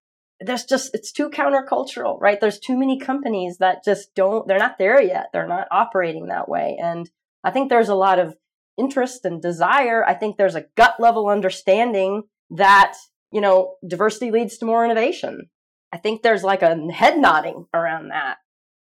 there's 0.44 0.64
just 0.64 0.90
it's 0.94 1.12
too 1.12 1.30
countercultural, 1.30 2.20
right? 2.20 2.40
There's 2.40 2.58
too 2.58 2.76
many 2.76 2.98
companies 2.98 3.58
that 3.58 3.84
just 3.84 4.14
don't 4.14 4.46
they're 4.48 4.58
not 4.58 4.78
there 4.78 5.00
yet. 5.00 5.26
They're 5.32 5.46
not 5.46 5.68
operating 5.70 6.26
that 6.26 6.48
way. 6.48 6.76
And 6.82 7.08
I 7.44 7.50
think 7.50 7.68
there's 7.68 7.88
a 7.88 7.94
lot 7.94 8.18
of 8.18 8.34
interest 8.78 9.24
and 9.24 9.40
desire. 9.40 10.04
I 10.04 10.14
think 10.14 10.36
there's 10.36 10.54
a 10.54 10.64
gut 10.76 10.94
level 10.98 11.28
understanding 11.28 12.24
that, 12.50 12.94
you 13.30 13.40
know, 13.40 13.74
diversity 13.86 14.30
leads 14.30 14.58
to 14.58 14.66
more 14.66 14.84
innovation. 14.84 15.48
I 15.92 15.98
think 15.98 16.22
there's 16.22 16.42
like 16.42 16.62
a 16.62 16.76
head 16.92 17.18
nodding 17.18 17.66
around 17.74 18.08
that. 18.08 18.38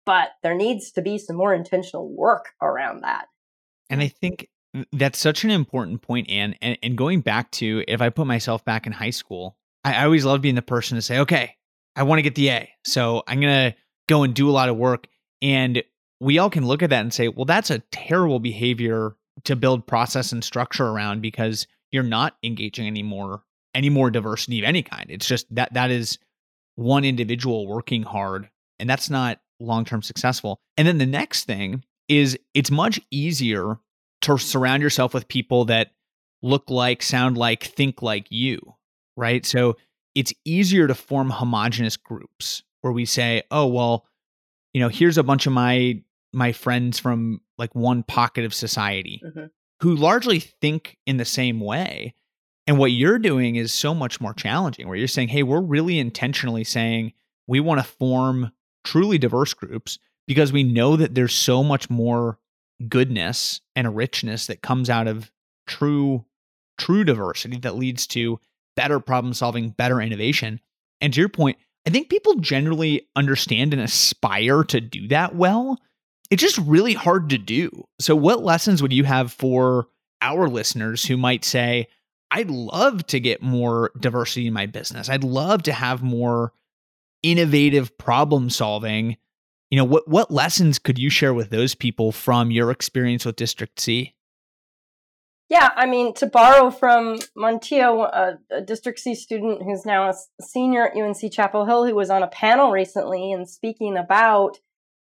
But 0.05 0.31
there 0.43 0.55
needs 0.55 0.91
to 0.93 1.03
be 1.03 1.19
some 1.19 1.37
more 1.37 1.55
intentional 1.55 2.09
work 2.09 2.51
around 2.61 3.03
that. 3.03 3.27
And 3.89 4.01
I 4.01 4.09
think 4.09 4.49
that's 4.93 5.19
such 5.19 5.45
an 5.45 5.51
important 5.51 6.03
point, 6.03 6.29
Ann. 6.29 6.57
And, 6.61 6.79
and 6.83 6.97
going 6.97 7.21
back 7.21 7.51
to 7.53 7.85
if 7.87 8.01
I 8.01 8.09
put 8.09 8.27
myself 8.27 8.65
back 8.65 8.87
in 8.87 8.93
high 8.93 9.11
school, 9.11 9.57
I, 9.85 9.95
I 9.95 10.05
always 10.05 10.25
loved 10.25 10.43
being 10.43 10.55
the 10.55 10.63
person 10.63 10.97
to 10.97 11.03
say, 11.03 11.19
okay, 11.21 11.57
I 11.95 12.03
want 12.05 12.19
to 12.19 12.23
get 12.23 12.35
the 12.35 12.49
A. 12.49 12.71
So 12.85 13.23
I'm 13.29 13.41
going 13.41 13.71
to 13.71 13.77
go 14.09 14.23
and 14.23 14.35
do 14.35 14.49
a 14.49 14.53
lot 14.53 14.69
of 14.69 14.77
work. 14.77 15.07
And 15.41 15.83
we 16.21 16.39
all 16.39 16.51
can 16.51 16.67
look 16.67 16.83
at 16.83 16.91
that 16.91 17.01
and 17.01 17.13
say, 17.13 17.29
well, 17.29 17.45
that's 17.45 17.71
a 17.71 17.81
terrible 17.91 18.41
behavior 18.41 19.17
to 19.45 19.57
build 19.57 19.87
process 19.87 20.33
and 20.33 20.43
structure 20.43 20.87
around 20.87 21.21
because 21.21 21.67
you're 21.91 22.03
not 22.03 22.37
engaging 22.43 22.87
any 22.87 23.03
more 23.03 23.43
any 23.75 23.89
more 23.89 24.11
diversity 24.11 24.59
of 24.59 24.65
any 24.67 24.83
kind. 24.83 25.07
It's 25.09 25.27
just 25.27 25.47
that 25.55 25.73
that 25.73 25.91
is 25.91 26.19
one 26.77 27.05
individual 27.05 27.67
working 27.67 28.03
hard 28.03 28.49
and 28.79 28.91
that's 28.91 29.09
not 29.09 29.39
long-term 29.61 30.03
successful. 30.03 30.59
And 30.77 30.89
then 30.89 30.99
the 30.99 31.07
next 31.07 31.45
thing 31.45 31.85
is 32.09 32.37
it's 32.53 32.71
much 32.71 33.01
easier 33.11 33.79
to 34.23 34.39
surround 34.39 34.83
yourself 34.83 35.15
with 35.15 35.29
people 35.29 35.67
that 35.67 35.93
look 36.43 36.69
like, 36.69 37.03
sound 37.03 37.39
like, 37.39 37.63
think 37.63 38.03
like 38.03 38.27
you, 38.31 38.75
right? 39.17 39.47
So 39.47 39.77
it's 40.15 40.35
easier 40.45 40.87
to 40.89 40.95
form 40.95 41.31
homogenous 41.31 41.97
groups 41.97 42.65
where 42.81 42.93
we 42.93 43.05
say, 43.05 43.43
"Oh, 43.51 43.67
well, 43.67 44.07
you 44.73 44.81
know, 44.81 44.89
here's 44.89 45.19
a 45.19 45.23
bunch 45.23 45.47
of 45.47 45.53
my 45.53 46.03
my 46.33 46.53
friends 46.53 46.99
from 46.99 47.41
like 47.59 47.75
one 47.75 48.03
pocket 48.03 48.45
of 48.45 48.53
society 48.53 49.23
mm-hmm. 49.25 49.47
who 49.81 49.95
largely 49.95 50.41
think 50.41 50.99
in 51.07 51.17
the 51.17 51.25
same 51.25 51.61
way." 51.61 52.15
And 52.67 52.79
what 52.79 52.93
you're 52.93 53.19
doing 53.19 53.57
is 53.57 53.73
so 53.73 53.95
much 53.95 54.21
more 54.21 54.35
challenging 54.35 54.87
where 54.87 54.97
you're 54.97 55.09
saying, 55.09 55.29
"Hey, 55.29 55.43
we're 55.43 55.61
really 55.61 55.99
intentionally 55.99 56.65
saying 56.65 57.13
we 57.47 57.61
want 57.61 57.81
to 57.81 57.85
form 57.85 58.53
truly 58.85 59.19
diverse 59.19 59.55
groups 59.55 59.99
because 60.27 60.53
we 60.53 60.63
know 60.63 60.97
that 60.97 61.15
there's 61.15 61.35
so 61.35 61.63
much 61.63 61.91
more 61.91 62.39
goodness 62.89 63.61
and 63.75 63.97
richness 63.97 64.47
that 64.47 64.63
comes 64.63 64.89
out 64.91 65.09
of 65.09 65.31
true 65.67 66.25
true 66.79 67.05
diversity 67.05 67.59
that 67.59 67.77
leads 67.77 68.07
to 68.09 68.41
better 68.77 68.99
problem 68.99 69.35
solving, 69.35 69.71
better 69.71 70.01
innovation. 70.01 70.61
And 71.01 71.13
to 71.13 71.21
your 71.21 71.29
point, 71.29 71.59
I 71.87 71.91
think 71.91 72.09
people 72.09 72.37
generally 72.37 73.09
understand 73.17 73.73
and 73.73 73.83
aspire 73.83 74.65
to 74.65 74.81
do 74.81 75.09
that 75.09 75.35
well. 75.35 75.79
It's 76.31 76.43
just 76.43 76.59
really 76.59 76.95
hard 76.95 77.29
to 77.31 77.39
do. 77.39 77.87
So, 78.01 78.17
what 78.17 78.43
lessons 78.43 78.81
would 78.83 78.93
you 78.93 79.05
have 79.05 79.33
for 79.33 79.89
our 80.21 80.49
listeners 80.49 81.05
who 81.05 81.17
might 81.17 81.45
say, 81.45 81.89
I'd 82.33 82.51
love 82.51 83.07
to 83.09 83.21
get 83.21 83.43
more 83.43 83.93
diversity 84.01 84.47
in 84.47 84.55
my 84.55 84.65
business? 84.65 85.11
I'd 85.11 85.23
love 85.23 85.65
to 85.65 85.73
have 85.73 86.03
more 86.03 86.55
innovative 87.23 87.97
problem 87.99 88.49
solving. 88.49 89.19
You 89.71 89.77
know, 89.77 89.85
what, 89.85 90.09
what 90.09 90.31
lessons 90.31 90.79
could 90.79 90.99
you 90.99 91.11
share 91.11 91.35
with 91.35 91.51
those 91.51 91.75
people 91.75 92.11
from 92.11 92.51
your 92.51 92.71
experience 92.71 93.27
with 93.27 93.37
District 93.37 93.79
C? 93.79 94.15
Yeah, 95.51 95.69
I 95.77 95.85
mean, 95.85 96.15
to 96.15 96.27
borrow 96.27 96.71
from 96.71 97.19
Montia, 97.37 97.93
a, 97.93 98.39
a, 98.51 98.61
District 98.63 98.99
C 98.99 99.15
student 99.15 99.63
who's 99.63 99.85
now 99.85 100.09
a 100.09 100.15
senior 100.41 100.89
at 100.89 100.97
UNC 100.97 101.31
Chapel 101.31 101.67
Hill, 101.67 101.85
who 101.85 101.95
was 101.95 102.09
on 102.09 102.23
a 102.23 102.29
panel 102.29 102.71
recently 102.71 103.31
and 103.31 103.47
speaking 103.47 103.99
about, 103.99 104.59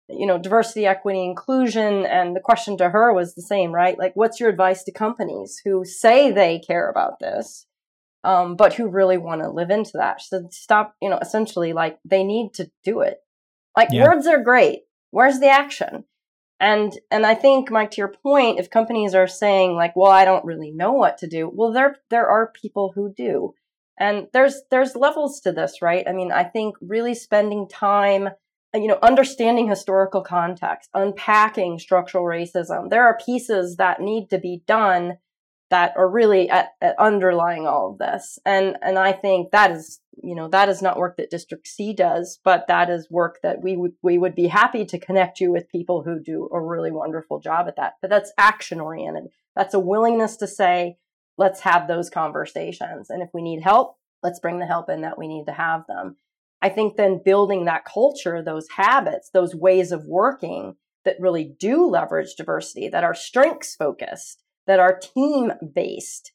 you 0.10 0.26
know, 0.26 0.38
diversity, 0.38 0.86
equity, 0.86 1.24
inclusion. 1.24 2.06
And 2.06 2.36
the 2.36 2.41
question 2.41 2.78
to 2.78 2.89
her 2.89 3.13
was 3.13 3.36
the 3.36 3.41
same, 3.41 3.72
right? 3.72 3.98
Like, 3.98 4.15
what's 4.15 4.39
your 4.39 4.50
advice 4.50 4.84
to 4.84 4.91
companies 4.91 5.62
who 5.63 5.86
say 5.86 6.32
they 6.32 6.60
care 6.60 6.89
about 6.89 7.19
this, 7.19 7.65
um, 8.24 8.56
but 8.56 8.74
who 8.74 8.88
really 8.88 9.17
want 9.17 9.41
to 9.41 9.50
live 9.50 9.69
into 9.69 9.91
that? 9.95 10.22
She 10.22 10.28
said, 10.28 10.54
stop, 10.54 10.95
you 11.02 11.10
know, 11.10 11.19
essentially, 11.19 11.74
like, 11.74 12.00
they 12.04 12.24
need 12.24 12.54
to 12.56 12.72
do 12.84 13.02
it. 13.02 13.17
Like, 13.78 13.89
yeah. 13.91 14.04
words 14.04 14.28
are 14.28 14.43
great. 14.43 14.82
Where's 15.12 15.39
the 15.39 15.50
action? 15.50 16.06
And 16.60 17.00
and 17.10 17.26
I 17.26 17.36
think, 17.36 17.72
Mike, 17.72 17.91
to 17.91 18.02
your 18.02 18.13
point, 18.22 18.60
if 18.60 18.69
companies 18.69 19.15
are 19.15 19.28
saying 19.28 19.76
like, 19.76 19.95
"Well, 19.95 20.12
I 20.12 20.26
don't 20.26 20.43
really 20.43 20.72
know 20.72 20.91
what 20.91 21.17
to 21.19 21.28
do," 21.28 21.50
well, 21.54 21.72
there 21.72 21.95
there 22.10 22.28
are 22.28 22.52
people 22.52 22.91
who 22.93 23.13
do, 23.13 23.54
and 23.98 24.28
there's 24.34 24.62
there's 24.69 24.95
levels 24.95 25.39
to 25.41 25.54
this, 25.54 25.82
right? 25.82 26.06
I 26.06 26.12
mean, 26.12 26.34
I 26.34 26.43
think 26.43 26.76
really 26.82 27.15
spending 27.15 27.67
time, 27.69 28.30
you 28.73 28.88
know, 28.88 28.99
understanding 29.01 29.67
historical 29.67 30.21
context, 30.21 30.89
unpacking 30.93 31.79
structural 31.79 32.23
racism. 32.23 32.89
There 32.89 33.03
are 33.03 33.17
pieces 33.25 33.77
that 33.77 33.99
need 33.99 34.29
to 34.29 34.38
be 34.38 34.62
done 34.67 35.17
that 35.69 35.93
are 35.95 36.10
really 36.10 36.49
at, 36.49 36.69
at 36.82 36.97
underlying 36.99 37.67
all 37.67 37.91
of 37.91 37.97
this. 37.97 38.39
And 38.45 38.77
and 38.82 38.97
I 38.97 39.12
think 39.12 39.51
that 39.51 39.71
is 39.71 39.99
you 40.21 40.36
know 40.36 40.47
that 40.49 40.69
is 40.69 40.82
not 40.82 40.97
work 40.97 41.17
that 41.17 41.29
District 41.29 41.67
C 41.67 41.93
does, 41.93 42.39
but 42.43 42.65
that 42.67 42.89
is 42.89 43.10
work 43.10 43.39
that 43.43 43.62
we 43.62 43.75
would 43.77 43.93
we 44.01 44.17
would 44.17 44.36
be 44.36 44.47
happy 44.47 44.86
to 44.86 44.99
connect 44.99 45.39
you 45.39 45.51
with 45.51 45.69
people 45.69 46.03
who 46.03 46.19
do 46.19 46.49
a 46.51 46.60
really 46.60 46.91
wonderful 46.91 47.39
job 47.39 47.67
at 47.67 47.75
that. 47.77 47.93
But 48.01 48.10
that's 48.10 48.34
action 48.38 48.79
oriented. 48.79 49.25
That's 49.55 49.73
a 49.73 49.79
willingness 49.79 50.38
to 50.38 50.47
say, 50.47 50.97
let's 51.38 51.62
have 51.62 51.88
those 51.88 52.10
conversations. 52.10 53.10
And 53.10 53.21
if 53.21 53.29
we 53.34 53.41
need 53.41 53.62
help, 53.62 53.95
let's 54.23 54.39
bring 54.39 54.60
the 54.60 54.65
help 54.65 54.89
in 54.89 55.01
that 55.01 55.17
we 55.17 55.27
need 55.27 55.45
to 55.45 55.53
have 55.53 55.86
them. 55.88 56.17
I 56.62 56.69
think 56.69 56.95
then 56.95 57.22
building 57.24 57.65
that 57.65 57.86
culture, 57.86 58.41
those 58.41 58.67
habits, 58.76 59.30
those 59.34 59.56
ways 59.56 59.91
of 59.91 60.06
working 60.06 60.76
that 61.06 61.15
really 61.19 61.56
do 61.60 61.88
leverage 61.88 62.36
diversity, 62.36 62.89
that 62.89 63.04
are 63.04 63.15
strengths 63.15 63.76
focused, 63.76 64.43
that 64.67 64.80
are 64.80 65.00
team 65.00 65.54
based, 65.74 66.34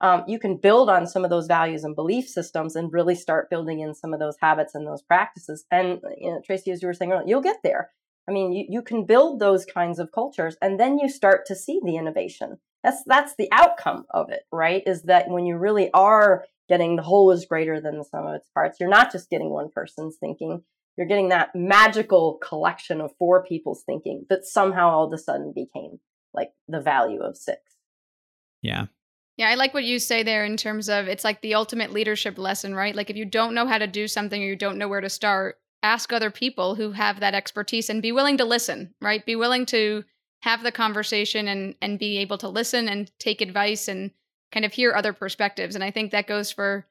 um, 0.00 0.24
you 0.26 0.38
can 0.38 0.56
build 0.58 0.90
on 0.90 1.06
some 1.06 1.24
of 1.24 1.30
those 1.30 1.46
values 1.46 1.82
and 1.82 1.96
belief 1.96 2.28
systems 2.28 2.76
and 2.76 2.92
really 2.92 3.14
start 3.14 3.48
building 3.48 3.80
in 3.80 3.94
some 3.94 4.12
of 4.12 4.20
those 4.20 4.36
habits 4.40 4.74
and 4.74 4.86
those 4.86 5.02
practices. 5.02 5.64
And 5.70 6.00
you 6.18 6.30
know, 6.30 6.42
Tracy, 6.44 6.70
as 6.72 6.82
you 6.82 6.88
were 6.88 6.94
saying 6.94 7.12
earlier, 7.12 7.26
you'll 7.26 7.40
get 7.40 7.62
there. 7.62 7.90
I 8.28 8.32
mean, 8.32 8.52
you, 8.52 8.66
you 8.68 8.82
can 8.82 9.06
build 9.06 9.40
those 9.40 9.64
kinds 9.64 9.98
of 9.98 10.12
cultures 10.12 10.56
and 10.60 10.78
then 10.78 10.98
you 10.98 11.08
start 11.08 11.46
to 11.46 11.56
see 11.56 11.80
the 11.82 11.96
innovation. 11.96 12.58
That's 12.82 13.02
that's 13.06 13.34
the 13.36 13.48
outcome 13.50 14.04
of 14.10 14.30
it, 14.30 14.42
right? 14.52 14.82
Is 14.84 15.04
that 15.04 15.30
when 15.30 15.46
you 15.46 15.56
really 15.56 15.90
are 15.94 16.44
getting 16.68 16.96
the 16.96 17.02
whole 17.02 17.30
is 17.30 17.46
greater 17.46 17.80
than 17.80 17.98
the 17.98 18.04
sum 18.04 18.26
of 18.26 18.34
its 18.34 18.48
parts, 18.54 18.78
you're 18.80 18.88
not 18.88 19.12
just 19.12 19.30
getting 19.30 19.50
one 19.50 19.68
person's 19.74 20.16
thinking, 20.18 20.62
you're 20.96 21.06
getting 21.06 21.28
that 21.30 21.50
magical 21.54 22.38
collection 22.46 23.00
of 23.00 23.12
four 23.18 23.44
people's 23.44 23.82
thinking 23.84 24.24
that 24.30 24.44
somehow 24.44 24.90
all 24.90 25.06
of 25.06 25.12
a 25.12 25.18
sudden 25.18 25.52
became 25.54 25.98
like 26.32 26.50
the 26.68 26.80
value 26.80 27.22
of 27.22 27.36
six. 27.36 27.60
Yeah. 28.62 28.86
Yeah, 29.36 29.48
I 29.50 29.56
like 29.56 29.74
what 29.74 29.84
you 29.84 29.98
say 29.98 30.22
there 30.22 30.44
in 30.44 30.56
terms 30.56 30.88
of 30.88 31.08
it's 31.08 31.24
like 31.24 31.40
the 31.40 31.54
ultimate 31.54 31.92
leadership 31.92 32.38
lesson, 32.38 32.74
right? 32.74 32.94
Like 32.94 33.10
if 33.10 33.16
you 33.16 33.24
don't 33.24 33.54
know 33.54 33.66
how 33.66 33.78
to 33.78 33.86
do 33.86 34.06
something 34.06 34.40
or 34.40 34.46
you 34.46 34.56
don't 34.56 34.78
know 34.78 34.86
where 34.86 35.00
to 35.00 35.10
start, 35.10 35.56
ask 35.82 36.12
other 36.12 36.30
people 36.30 36.76
who 36.76 36.92
have 36.92 37.20
that 37.20 37.34
expertise 37.34 37.90
and 37.90 38.00
be 38.00 38.12
willing 38.12 38.38
to 38.38 38.44
listen, 38.44 38.94
right? 39.00 39.26
Be 39.26 39.34
willing 39.34 39.66
to 39.66 40.04
have 40.42 40.62
the 40.62 40.70
conversation 40.70 41.48
and 41.48 41.74
and 41.82 41.98
be 41.98 42.18
able 42.18 42.38
to 42.38 42.48
listen 42.48 42.88
and 42.88 43.10
take 43.18 43.40
advice 43.40 43.88
and 43.88 44.12
kind 44.52 44.64
of 44.64 44.72
hear 44.72 44.94
other 44.94 45.12
perspectives. 45.12 45.74
And 45.74 45.84
I 45.84 45.90
think 45.90 46.12
that 46.12 46.26
goes 46.26 46.50
for 46.50 46.86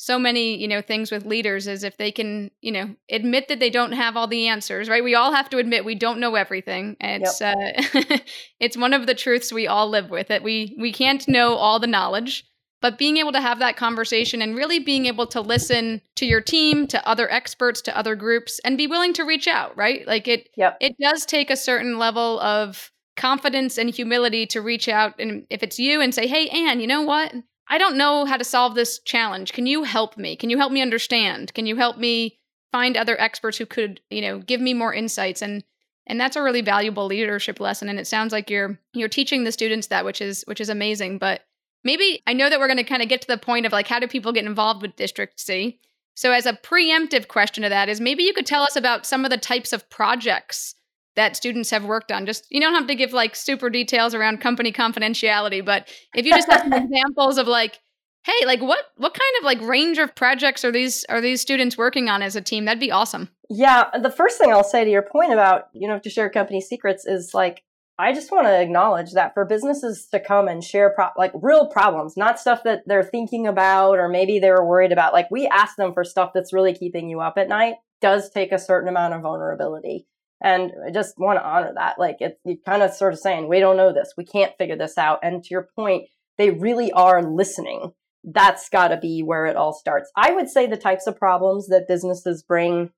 so 0.00 0.18
many 0.18 0.56
you 0.56 0.66
know 0.66 0.80
things 0.80 1.10
with 1.10 1.26
leaders 1.26 1.66
is 1.66 1.84
if 1.84 1.98
they 1.98 2.10
can 2.10 2.50
you 2.62 2.72
know 2.72 2.96
admit 3.10 3.48
that 3.48 3.60
they 3.60 3.68
don't 3.68 3.92
have 3.92 4.16
all 4.16 4.26
the 4.26 4.48
answers 4.48 4.88
right 4.88 5.04
we 5.04 5.14
all 5.14 5.34
have 5.34 5.50
to 5.50 5.58
admit 5.58 5.84
we 5.84 5.94
don't 5.94 6.18
know 6.18 6.36
everything 6.36 6.96
it's 7.00 7.38
yep. 7.42 7.54
uh, 7.94 8.16
it's 8.60 8.78
one 8.78 8.94
of 8.94 9.06
the 9.06 9.14
truths 9.14 9.52
we 9.52 9.66
all 9.66 9.90
live 9.90 10.08
with 10.08 10.28
that 10.28 10.42
we 10.42 10.74
we 10.80 10.90
can't 10.90 11.28
know 11.28 11.54
all 11.54 11.78
the 11.78 11.86
knowledge 11.86 12.46
but 12.80 12.96
being 12.96 13.18
able 13.18 13.32
to 13.32 13.42
have 13.42 13.58
that 13.58 13.76
conversation 13.76 14.40
and 14.40 14.56
really 14.56 14.78
being 14.78 15.04
able 15.04 15.26
to 15.26 15.42
listen 15.42 16.00
to 16.16 16.24
your 16.24 16.40
team 16.40 16.86
to 16.86 17.06
other 17.06 17.30
experts 17.30 17.82
to 17.82 17.94
other 17.94 18.16
groups 18.16 18.58
and 18.64 18.78
be 18.78 18.86
willing 18.86 19.12
to 19.12 19.22
reach 19.22 19.46
out 19.46 19.76
right 19.76 20.06
like 20.06 20.26
it 20.26 20.48
yep. 20.56 20.78
it 20.80 20.96
does 20.98 21.26
take 21.26 21.50
a 21.50 21.56
certain 21.56 21.98
level 21.98 22.40
of 22.40 22.90
confidence 23.20 23.78
and 23.78 23.90
humility 23.90 24.46
to 24.46 24.60
reach 24.60 24.88
out 24.88 25.14
and 25.18 25.46
if 25.50 25.62
it's 25.62 25.78
you 25.78 26.00
and 26.00 26.14
say 26.14 26.26
hey 26.26 26.48
Ann 26.48 26.80
you 26.80 26.86
know 26.86 27.02
what 27.02 27.34
I 27.70 27.78
don't 27.78 27.96
know 27.96 28.24
how 28.24 28.36
to 28.36 28.44
solve 28.44 28.74
this 28.74 28.98
challenge. 28.98 29.52
Can 29.52 29.64
you 29.64 29.84
help 29.84 30.18
me? 30.18 30.34
Can 30.34 30.50
you 30.50 30.58
help 30.58 30.72
me 30.72 30.82
understand? 30.82 31.54
Can 31.54 31.66
you 31.66 31.76
help 31.76 31.96
me 31.98 32.36
find 32.72 32.96
other 32.96 33.18
experts 33.20 33.58
who 33.58 33.66
could, 33.66 34.00
you 34.10 34.20
know, 34.20 34.40
give 34.40 34.60
me 34.60 34.74
more 34.74 34.92
insights 34.92 35.40
and 35.40 35.62
and 36.06 36.20
that's 36.20 36.34
a 36.34 36.42
really 36.42 36.62
valuable 36.62 37.06
leadership 37.06 37.60
lesson 37.60 37.88
and 37.88 38.00
it 38.00 38.08
sounds 38.08 38.32
like 38.32 38.50
you're 38.50 38.80
you're 38.92 39.08
teaching 39.08 39.44
the 39.44 39.52
students 39.52 39.86
that 39.86 40.04
which 40.04 40.20
is 40.20 40.42
which 40.48 40.60
is 40.60 40.68
amazing, 40.68 41.18
but 41.18 41.42
maybe 41.84 42.20
I 42.26 42.32
know 42.32 42.50
that 42.50 42.58
we're 42.58 42.66
going 42.66 42.76
to 42.78 42.84
kind 42.84 43.02
of 43.02 43.08
get 43.08 43.20
to 43.22 43.28
the 43.28 43.38
point 43.38 43.66
of 43.66 43.72
like 43.72 43.86
how 43.86 44.00
do 44.00 44.08
people 44.08 44.32
get 44.32 44.44
involved 44.44 44.82
with 44.82 44.96
District 44.96 45.38
C? 45.38 45.78
So 46.16 46.32
as 46.32 46.46
a 46.46 46.54
preemptive 46.54 47.28
question 47.28 47.62
to 47.62 47.68
that 47.68 47.88
is 47.88 48.00
maybe 48.00 48.24
you 48.24 48.34
could 48.34 48.46
tell 48.46 48.64
us 48.64 48.74
about 48.74 49.06
some 49.06 49.24
of 49.24 49.30
the 49.30 49.38
types 49.38 49.72
of 49.72 49.88
projects 49.90 50.74
that 51.20 51.36
students 51.36 51.68
have 51.68 51.84
worked 51.84 52.10
on. 52.10 52.24
Just 52.24 52.46
you 52.48 52.60
don't 52.60 52.72
have 52.72 52.86
to 52.86 52.94
give 52.94 53.12
like 53.12 53.36
super 53.36 53.68
details 53.68 54.14
around 54.14 54.40
company 54.40 54.72
confidentiality, 54.72 55.62
but 55.62 55.86
if 56.14 56.24
you 56.24 56.32
just 56.32 56.50
have 56.50 56.62
some 56.62 56.72
examples 56.84 57.36
of 57.36 57.46
like 57.46 57.78
hey, 58.24 58.46
like 58.46 58.62
what 58.62 58.86
what 58.96 59.12
kind 59.12 59.32
of 59.38 59.44
like 59.44 59.60
range 59.60 59.98
of 59.98 60.14
projects 60.14 60.64
are 60.64 60.72
these 60.72 61.04
are 61.10 61.20
these 61.20 61.42
students 61.42 61.76
working 61.76 62.08
on 62.08 62.22
as 62.22 62.36
a 62.36 62.40
team? 62.40 62.64
That'd 62.64 62.80
be 62.80 62.90
awesome. 62.90 63.28
Yeah, 63.50 63.90
the 64.00 64.10
first 64.10 64.38
thing 64.38 64.50
I'll 64.50 64.64
say 64.64 64.82
to 64.82 64.90
your 64.90 65.02
point 65.02 65.32
about 65.32 65.64
you 65.74 65.86
know 65.86 65.98
to 65.98 66.10
share 66.10 66.30
company 66.30 66.62
secrets 66.62 67.06
is 67.06 67.34
like 67.34 67.62
I 67.98 68.14
just 68.14 68.32
want 68.32 68.46
to 68.46 68.58
acknowledge 68.58 69.12
that 69.12 69.34
for 69.34 69.44
businesses 69.44 70.08
to 70.12 70.20
come 70.20 70.48
and 70.48 70.64
share 70.64 70.88
pro- 70.94 71.10
like 71.18 71.32
real 71.34 71.66
problems, 71.66 72.16
not 72.16 72.40
stuff 72.40 72.62
that 72.64 72.80
they're 72.86 73.02
thinking 73.02 73.46
about 73.46 73.98
or 73.98 74.08
maybe 74.08 74.38
they 74.38 74.50
were 74.50 74.66
worried 74.66 74.90
about. 74.90 75.12
Like 75.12 75.30
we 75.30 75.46
ask 75.48 75.76
them 75.76 75.92
for 75.92 76.02
stuff 76.02 76.30
that's 76.32 76.54
really 76.54 76.72
keeping 76.72 77.10
you 77.10 77.20
up 77.20 77.34
at 77.36 77.50
night 77.50 77.74
does 78.00 78.30
take 78.30 78.52
a 78.52 78.58
certain 78.58 78.88
amount 78.88 79.14
of 79.14 79.20
vulnerability. 79.20 80.06
And 80.42 80.72
I 80.86 80.90
just 80.90 81.18
want 81.18 81.38
to 81.38 81.46
honor 81.46 81.72
that. 81.74 81.98
Like 81.98 82.16
it, 82.20 82.38
you 82.44 82.58
kind 82.64 82.82
of 82.82 82.92
sort 82.92 83.12
of 83.12 83.18
saying, 83.18 83.48
we 83.48 83.60
don't 83.60 83.76
know 83.76 83.92
this. 83.92 84.14
We 84.16 84.24
can't 84.24 84.56
figure 84.58 84.76
this 84.76 84.96
out. 84.96 85.18
And 85.22 85.42
to 85.44 85.48
your 85.50 85.68
point, 85.76 86.08
they 86.38 86.50
really 86.50 86.90
are 86.92 87.22
listening. 87.22 87.92
That's 88.24 88.68
got 88.68 88.88
to 88.88 88.96
be 88.96 89.22
where 89.22 89.46
it 89.46 89.56
all 89.56 89.72
starts. 89.72 90.10
I 90.16 90.32
would 90.32 90.48
say 90.48 90.66
the 90.66 90.76
types 90.76 91.06
of 91.06 91.18
problems 91.18 91.68
that 91.68 91.88
businesses 91.88 92.42
bring, 92.42 92.90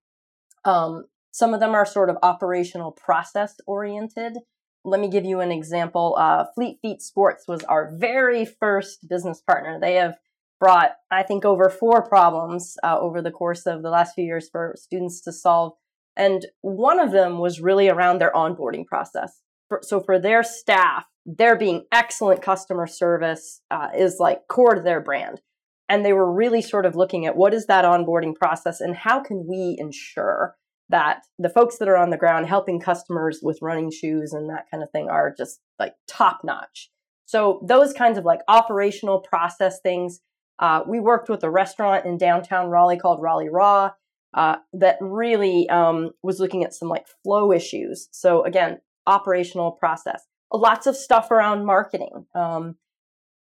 um, 0.64 1.04
some 1.30 1.54
of 1.54 1.60
them 1.60 1.74
are 1.74 1.86
sort 1.86 2.10
of 2.10 2.18
operational 2.22 2.92
process 2.92 3.54
oriented 3.66 4.38
let 4.84 5.00
me 5.00 5.08
give 5.08 5.24
you 5.24 5.40
an 5.40 5.52
example. 5.52 6.16
Uh, 6.18 6.44
Fleet 6.54 6.78
Feet 6.82 7.02
Sports 7.02 7.46
was 7.46 7.62
our 7.64 7.92
very 7.96 8.44
first 8.44 9.08
business 9.08 9.40
partner. 9.40 9.78
They 9.80 9.94
have 9.94 10.16
brought, 10.58 10.92
I 11.10 11.22
think, 11.22 11.44
over 11.44 11.68
four 11.68 12.02
problems 12.02 12.76
uh, 12.82 12.98
over 12.98 13.22
the 13.22 13.30
course 13.30 13.66
of 13.66 13.82
the 13.82 13.90
last 13.90 14.14
few 14.14 14.24
years 14.24 14.48
for 14.50 14.74
students 14.76 15.20
to 15.22 15.32
solve. 15.32 15.74
And 16.16 16.46
one 16.60 17.00
of 17.00 17.12
them 17.12 17.38
was 17.38 17.60
really 17.60 17.88
around 17.88 18.18
their 18.18 18.32
onboarding 18.32 18.86
process. 18.86 19.40
For, 19.68 19.80
so 19.82 20.00
for 20.00 20.18
their 20.18 20.42
staff, 20.42 21.04
their 21.24 21.56
being 21.56 21.86
excellent 21.92 22.42
customer 22.42 22.86
service 22.86 23.62
uh, 23.70 23.88
is 23.96 24.16
like 24.18 24.48
core 24.48 24.74
to 24.74 24.82
their 24.82 25.00
brand. 25.00 25.40
And 25.88 26.04
they 26.04 26.12
were 26.12 26.32
really 26.32 26.62
sort 26.62 26.86
of 26.86 26.96
looking 26.96 27.26
at 27.26 27.36
what 27.36 27.54
is 27.54 27.66
that 27.66 27.84
onboarding 27.84 28.34
process 28.34 28.80
and 28.80 28.96
how 28.96 29.20
can 29.20 29.46
we 29.48 29.76
ensure 29.78 30.56
that 30.88 31.22
the 31.38 31.48
folks 31.48 31.78
that 31.78 31.88
are 31.88 31.96
on 31.96 32.10
the 32.10 32.16
ground 32.16 32.46
helping 32.46 32.80
customers 32.80 33.40
with 33.42 33.58
running 33.62 33.90
shoes 33.90 34.32
and 34.32 34.50
that 34.50 34.66
kind 34.70 34.82
of 34.82 34.90
thing 34.90 35.08
are 35.08 35.34
just 35.36 35.60
like 35.78 35.94
top 36.06 36.40
notch. 36.44 36.90
So 37.24 37.64
those 37.66 37.92
kinds 37.94 38.18
of 38.18 38.24
like 38.24 38.40
operational 38.48 39.20
process 39.20 39.80
things. 39.80 40.20
Uh, 40.58 40.82
we 40.86 41.00
worked 41.00 41.28
with 41.28 41.42
a 41.42 41.50
restaurant 41.50 42.04
in 42.04 42.18
downtown 42.18 42.68
Raleigh 42.68 42.98
called 42.98 43.22
Raleigh 43.22 43.48
Raw 43.48 43.90
uh, 44.34 44.56
that 44.72 44.96
really 45.00 45.68
um, 45.68 46.10
was 46.22 46.40
looking 46.40 46.64
at 46.64 46.74
some 46.74 46.88
like 46.88 47.06
flow 47.22 47.52
issues. 47.52 48.08
So 48.12 48.44
again, 48.44 48.80
operational 49.06 49.72
process. 49.72 50.24
Lots 50.52 50.86
of 50.86 50.96
stuff 50.96 51.30
around 51.30 51.64
marketing, 51.64 52.26
um, 52.34 52.76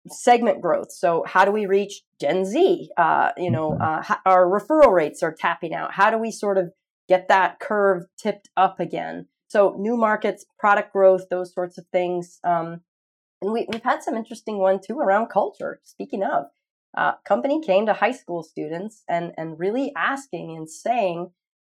segment 0.08 0.60
growth. 0.60 0.92
So 0.92 1.24
how 1.26 1.44
do 1.44 1.50
we 1.50 1.66
reach 1.66 2.02
Gen 2.20 2.44
Z? 2.44 2.90
Uh, 2.96 3.30
you 3.36 3.50
know, 3.50 3.76
uh, 3.78 4.02
our 4.24 4.46
referral 4.46 4.92
rates 4.92 5.22
are 5.22 5.34
tapping 5.34 5.74
out. 5.74 5.92
How 5.92 6.10
do 6.10 6.18
we 6.18 6.30
sort 6.30 6.56
of 6.56 6.72
get 7.10 7.26
that 7.26 7.58
curve 7.58 8.04
tipped 8.16 8.48
up 8.56 8.78
again. 8.78 9.26
So 9.48 9.74
new 9.76 9.96
markets, 9.96 10.46
product 10.60 10.92
growth, 10.92 11.24
those 11.28 11.52
sorts 11.52 11.76
of 11.76 11.84
things. 11.90 12.38
Um, 12.44 12.82
and 13.42 13.52
we, 13.52 13.66
have 13.72 13.82
had 13.82 14.02
some 14.04 14.14
interesting 14.14 14.58
one 14.58 14.78
too 14.80 14.96
around 14.96 15.26
culture. 15.26 15.80
Speaking 15.82 16.22
of, 16.22 16.44
uh, 16.96 17.12
company 17.26 17.60
came 17.60 17.86
to 17.86 17.92
high 17.92 18.12
school 18.12 18.42
students 18.42 19.04
and 19.08 19.32
and 19.36 19.58
really 19.58 19.92
asking 19.96 20.56
and 20.56 20.68
saying, 20.68 21.30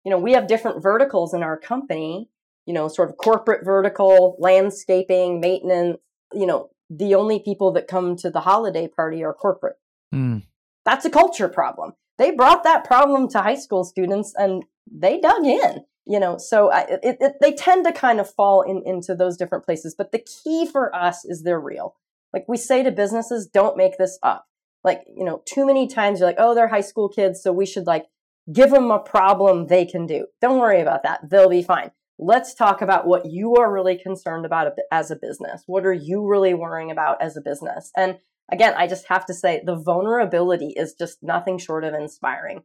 you 0.04 0.10
know, 0.10 0.18
we 0.18 0.32
have 0.32 0.46
different 0.46 0.82
verticals 0.82 1.34
in 1.34 1.42
our 1.42 1.56
company. 1.58 2.28
You 2.66 2.74
know, 2.74 2.86
sort 2.86 3.10
of 3.10 3.16
corporate 3.16 3.64
vertical, 3.64 4.36
landscaping, 4.38 5.40
maintenance. 5.40 5.98
You 6.32 6.46
know, 6.46 6.70
the 6.88 7.14
only 7.14 7.40
people 7.40 7.72
that 7.72 7.88
come 7.88 8.16
to 8.16 8.30
the 8.30 8.40
holiday 8.40 8.86
party 8.86 9.24
are 9.24 9.34
corporate. 9.34 9.76
Mm. 10.14 10.44
That's 10.84 11.04
a 11.04 11.10
culture 11.10 11.48
problem. 11.48 11.94
They 12.18 12.30
brought 12.30 12.62
that 12.64 12.84
problem 12.84 13.28
to 13.30 13.40
high 13.40 13.56
school 13.56 13.84
students 13.84 14.32
and 14.36 14.64
they 14.90 15.20
dug 15.20 15.44
in 15.44 15.84
you 16.06 16.18
know 16.18 16.38
so 16.38 16.70
I, 16.70 16.80
it, 17.02 17.16
it, 17.20 17.32
they 17.40 17.52
tend 17.52 17.84
to 17.86 17.92
kind 17.92 18.20
of 18.20 18.32
fall 18.32 18.62
in, 18.62 18.82
into 18.84 19.14
those 19.14 19.36
different 19.36 19.64
places 19.64 19.94
but 19.96 20.12
the 20.12 20.18
key 20.18 20.66
for 20.66 20.94
us 20.94 21.24
is 21.24 21.42
they're 21.42 21.60
real 21.60 21.96
like 22.32 22.44
we 22.48 22.56
say 22.56 22.82
to 22.82 22.90
businesses 22.90 23.46
don't 23.46 23.76
make 23.76 23.98
this 23.98 24.18
up 24.22 24.46
like 24.84 25.02
you 25.16 25.24
know 25.24 25.42
too 25.46 25.66
many 25.66 25.86
times 25.86 26.20
you're 26.20 26.28
like 26.28 26.36
oh 26.38 26.54
they're 26.54 26.68
high 26.68 26.80
school 26.80 27.08
kids 27.08 27.42
so 27.42 27.52
we 27.52 27.66
should 27.66 27.86
like 27.86 28.06
give 28.52 28.70
them 28.70 28.90
a 28.90 28.98
problem 28.98 29.66
they 29.66 29.84
can 29.84 30.06
do 30.06 30.26
don't 30.40 30.58
worry 30.58 30.80
about 30.80 31.02
that 31.02 31.20
they'll 31.28 31.48
be 31.48 31.62
fine 31.62 31.90
let's 32.18 32.54
talk 32.54 32.82
about 32.82 33.06
what 33.06 33.26
you 33.26 33.54
are 33.56 33.72
really 33.72 33.96
concerned 33.96 34.44
about 34.44 34.72
as 34.90 35.10
a 35.10 35.16
business 35.16 35.62
what 35.66 35.86
are 35.86 35.92
you 35.92 36.26
really 36.26 36.54
worrying 36.54 36.90
about 36.90 37.20
as 37.22 37.36
a 37.36 37.40
business 37.40 37.90
and 37.96 38.18
again 38.50 38.74
i 38.76 38.86
just 38.86 39.06
have 39.08 39.24
to 39.24 39.34
say 39.34 39.62
the 39.64 39.76
vulnerability 39.76 40.74
is 40.76 40.94
just 40.94 41.18
nothing 41.22 41.58
short 41.58 41.84
of 41.84 41.94
inspiring 41.94 42.62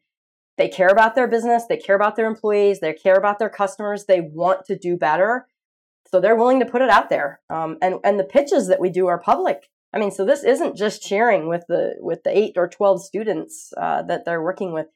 they 0.58 0.68
care 0.68 0.90
about 0.90 1.16
their 1.16 1.28
business, 1.28 1.66
they 1.70 1.78
care 1.78 1.96
about 1.96 2.16
their 2.16 2.26
employees, 2.26 2.80
they 2.80 2.94
care 2.94 3.16
about 3.16 3.40
their 3.40 3.50
customers, 3.50 4.06
they 4.06 4.22
want 4.22 4.66
to 4.66 4.78
do 4.78 4.98
better. 4.98 5.48
So 6.08 6.20
they're 6.20 6.36
willing 6.36 6.60
to 6.60 6.66
put 6.66 6.82
it 6.82 6.90
out 6.90 7.10
there. 7.10 7.42
Um, 7.50 7.78
and, 7.82 7.96
and 8.04 8.20
the 8.20 8.24
pitches 8.24 8.68
that 8.68 8.80
we 8.80 8.90
do 8.90 9.08
are 9.08 9.20
public. 9.20 9.70
I 9.94 10.00
mean, 10.00 10.12
so 10.12 10.26
this 10.26 10.44
isn't 10.44 10.78
just 10.78 11.04
sharing 11.04 11.48
with 11.48 11.64
the 11.68 11.96
with 12.00 12.24
the 12.24 12.38
eight 12.38 12.54
or 12.58 12.68
twelve 12.68 13.02
students 13.04 13.72
uh, 13.78 14.04
that 14.04 14.26
they're 14.26 14.42
working 14.42 14.74
with. 14.74 14.88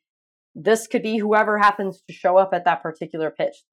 This 0.53 0.87
could 0.87 1.03
be 1.03 1.17
whoever 1.17 1.57
happens 1.57 2.01
to 2.07 2.13
show 2.13 2.37
up 2.37 2.51
at 2.53 2.65
that 2.65 2.83
particular 2.83 3.31
pitch. 3.31 3.63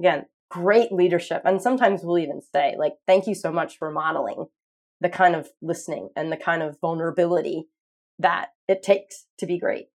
Again, 0.00 0.24
great 0.50 0.90
leadership, 0.92 1.42
and 1.44 1.62
sometimes 1.62 2.00
we'll 2.02 2.18
even 2.18 2.40
say, 2.40 2.74
like, 2.78 2.94
"Thank 3.06 3.26
you 3.26 3.34
so 3.34 3.52
much 3.52 3.78
for 3.78 3.90
modeling 3.90 4.46
the 5.00 5.08
kind 5.08 5.34
of 5.36 5.48
listening 5.62 6.10
and 6.16 6.32
the 6.32 6.36
kind 6.36 6.62
of 6.62 6.76
vulnerability 6.80 7.68
that 8.18 8.48
it 8.68 8.82
takes 8.82 9.26
to 9.38 9.46
be 9.46 9.58
great." 9.58 9.86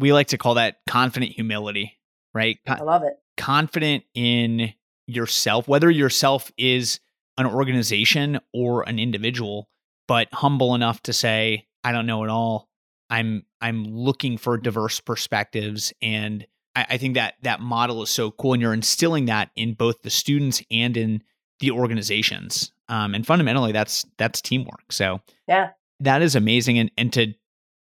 we 0.00 0.12
like 0.12 0.28
to 0.28 0.38
call 0.38 0.54
that 0.54 0.78
confident 0.88 1.32
humility, 1.32 1.98
right? 2.34 2.58
I 2.66 2.82
love 2.82 3.02
it. 3.02 3.14
Confident 3.36 4.04
in 4.14 4.72
yourself, 5.06 5.68
whether 5.68 5.90
yourself 5.90 6.50
is 6.56 7.00
an 7.36 7.46
organization 7.46 8.40
or 8.52 8.82
an 8.88 8.98
individual, 8.98 9.68
but 10.10 10.26
humble 10.32 10.74
enough 10.74 11.00
to 11.04 11.12
say, 11.12 11.68
I 11.84 11.92
don't 11.92 12.04
know 12.04 12.24
it 12.24 12.30
all. 12.30 12.68
I'm 13.10 13.44
I'm 13.60 13.84
looking 13.84 14.38
for 14.38 14.58
diverse 14.58 14.98
perspectives 14.98 15.92
and 16.02 16.44
I, 16.74 16.86
I 16.90 16.96
think 16.96 17.14
that 17.14 17.34
that 17.42 17.60
model 17.60 18.02
is 18.02 18.10
so 18.10 18.32
cool 18.32 18.54
and 18.54 18.60
you're 18.60 18.74
instilling 18.74 19.26
that 19.26 19.50
in 19.54 19.74
both 19.74 20.02
the 20.02 20.10
students 20.10 20.64
and 20.68 20.96
in 20.96 21.22
the 21.60 21.70
organizations. 21.70 22.72
Um, 22.88 23.14
and 23.14 23.24
fundamentally 23.24 23.70
that's 23.70 24.04
that's 24.18 24.40
teamwork. 24.40 24.90
So 24.90 25.20
yeah, 25.46 25.70
that 26.00 26.22
is 26.22 26.34
amazing. 26.34 26.80
And 26.80 26.90
and 26.98 27.12
to 27.12 27.34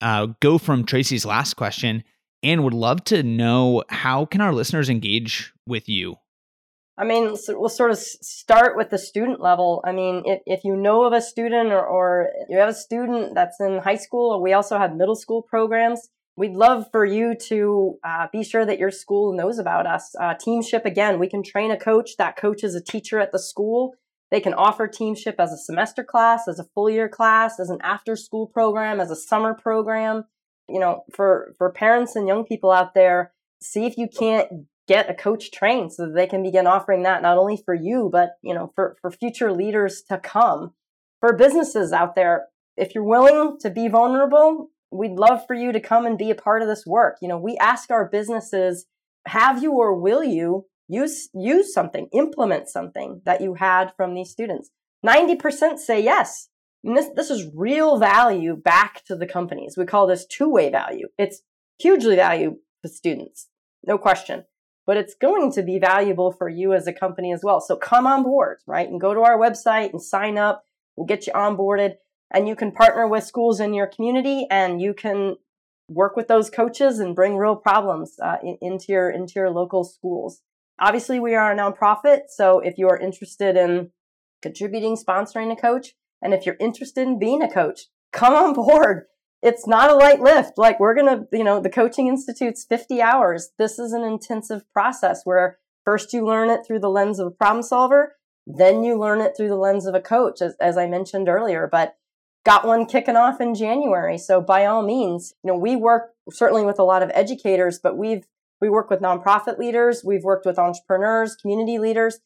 uh, 0.01 0.27
go 0.39 0.57
from 0.57 0.85
Tracy's 0.85 1.23
last 1.23 1.53
question 1.53 2.03
and 2.41 2.63
would 2.63 2.73
love 2.73 3.03
to 3.05 3.21
know 3.21 3.83
how 3.89 4.25
can 4.25 4.41
our 4.41 4.53
listeners 4.53 4.89
engage 4.89 5.53
with 5.67 5.87
you? 5.87 6.15
I 6.99 7.05
mean, 7.05 7.35
so 7.35 7.59
we'll 7.59 7.69
sort 7.69 7.91
of 7.91 7.99
start 7.99 8.75
with 8.75 8.89
the 8.89 8.97
student 8.97 9.39
level. 9.39 9.83
I 9.85 9.91
mean, 9.91 10.23
if, 10.25 10.41
if 10.47 10.63
you 10.63 10.75
know 10.75 11.03
of 11.03 11.13
a 11.13 11.21
student 11.21 11.71
or, 11.71 11.85
or 11.85 12.29
you 12.49 12.57
have 12.57 12.69
a 12.69 12.73
student 12.73 13.35
that's 13.35 13.59
in 13.59 13.79
high 13.79 13.97
school, 13.97 14.41
we 14.41 14.53
also 14.53 14.79
have 14.79 14.95
middle 14.95 15.15
school 15.15 15.43
programs. 15.43 16.09
We'd 16.35 16.53
love 16.53 16.87
for 16.91 17.05
you 17.05 17.35
to 17.49 17.99
uh, 18.03 18.27
be 18.31 18.43
sure 18.43 18.65
that 18.65 18.79
your 18.79 18.89
school 18.91 19.35
knows 19.35 19.59
about 19.59 19.85
us. 19.85 20.15
Uh, 20.19 20.33
teamship, 20.35 20.85
again, 20.85 21.19
we 21.19 21.29
can 21.29 21.43
train 21.43 21.69
a 21.69 21.77
coach. 21.77 22.17
That 22.17 22.35
coach 22.35 22.63
is 22.63 22.73
a 22.73 22.81
teacher 22.81 23.19
at 23.19 23.31
the 23.31 23.39
school. 23.39 23.93
They 24.29 24.39
can 24.39 24.53
offer 24.53 24.87
teamship 24.87 25.35
as 25.39 25.51
a 25.51 25.57
semester 25.57 26.03
class, 26.03 26.47
as 26.47 26.59
a 26.59 26.67
full 26.75 26.89
year 26.89 27.09
class, 27.09 27.59
as 27.59 27.69
an 27.69 27.79
after 27.81 28.15
school 28.15 28.47
program, 28.47 28.99
as 28.99 29.11
a 29.11 29.15
summer 29.15 29.53
program. 29.53 30.25
You 30.67 30.79
know, 30.79 31.03
for, 31.13 31.53
for 31.57 31.71
parents 31.71 32.15
and 32.15 32.27
young 32.27 32.43
people 32.43 32.71
out 32.71 32.93
there, 32.93 33.33
see 33.61 33.85
if 33.85 33.97
you 33.97 34.07
can't 34.07 34.67
get 34.87 35.09
a 35.09 35.13
coach 35.13 35.51
trained 35.51 35.93
so 35.93 36.05
that 36.05 36.15
they 36.15 36.27
can 36.27 36.43
begin 36.43 36.67
offering 36.67 37.03
that 37.03 37.21
not 37.21 37.37
only 37.37 37.61
for 37.63 37.73
you, 37.73 38.09
but, 38.11 38.31
you 38.41 38.53
know, 38.53 38.71
for, 38.75 38.95
for 39.01 39.11
future 39.11 39.51
leaders 39.51 40.03
to 40.09 40.17
come. 40.17 40.73
For 41.19 41.35
businesses 41.35 41.91
out 41.91 42.15
there, 42.15 42.45
if 42.75 42.93
you're 42.93 43.03
willing 43.03 43.57
to 43.61 43.69
be 43.69 43.87
vulnerable, 43.87 44.69
we'd 44.91 45.17
love 45.17 45.45
for 45.47 45.55
you 45.55 45.71
to 45.71 45.79
come 45.79 46.05
and 46.05 46.17
be 46.17 46.29
a 46.29 46.35
part 46.35 46.61
of 46.61 46.67
this 46.67 46.85
work. 46.85 47.17
You 47.21 47.27
know, 47.27 47.37
we 47.37 47.57
ask 47.57 47.89
our 47.89 48.07
businesses, 48.07 48.85
have 49.27 49.61
you 49.61 49.73
or 49.73 49.99
will 49.99 50.23
you 50.23 50.65
use 50.87 51.27
use 51.33 51.73
something 51.73 52.07
implement 52.13 52.69
something 52.69 53.21
that 53.25 53.41
you 53.41 53.55
had 53.55 53.91
from 53.97 54.13
these 54.13 54.29
students? 54.29 54.69
90% 55.05 55.79
say 55.79 56.01
yes. 56.01 56.49
And 56.83 56.95
this 56.95 57.09
this 57.15 57.29
is 57.29 57.49
real 57.55 57.97
value 57.97 58.55
back 58.55 59.03
to 59.05 59.15
the 59.15 59.27
companies. 59.27 59.75
We 59.75 59.85
call 59.85 60.07
this 60.07 60.25
two-way 60.25 60.69
value. 60.69 61.07
It's 61.17 61.41
hugely 61.79 62.15
valuable 62.15 62.59
to 62.83 62.89
students 62.89 63.49
no 63.87 63.97
question 63.97 64.43
but 64.87 64.97
it's 64.97 65.13
going 65.13 65.51
to 65.51 65.61
be 65.61 65.77
valuable 65.77 66.31
for 66.31 66.49
you 66.49 66.73
as 66.73 66.87
a 66.87 66.93
company 66.93 67.31
as 67.31 67.41
well. 67.43 67.61
So 67.61 67.75
come 67.75 68.07
on 68.07 68.23
board 68.23 68.57
right? 68.65 68.87
And 68.87 68.99
go 68.99 69.13
to 69.13 69.21
our 69.21 69.37
website 69.37 69.91
and 69.91 70.01
sign 70.01 70.37
up. 70.37 70.65
We'll 70.95 71.05
get 71.05 71.27
you 71.27 71.33
onboarded. 71.33 71.95
And 72.33 72.47
you 72.47 72.55
can 72.55 72.71
partner 72.71 73.07
with 73.07 73.23
schools 73.23 73.59
in 73.59 73.73
your 73.73 73.87
community 73.87 74.47
and 74.49 74.81
you 74.81 74.93
can 74.93 75.35
work 75.89 76.15
with 76.15 76.27
those 76.27 76.49
coaches 76.49 76.99
and 76.99 77.15
bring 77.15 77.37
real 77.37 77.55
problems 77.55 78.15
uh, 78.21 78.37
into 78.61 78.91
your 78.91 79.09
into 79.09 79.33
your 79.35 79.49
local 79.49 79.83
schools. 79.83 80.41
Obviously, 80.79 81.19
we 81.19 81.33
are 81.33 81.51
a 81.51 81.55
nonprofit, 81.55 82.23
so 82.27 82.59
if 82.59 82.77
you 82.77 82.87
are 82.87 82.99
interested 82.99 83.55
in 83.55 83.89
contributing, 84.41 84.95
sponsoring 84.95 85.51
a 85.51 85.55
coach, 85.55 85.95
and 86.21 86.33
if 86.33 86.45
you're 86.45 86.57
interested 86.59 87.07
in 87.07 87.17
being 87.17 87.41
a 87.41 87.51
coach, 87.51 87.85
come 88.11 88.33
on 88.33 88.53
board. 88.53 89.05
It's 89.41 89.67
not 89.67 89.91
a 89.91 89.95
light 89.95 90.19
lift. 90.19 90.57
Like 90.57 90.79
we're 90.79 90.95
going 90.95 91.07
to, 91.07 91.27
you 91.31 91.43
know, 91.43 91.61
the 91.61 91.69
coaching 91.69 92.07
institute's 92.07 92.65
50 92.65 93.01
hours. 93.01 93.49
This 93.57 93.79
is 93.79 93.93
an 93.93 94.03
intensive 94.03 94.63
process 94.71 95.21
where 95.23 95.59
first 95.85 96.13
you 96.13 96.25
learn 96.25 96.49
it 96.49 96.61
through 96.65 96.79
the 96.79 96.89
lens 96.89 97.19
of 97.19 97.27
a 97.27 97.31
problem 97.31 97.63
solver, 97.63 98.15
then 98.45 98.83
you 98.83 98.99
learn 98.99 99.21
it 99.21 99.33
through 99.37 99.49
the 99.49 99.55
lens 99.55 99.85
of 99.85 99.93
a 99.93 100.01
coach, 100.01 100.41
as, 100.41 100.55
as 100.59 100.77
I 100.77 100.87
mentioned 100.87 101.29
earlier. 101.29 101.67
But 101.71 101.95
got 102.45 102.65
one 102.65 102.85
kicking 102.85 103.17
off 103.17 103.41
in 103.41 103.53
January. 103.53 104.17
So 104.17 104.41
by 104.41 104.65
all 104.65 104.81
means, 104.81 105.33
you 105.43 105.51
know, 105.51 105.57
we 105.57 105.75
work 105.75 106.11
certainly 106.31 106.65
with 106.65 106.79
a 106.79 106.83
lot 106.83 107.03
of 107.03 107.11
educators, 107.13 107.79
but 107.81 107.97
we've 107.97 108.25
we 108.59 108.69
work 108.69 108.89
with 108.89 109.01
nonprofit 109.01 109.59
leaders, 109.59 110.01
we've 110.03 110.23
worked 110.23 110.45
with 110.45 110.57
entrepreneurs, 110.57 111.35
community 111.35 111.77
leaders, 111.77 112.19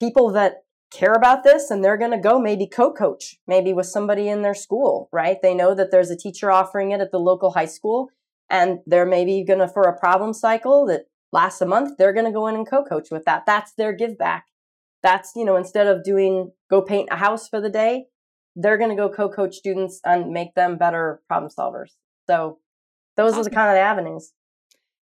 people 0.00 0.30
that 0.30 0.63
care 0.94 1.12
about 1.12 1.42
this 1.42 1.70
and 1.70 1.82
they're 1.82 1.96
going 1.96 2.10
to 2.10 2.18
go 2.18 2.38
maybe 2.38 2.66
co-coach 2.66 3.36
maybe 3.46 3.72
with 3.72 3.86
somebody 3.86 4.28
in 4.28 4.42
their 4.42 4.54
school 4.54 5.08
right? 5.12 5.38
They 5.42 5.54
know 5.54 5.74
that 5.74 5.90
there's 5.90 6.10
a 6.10 6.16
teacher 6.16 6.50
offering 6.50 6.92
it 6.92 7.00
at 7.00 7.10
the 7.10 7.18
local 7.18 7.52
high 7.52 7.66
school 7.66 8.10
and 8.48 8.78
they're 8.86 9.06
maybe 9.06 9.44
going 9.44 9.58
to 9.58 9.68
for 9.68 9.82
a 9.82 9.98
problem 9.98 10.32
cycle 10.32 10.86
that 10.86 11.06
lasts 11.32 11.60
a 11.60 11.66
month 11.66 11.96
they're 11.98 12.12
going 12.12 12.26
to 12.26 12.32
go 12.32 12.46
in 12.46 12.54
and 12.54 12.68
co-coach 12.68 13.08
with 13.10 13.24
that. 13.24 13.44
That's 13.46 13.72
their 13.74 13.92
give 13.92 14.16
back. 14.16 14.46
That's 15.02 15.32
you 15.34 15.44
know 15.44 15.56
instead 15.56 15.86
of 15.86 16.04
doing 16.04 16.52
go 16.70 16.80
paint 16.80 17.08
a 17.10 17.16
house 17.16 17.48
for 17.48 17.60
the 17.60 17.70
day 17.70 18.06
they're 18.56 18.78
going 18.78 18.90
to 18.90 18.96
go 18.96 19.08
co-coach 19.08 19.56
students 19.56 20.00
and 20.04 20.30
make 20.30 20.54
them 20.54 20.78
better 20.78 21.20
problem 21.26 21.50
solvers. 21.50 21.90
So 22.28 22.58
those 23.16 23.32
awesome. 23.32 23.40
are 23.40 23.44
the 23.44 23.50
kind 23.50 23.68
of 23.70 23.74
the 23.74 23.80
avenues. 23.80 24.32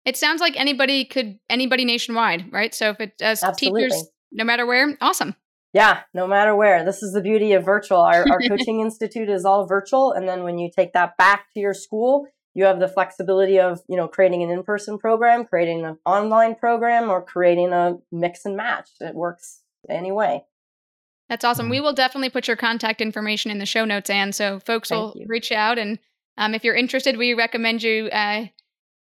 It 0.04 0.18
sounds 0.18 0.40
like 0.40 0.58
anybody 0.58 1.04
could 1.06 1.38
anybody 1.48 1.84
nationwide 1.84 2.52
right? 2.52 2.74
So 2.74 2.90
if 2.90 3.00
it 3.00 3.12
as 3.20 3.42
Absolutely. 3.42 3.84
teachers 3.84 4.08
no 4.30 4.44
matter 4.44 4.66
where 4.66 4.96
awesome 5.00 5.34
yeah, 5.72 6.00
no 6.14 6.26
matter 6.26 6.54
where. 6.56 6.84
This 6.84 7.02
is 7.02 7.12
the 7.12 7.20
beauty 7.20 7.52
of 7.52 7.64
virtual. 7.64 7.98
Our, 7.98 8.24
our 8.30 8.40
coaching 8.48 8.80
institute 8.80 9.28
is 9.28 9.44
all 9.44 9.66
virtual. 9.66 10.12
And 10.12 10.28
then 10.28 10.42
when 10.42 10.58
you 10.58 10.70
take 10.74 10.92
that 10.94 11.16
back 11.16 11.46
to 11.54 11.60
your 11.60 11.74
school, 11.74 12.26
you 12.54 12.64
have 12.64 12.80
the 12.80 12.88
flexibility 12.88 13.60
of, 13.60 13.80
you 13.88 13.96
know, 13.96 14.08
creating 14.08 14.42
an 14.42 14.50
in-person 14.50 14.98
program, 14.98 15.44
creating 15.44 15.84
an 15.84 15.98
online 16.04 16.54
program, 16.54 17.10
or 17.10 17.22
creating 17.22 17.72
a 17.72 17.98
mix 18.10 18.44
and 18.44 18.56
match. 18.56 18.88
It 19.00 19.14
works 19.14 19.60
anyway. 19.88 20.44
That's 21.28 21.44
awesome. 21.44 21.68
We 21.68 21.76
mm-hmm. 21.76 21.84
will 21.84 21.92
definitely 21.92 22.30
put 22.30 22.48
your 22.48 22.56
contact 22.56 23.00
information 23.00 23.50
in 23.50 23.58
the 23.58 23.66
show 23.66 23.84
notes, 23.84 24.08
Ann. 24.08 24.32
So 24.32 24.60
folks 24.60 24.88
Thank 24.88 25.14
will 25.14 25.20
you. 25.20 25.26
reach 25.28 25.52
out. 25.52 25.78
And 25.78 25.98
um, 26.38 26.54
if 26.54 26.64
you're 26.64 26.74
interested, 26.74 27.18
we 27.18 27.34
recommend 27.34 27.82
you 27.82 28.06
uh, 28.06 28.46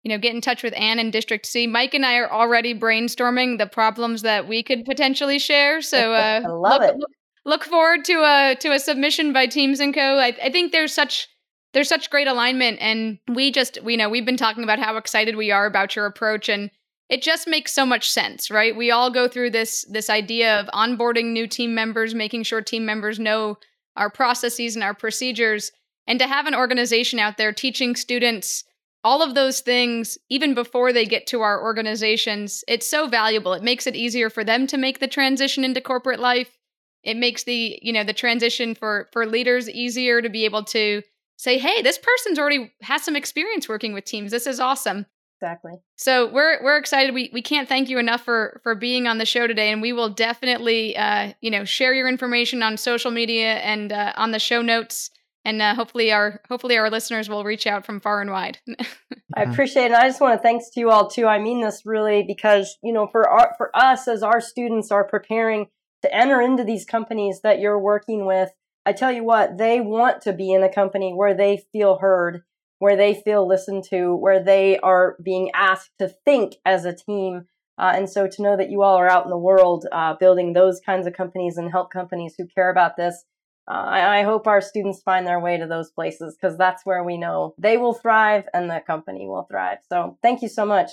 you 0.09 0.15
know, 0.15 0.19
get 0.19 0.33
in 0.33 0.41
touch 0.41 0.63
with 0.63 0.73
Ann 0.75 0.97
in 0.97 1.11
District 1.11 1.45
C. 1.45 1.67
Mike 1.67 1.93
and 1.93 2.03
I 2.03 2.15
are 2.17 2.31
already 2.31 2.73
brainstorming 2.73 3.59
the 3.59 3.67
problems 3.67 4.23
that 4.23 4.47
we 4.47 4.63
could 4.63 4.83
potentially 4.83 5.37
share. 5.37 5.83
So 5.83 6.13
uh, 6.13 6.41
I 6.43 6.47
love 6.47 6.81
look, 6.81 6.89
it. 6.89 6.97
Look, 6.97 7.11
look, 7.45 7.63
forward 7.63 8.03
to 8.05 8.13
a 8.13 8.55
to 8.55 8.71
a 8.71 8.79
submission 8.79 9.33
by 9.33 9.45
Teams 9.45 9.79
and 9.79 9.93
Co. 9.93 10.17
I, 10.17 10.35
I 10.43 10.49
think 10.49 10.71
there's 10.71 10.93
such 10.93 11.27
there's 11.73 11.87
such 11.87 12.09
great 12.09 12.27
alignment, 12.27 12.79
and 12.81 13.19
we 13.27 13.51
just 13.51 13.77
we 13.83 13.97
know 13.97 14.09
we've 14.09 14.25
been 14.25 14.35
talking 14.35 14.63
about 14.63 14.79
how 14.79 14.97
excited 14.97 15.35
we 15.35 15.51
are 15.51 15.67
about 15.67 15.95
your 15.95 16.07
approach, 16.07 16.49
and 16.49 16.71
it 17.07 17.21
just 17.21 17.47
makes 17.47 17.71
so 17.71 17.85
much 17.85 18.09
sense, 18.09 18.49
right? 18.49 18.75
We 18.75 18.89
all 18.89 19.11
go 19.11 19.27
through 19.27 19.51
this 19.51 19.85
this 19.91 20.09
idea 20.09 20.59
of 20.59 20.65
onboarding 20.67 21.33
new 21.33 21.45
team 21.45 21.75
members, 21.75 22.15
making 22.15 22.43
sure 22.43 22.63
team 22.63 22.83
members 22.83 23.19
know 23.19 23.57
our 23.95 24.09
processes 24.09 24.75
and 24.75 24.83
our 24.83 24.95
procedures, 24.95 25.71
and 26.07 26.17
to 26.17 26.27
have 26.27 26.47
an 26.47 26.55
organization 26.55 27.19
out 27.19 27.37
there 27.37 27.53
teaching 27.53 27.95
students 27.95 28.63
all 29.03 29.21
of 29.21 29.33
those 29.35 29.61
things, 29.61 30.17
even 30.29 30.53
before 30.53 30.91
they 30.91 31.05
get 31.05 31.27
to 31.27 31.41
our 31.41 31.61
organizations, 31.61 32.63
it's 32.67 32.89
so 32.89 33.07
valuable. 33.07 33.53
It 33.53 33.63
makes 33.63 33.87
it 33.87 33.95
easier 33.95 34.29
for 34.29 34.43
them 34.43 34.67
to 34.67 34.77
make 34.77 34.99
the 34.99 35.07
transition 35.07 35.63
into 35.63 35.81
corporate 35.81 36.19
life. 36.19 36.57
It 37.03 37.15
makes 37.15 37.43
the, 37.43 37.79
you 37.81 37.93
know, 37.93 38.03
the 38.03 38.13
transition 38.13 38.75
for 38.75 39.07
for 39.13 39.25
leaders 39.25 39.69
easier 39.69 40.21
to 40.21 40.29
be 40.29 40.43
able 40.45 40.63
to 40.65 41.01
say, 41.37 41.57
"Hey, 41.57 41.81
this 41.81 41.97
person's 41.97 42.37
already 42.37 42.73
has 42.81 43.03
some 43.03 43.15
experience 43.15 43.69
working 43.69 43.93
with 43.93 44.03
teams. 44.03 44.31
This 44.31 44.47
is 44.47 44.59
awesome." 44.59 45.05
Exactly. 45.41 45.79
So 45.95 46.27
we're 46.27 46.61
we're 46.61 46.77
excited. 46.77 47.13
We 47.13 47.29
we 47.31 47.41
can't 47.41 47.69
thank 47.69 47.87
you 47.87 47.97
enough 47.99 48.25
for 48.25 48.59
for 48.63 48.75
being 48.75 49.07
on 49.07 49.17
the 49.19 49.25
show 49.25 49.47
today, 49.47 49.71
and 49.71 49.81
we 49.81 49.93
will 49.93 50.09
definitely, 50.09 50.97
uh, 50.97 51.31
you 51.39 51.49
know, 51.49 51.63
share 51.63 51.93
your 51.93 52.09
information 52.09 52.61
on 52.61 52.75
social 52.75 53.11
media 53.11 53.53
and 53.59 53.93
uh, 53.93 54.11
on 54.17 54.31
the 54.31 54.39
show 54.39 54.61
notes 54.61 55.09
and 55.45 55.61
uh, 55.61 55.75
hopefully 55.75 56.11
our 56.11 56.41
hopefully 56.47 56.77
our 56.77 56.89
listeners 56.89 57.29
will 57.29 57.43
reach 57.43 57.65
out 57.65 57.85
from 57.85 57.99
far 57.99 58.21
and 58.21 58.31
wide. 58.31 58.59
I 59.35 59.43
appreciate 59.43 59.85
it. 59.85 59.91
And 59.91 59.95
I 59.95 60.07
just 60.07 60.21
want 60.21 60.37
to 60.37 60.43
thanks 60.43 60.69
to 60.71 60.79
you 60.79 60.89
all 60.89 61.09
too. 61.09 61.27
I 61.27 61.39
mean 61.39 61.61
this 61.61 61.83
really 61.85 62.23
because 62.23 62.77
you 62.83 62.93
know 62.93 63.07
for 63.07 63.27
our 63.27 63.53
for 63.57 63.75
us 63.75 64.07
as 64.07 64.23
our 64.23 64.41
students 64.41 64.91
are 64.91 65.07
preparing 65.07 65.67
to 66.01 66.13
enter 66.15 66.41
into 66.41 66.63
these 66.63 66.85
companies 66.85 67.41
that 67.43 67.59
you're 67.59 67.79
working 67.79 68.25
with, 68.25 68.49
I 68.85 68.93
tell 68.93 69.11
you 69.11 69.23
what, 69.23 69.57
they 69.57 69.81
want 69.81 70.21
to 70.23 70.33
be 70.33 70.51
in 70.51 70.63
a 70.63 70.73
company 70.73 71.13
where 71.13 71.35
they 71.35 71.63
feel 71.71 71.97
heard, 71.99 72.43
where 72.79 72.95
they 72.95 73.13
feel 73.13 73.47
listened 73.47 73.83
to, 73.89 74.15
where 74.15 74.41
they 74.43 74.79
are 74.79 75.17
being 75.23 75.51
asked 75.53 75.91
to 75.99 76.09
think 76.25 76.55
as 76.65 76.85
a 76.85 76.95
team. 76.95 77.45
Uh, 77.77 77.93
and 77.95 78.09
so 78.09 78.27
to 78.27 78.41
know 78.41 78.57
that 78.57 78.69
you 78.69 78.81
all 78.81 78.95
are 78.95 79.09
out 79.09 79.23
in 79.23 79.29
the 79.29 79.37
world 79.37 79.85
uh, 79.91 80.13
building 80.19 80.53
those 80.53 80.81
kinds 80.85 81.07
of 81.07 81.13
companies 81.13 81.57
and 81.57 81.71
help 81.71 81.91
companies 81.91 82.35
who 82.37 82.45
care 82.45 82.69
about 82.69 82.97
this 82.97 83.23
uh, 83.69 83.73
I, 83.73 84.19
I, 84.19 84.23
hope 84.23 84.47
our 84.47 84.61
students 84.61 85.01
find 85.03 85.27
their 85.27 85.39
way 85.39 85.57
to 85.57 85.67
those 85.67 85.91
places 85.91 86.35
because 86.35 86.57
that's 86.57 86.85
where 86.85 87.03
we 87.03 87.17
know 87.17 87.53
they 87.59 87.77
will 87.77 87.93
thrive 87.93 88.45
and 88.51 88.67
the 88.67 88.81
company 88.85 89.27
will 89.27 89.43
thrive. 89.43 89.77
So 89.87 90.17
thank 90.23 90.41
you 90.41 90.49
so 90.49 90.65
much. 90.65 90.91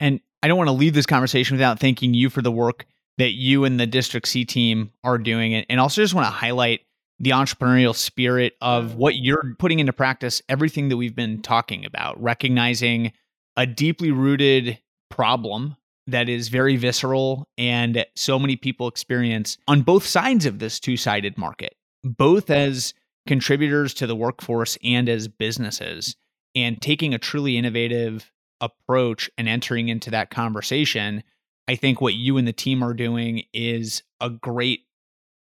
And 0.00 0.20
I 0.42 0.48
don't 0.48 0.58
want 0.58 0.68
to 0.68 0.72
leave 0.72 0.94
this 0.94 1.06
conversation 1.06 1.54
without 1.54 1.78
thanking 1.78 2.12
you 2.12 2.28
for 2.28 2.42
the 2.42 2.50
work 2.50 2.86
that 3.18 3.34
you 3.34 3.64
and 3.64 3.78
the 3.78 3.86
District 3.86 4.26
C 4.26 4.44
team 4.44 4.90
are 5.04 5.16
doing. 5.16 5.54
And 5.54 5.78
also 5.78 6.02
just 6.02 6.14
want 6.14 6.26
to 6.26 6.32
highlight 6.32 6.80
the 7.20 7.30
entrepreneurial 7.30 7.94
spirit 7.94 8.54
of 8.60 8.96
what 8.96 9.14
you're 9.14 9.54
putting 9.60 9.78
into 9.78 9.92
practice, 9.92 10.42
everything 10.48 10.88
that 10.88 10.96
we've 10.96 11.14
been 11.14 11.40
talking 11.40 11.84
about, 11.84 12.20
recognizing 12.20 13.12
a 13.56 13.64
deeply 13.64 14.10
rooted 14.10 14.76
problem 15.08 15.76
that 16.08 16.28
is 16.28 16.48
very 16.48 16.74
visceral 16.74 17.46
and 17.56 18.04
so 18.16 18.40
many 18.40 18.56
people 18.56 18.88
experience 18.88 19.56
on 19.68 19.82
both 19.82 20.04
sides 20.04 20.46
of 20.46 20.58
this 20.58 20.80
two 20.80 20.96
sided 20.96 21.38
market 21.38 21.76
both 22.04 22.50
as 22.50 22.94
contributors 23.26 23.94
to 23.94 24.06
the 24.06 24.16
workforce 24.16 24.76
and 24.82 25.08
as 25.08 25.28
businesses, 25.28 26.16
and 26.54 26.80
taking 26.82 27.14
a 27.14 27.18
truly 27.18 27.56
innovative 27.56 28.30
approach 28.60 29.30
and 29.36 29.48
entering 29.48 29.88
into 29.88 30.10
that 30.10 30.30
conversation. 30.30 31.22
I 31.68 31.76
think 31.76 32.00
what 32.00 32.14
you 32.14 32.36
and 32.36 32.46
the 32.46 32.52
team 32.52 32.82
are 32.82 32.94
doing 32.94 33.44
is 33.52 34.02
a 34.20 34.30
great 34.30 34.80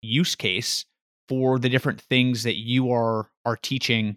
use 0.03 0.35
case 0.35 0.85
for 1.29 1.59
the 1.59 1.69
different 1.69 2.01
things 2.01 2.43
that 2.43 2.57
you 2.57 2.93
are 2.93 3.31
are 3.45 3.57
teaching 3.57 4.17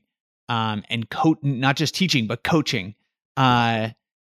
um, 0.49 0.83
and 0.89 1.09
co- 1.09 1.37
not 1.41 1.75
just 1.75 1.95
teaching 1.95 2.27
but 2.27 2.43
coaching 2.43 2.95
uh, 3.37 3.89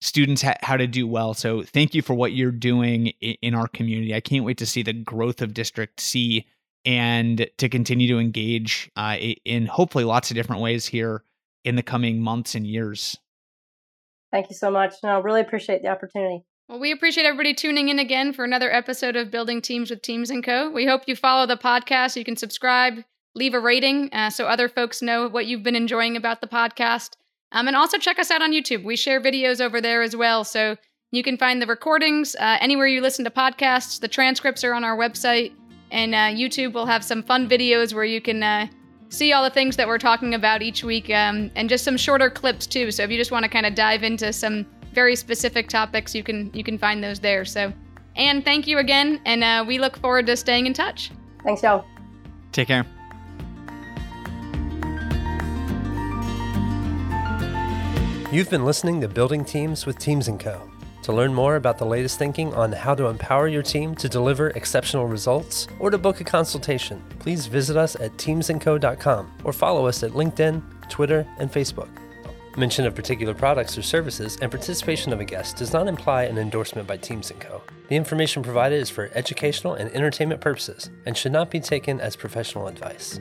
students 0.00 0.42
ha- 0.42 0.56
how 0.62 0.76
to 0.76 0.86
do 0.86 1.06
well. 1.06 1.34
So 1.34 1.62
thank 1.62 1.94
you 1.94 2.02
for 2.02 2.14
what 2.14 2.32
you're 2.32 2.50
doing 2.50 3.08
in, 3.20 3.36
in 3.42 3.54
our 3.54 3.68
community. 3.68 4.14
I 4.14 4.20
can't 4.20 4.44
wait 4.44 4.58
to 4.58 4.66
see 4.66 4.82
the 4.82 4.92
growth 4.92 5.40
of 5.40 5.54
District 5.54 6.00
C 6.00 6.46
and 6.84 7.48
to 7.58 7.68
continue 7.68 8.08
to 8.08 8.18
engage 8.18 8.90
uh, 8.96 9.16
in 9.44 9.66
hopefully 9.66 10.04
lots 10.04 10.30
of 10.30 10.34
different 10.34 10.62
ways 10.62 10.86
here 10.86 11.24
in 11.64 11.76
the 11.76 11.82
coming 11.82 12.20
months 12.20 12.54
and 12.54 12.66
years. 12.66 13.18
Thank 14.30 14.50
you 14.50 14.56
so 14.56 14.70
much. 14.70 14.94
No, 15.02 15.20
really 15.20 15.40
appreciate 15.40 15.82
the 15.82 15.88
opportunity. 15.88 16.44
Well, 16.68 16.80
we 16.80 16.92
appreciate 16.92 17.24
everybody 17.24 17.54
tuning 17.54 17.88
in 17.88 17.98
again 17.98 18.32
for 18.32 18.44
another 18.44 18.72
episode 18.72 19.16
of 19.16 19.30
Building 19.30 19.60
Teams 19.60 19.90
with 19.90 20.02
Teams 20.02 20.30
and 20.30 20.42
Co. 20.42 20.70
We 20.70 20.86
hope 20.86 21.02
you 21.06 21.14
follow 21.14 21.46
the 21.46 21.56
podcast. 21.56 22.16
You 22.16 22.24
can 22.24 22.36
subscribe, 22.36 23.04
leave 23.34 23.54
a 23.54 23.60
rating 23.60 24.08
uh, 24.12 24.30
so 24.30 24.46
other 24.46 24.68
folks 24.68 25.02
know 25.02 25.28
what 25.28 25.46
you've 25.46 25.62
been 25.62 25.76
enjoying 25.76 26.16
about 26.16 26.40
the 26.40 26.46
podcast. 26.46 27.16
Um, 27.52 27.68
and 27.68 27.76
also 27.76 27.98
check 27.98 28.18
us 28.18 28.30
out 28.30 28.42
on 28.42 28.52
YouTube. 28.52 28.82
We 28.82 28.96
share 28.96 29.20
videos 29.20 29.60
over 29.60 29.80
there 29.80 30.02
as 30.02 30.16
well. 30.16 30.42
So 30.42 30.76
you 31.12 31.22
can 31.22 31.36
find 31.36 31.62
the 31.62 31.66
recordings 31.66 32.34
uh, 32.34 32.56
anywhere 32.60 32.88
you 32.88 33.00
listen 33.00 33.24
to 33.24 33.30
podcasts. 33.30 34.00
The 34.00 34.08
transcripts 34.08 34.64
are 34.64 34.74
on 34.74 34.84
our 34.84 34.96
website. 34.96 35.52
And 35.94 36.12
uh, 36.12 36.18
YouTube 36.36 36.72
will 36.72 36.86
have 36.86 37.04
some 37.04 37.22
fun 37.22 37.48
videos 37.48 37.94
where 37.94 38.04
you 38.04 38.20
can 38.20 38.42
uh, 38.42 38.66
see 39.10 39.32
all 39.32 39.44
the 39.44 39.50
things 39.50 39.76
that 39.76 39.86
we're 39.86 39.96
talking 39.96 40.34
about 40.34 40.60
each 40.60 40.82
week 40.82 41.08
um, 41.08 41.52
and 41.54 41.68
just 41.68 41.84
some 41.84 41.96
shorter 41.96 42.28
clips 42.28 42.66
too. 42.66 42.90
So 42.90 43.04
if 43.04 43.12
you 43.12 43.16
just 43.16 43.30
want 43.30 43.44
to 43.44 43.48
kind 43.48 43.64
of 43.64 43.76
dive 43.76 44.02
into 44.02 44.32
some 44.32 44.66
very 44.92 45.14
specific 45.14 45.68
topics, 45.68 46.12
you 46.12 46.24
can 46.24 46.50
you 46.52 46.64
can 46.64 46.78
find 46.78 47.02
those 47.02 47.20
there. 47.20 47.44
So, 47.44 47.72
and 48.16 48.44
thank 48.44 48.66
you 48.66 48.78
again, 48.78 49.20
and 49.24 49.44
uh, 49.44 49.64
we 49.64 49.78
look 49.78 49.96
forward 49.96 50.26
to 50.26 50.36
staying 50.36 50.66
in 50.66 50.72
touch. 50.72 51.12
Thanks, 51.44 51.62
y'all. 51.62 51.84
Take 52.50 52.66
care. 52.66 52.84
You've 58.32 58.50
been 58.50 58.64
listening 58.64 59.00
to 59.02 59.06
Building 59.06 59.44
Teams 59.44 59.86
with 59.86 60.00
Teams 60.00 60.28
& 60.34 60.38
Co. 60.40 60.73
To 61.04 61.12
learn 61.12 61.34
more 61.34 61.56
about 61.56 61.76
the 61.76 61.84
latest 61.84 62.18
thinking 62.18 62.54
on 62.54 62.72
how 62.72 62.94
to 62.94 63.08
empower 63.08 63.46
your 63.46 63.62
team 63.62 63.94
to 63.96 64.08
deliver 64.08 64.48
exceptional 64.50 65.06
results 65.06 65.68
or 65.78 65.90
to 65.90 65.98
book 65.98 66.22
a 66.22 66.24
consultation, 66.24 67.04
please 67.18 67.46
visit 67.46 67.76
us 67.76 67.94
at 67.96 68.16
teamsandco.com 68.16 69.30
or 69.44 69.52
follow 69.52 69.86
us 69.86 70.02
at 70.02 70.12
LinkedIn, 70.12 70.62
Twitter, 70.88 71.26
and 71.38 71.52
Facebook. 71.52 71.90
Mention 72.56 72.86
of 72.86 72.94
particular 72.94 73.34
products 73.34 73.76
or 73.76 73.82
services 73.82 74.38
and 74.40 74.50
participation 74.50 75.12
of 75.12 75.20
a 75.20 75.26
guest 75.26 75.58
does 75.58 75.74
not 75.74 75.88
imply 75.88 76.22
an 76.22 76.38
endorsement 76.38 76.88
by 76.88 76.96
Teams 76.96 77.30
& 77.36 77.38
Co. 77.38 77.60
The 77.88 77.96
information 77.96 78.42
provided 78.42 78.80
is 78.80 78.88
for 78.88 79.10
educational 79.12 79.74
and 79.74 79.90
entertainment 79.90 80.40
purposes 80.40 80.88
and 81.04 81.14
should 81.14 81.32
not 81.32 81.50
be 81.50 81.60
taken 81.60 82.00
as 82.00 82.16
professional 82.16 82.66
advice. 82.66 83.20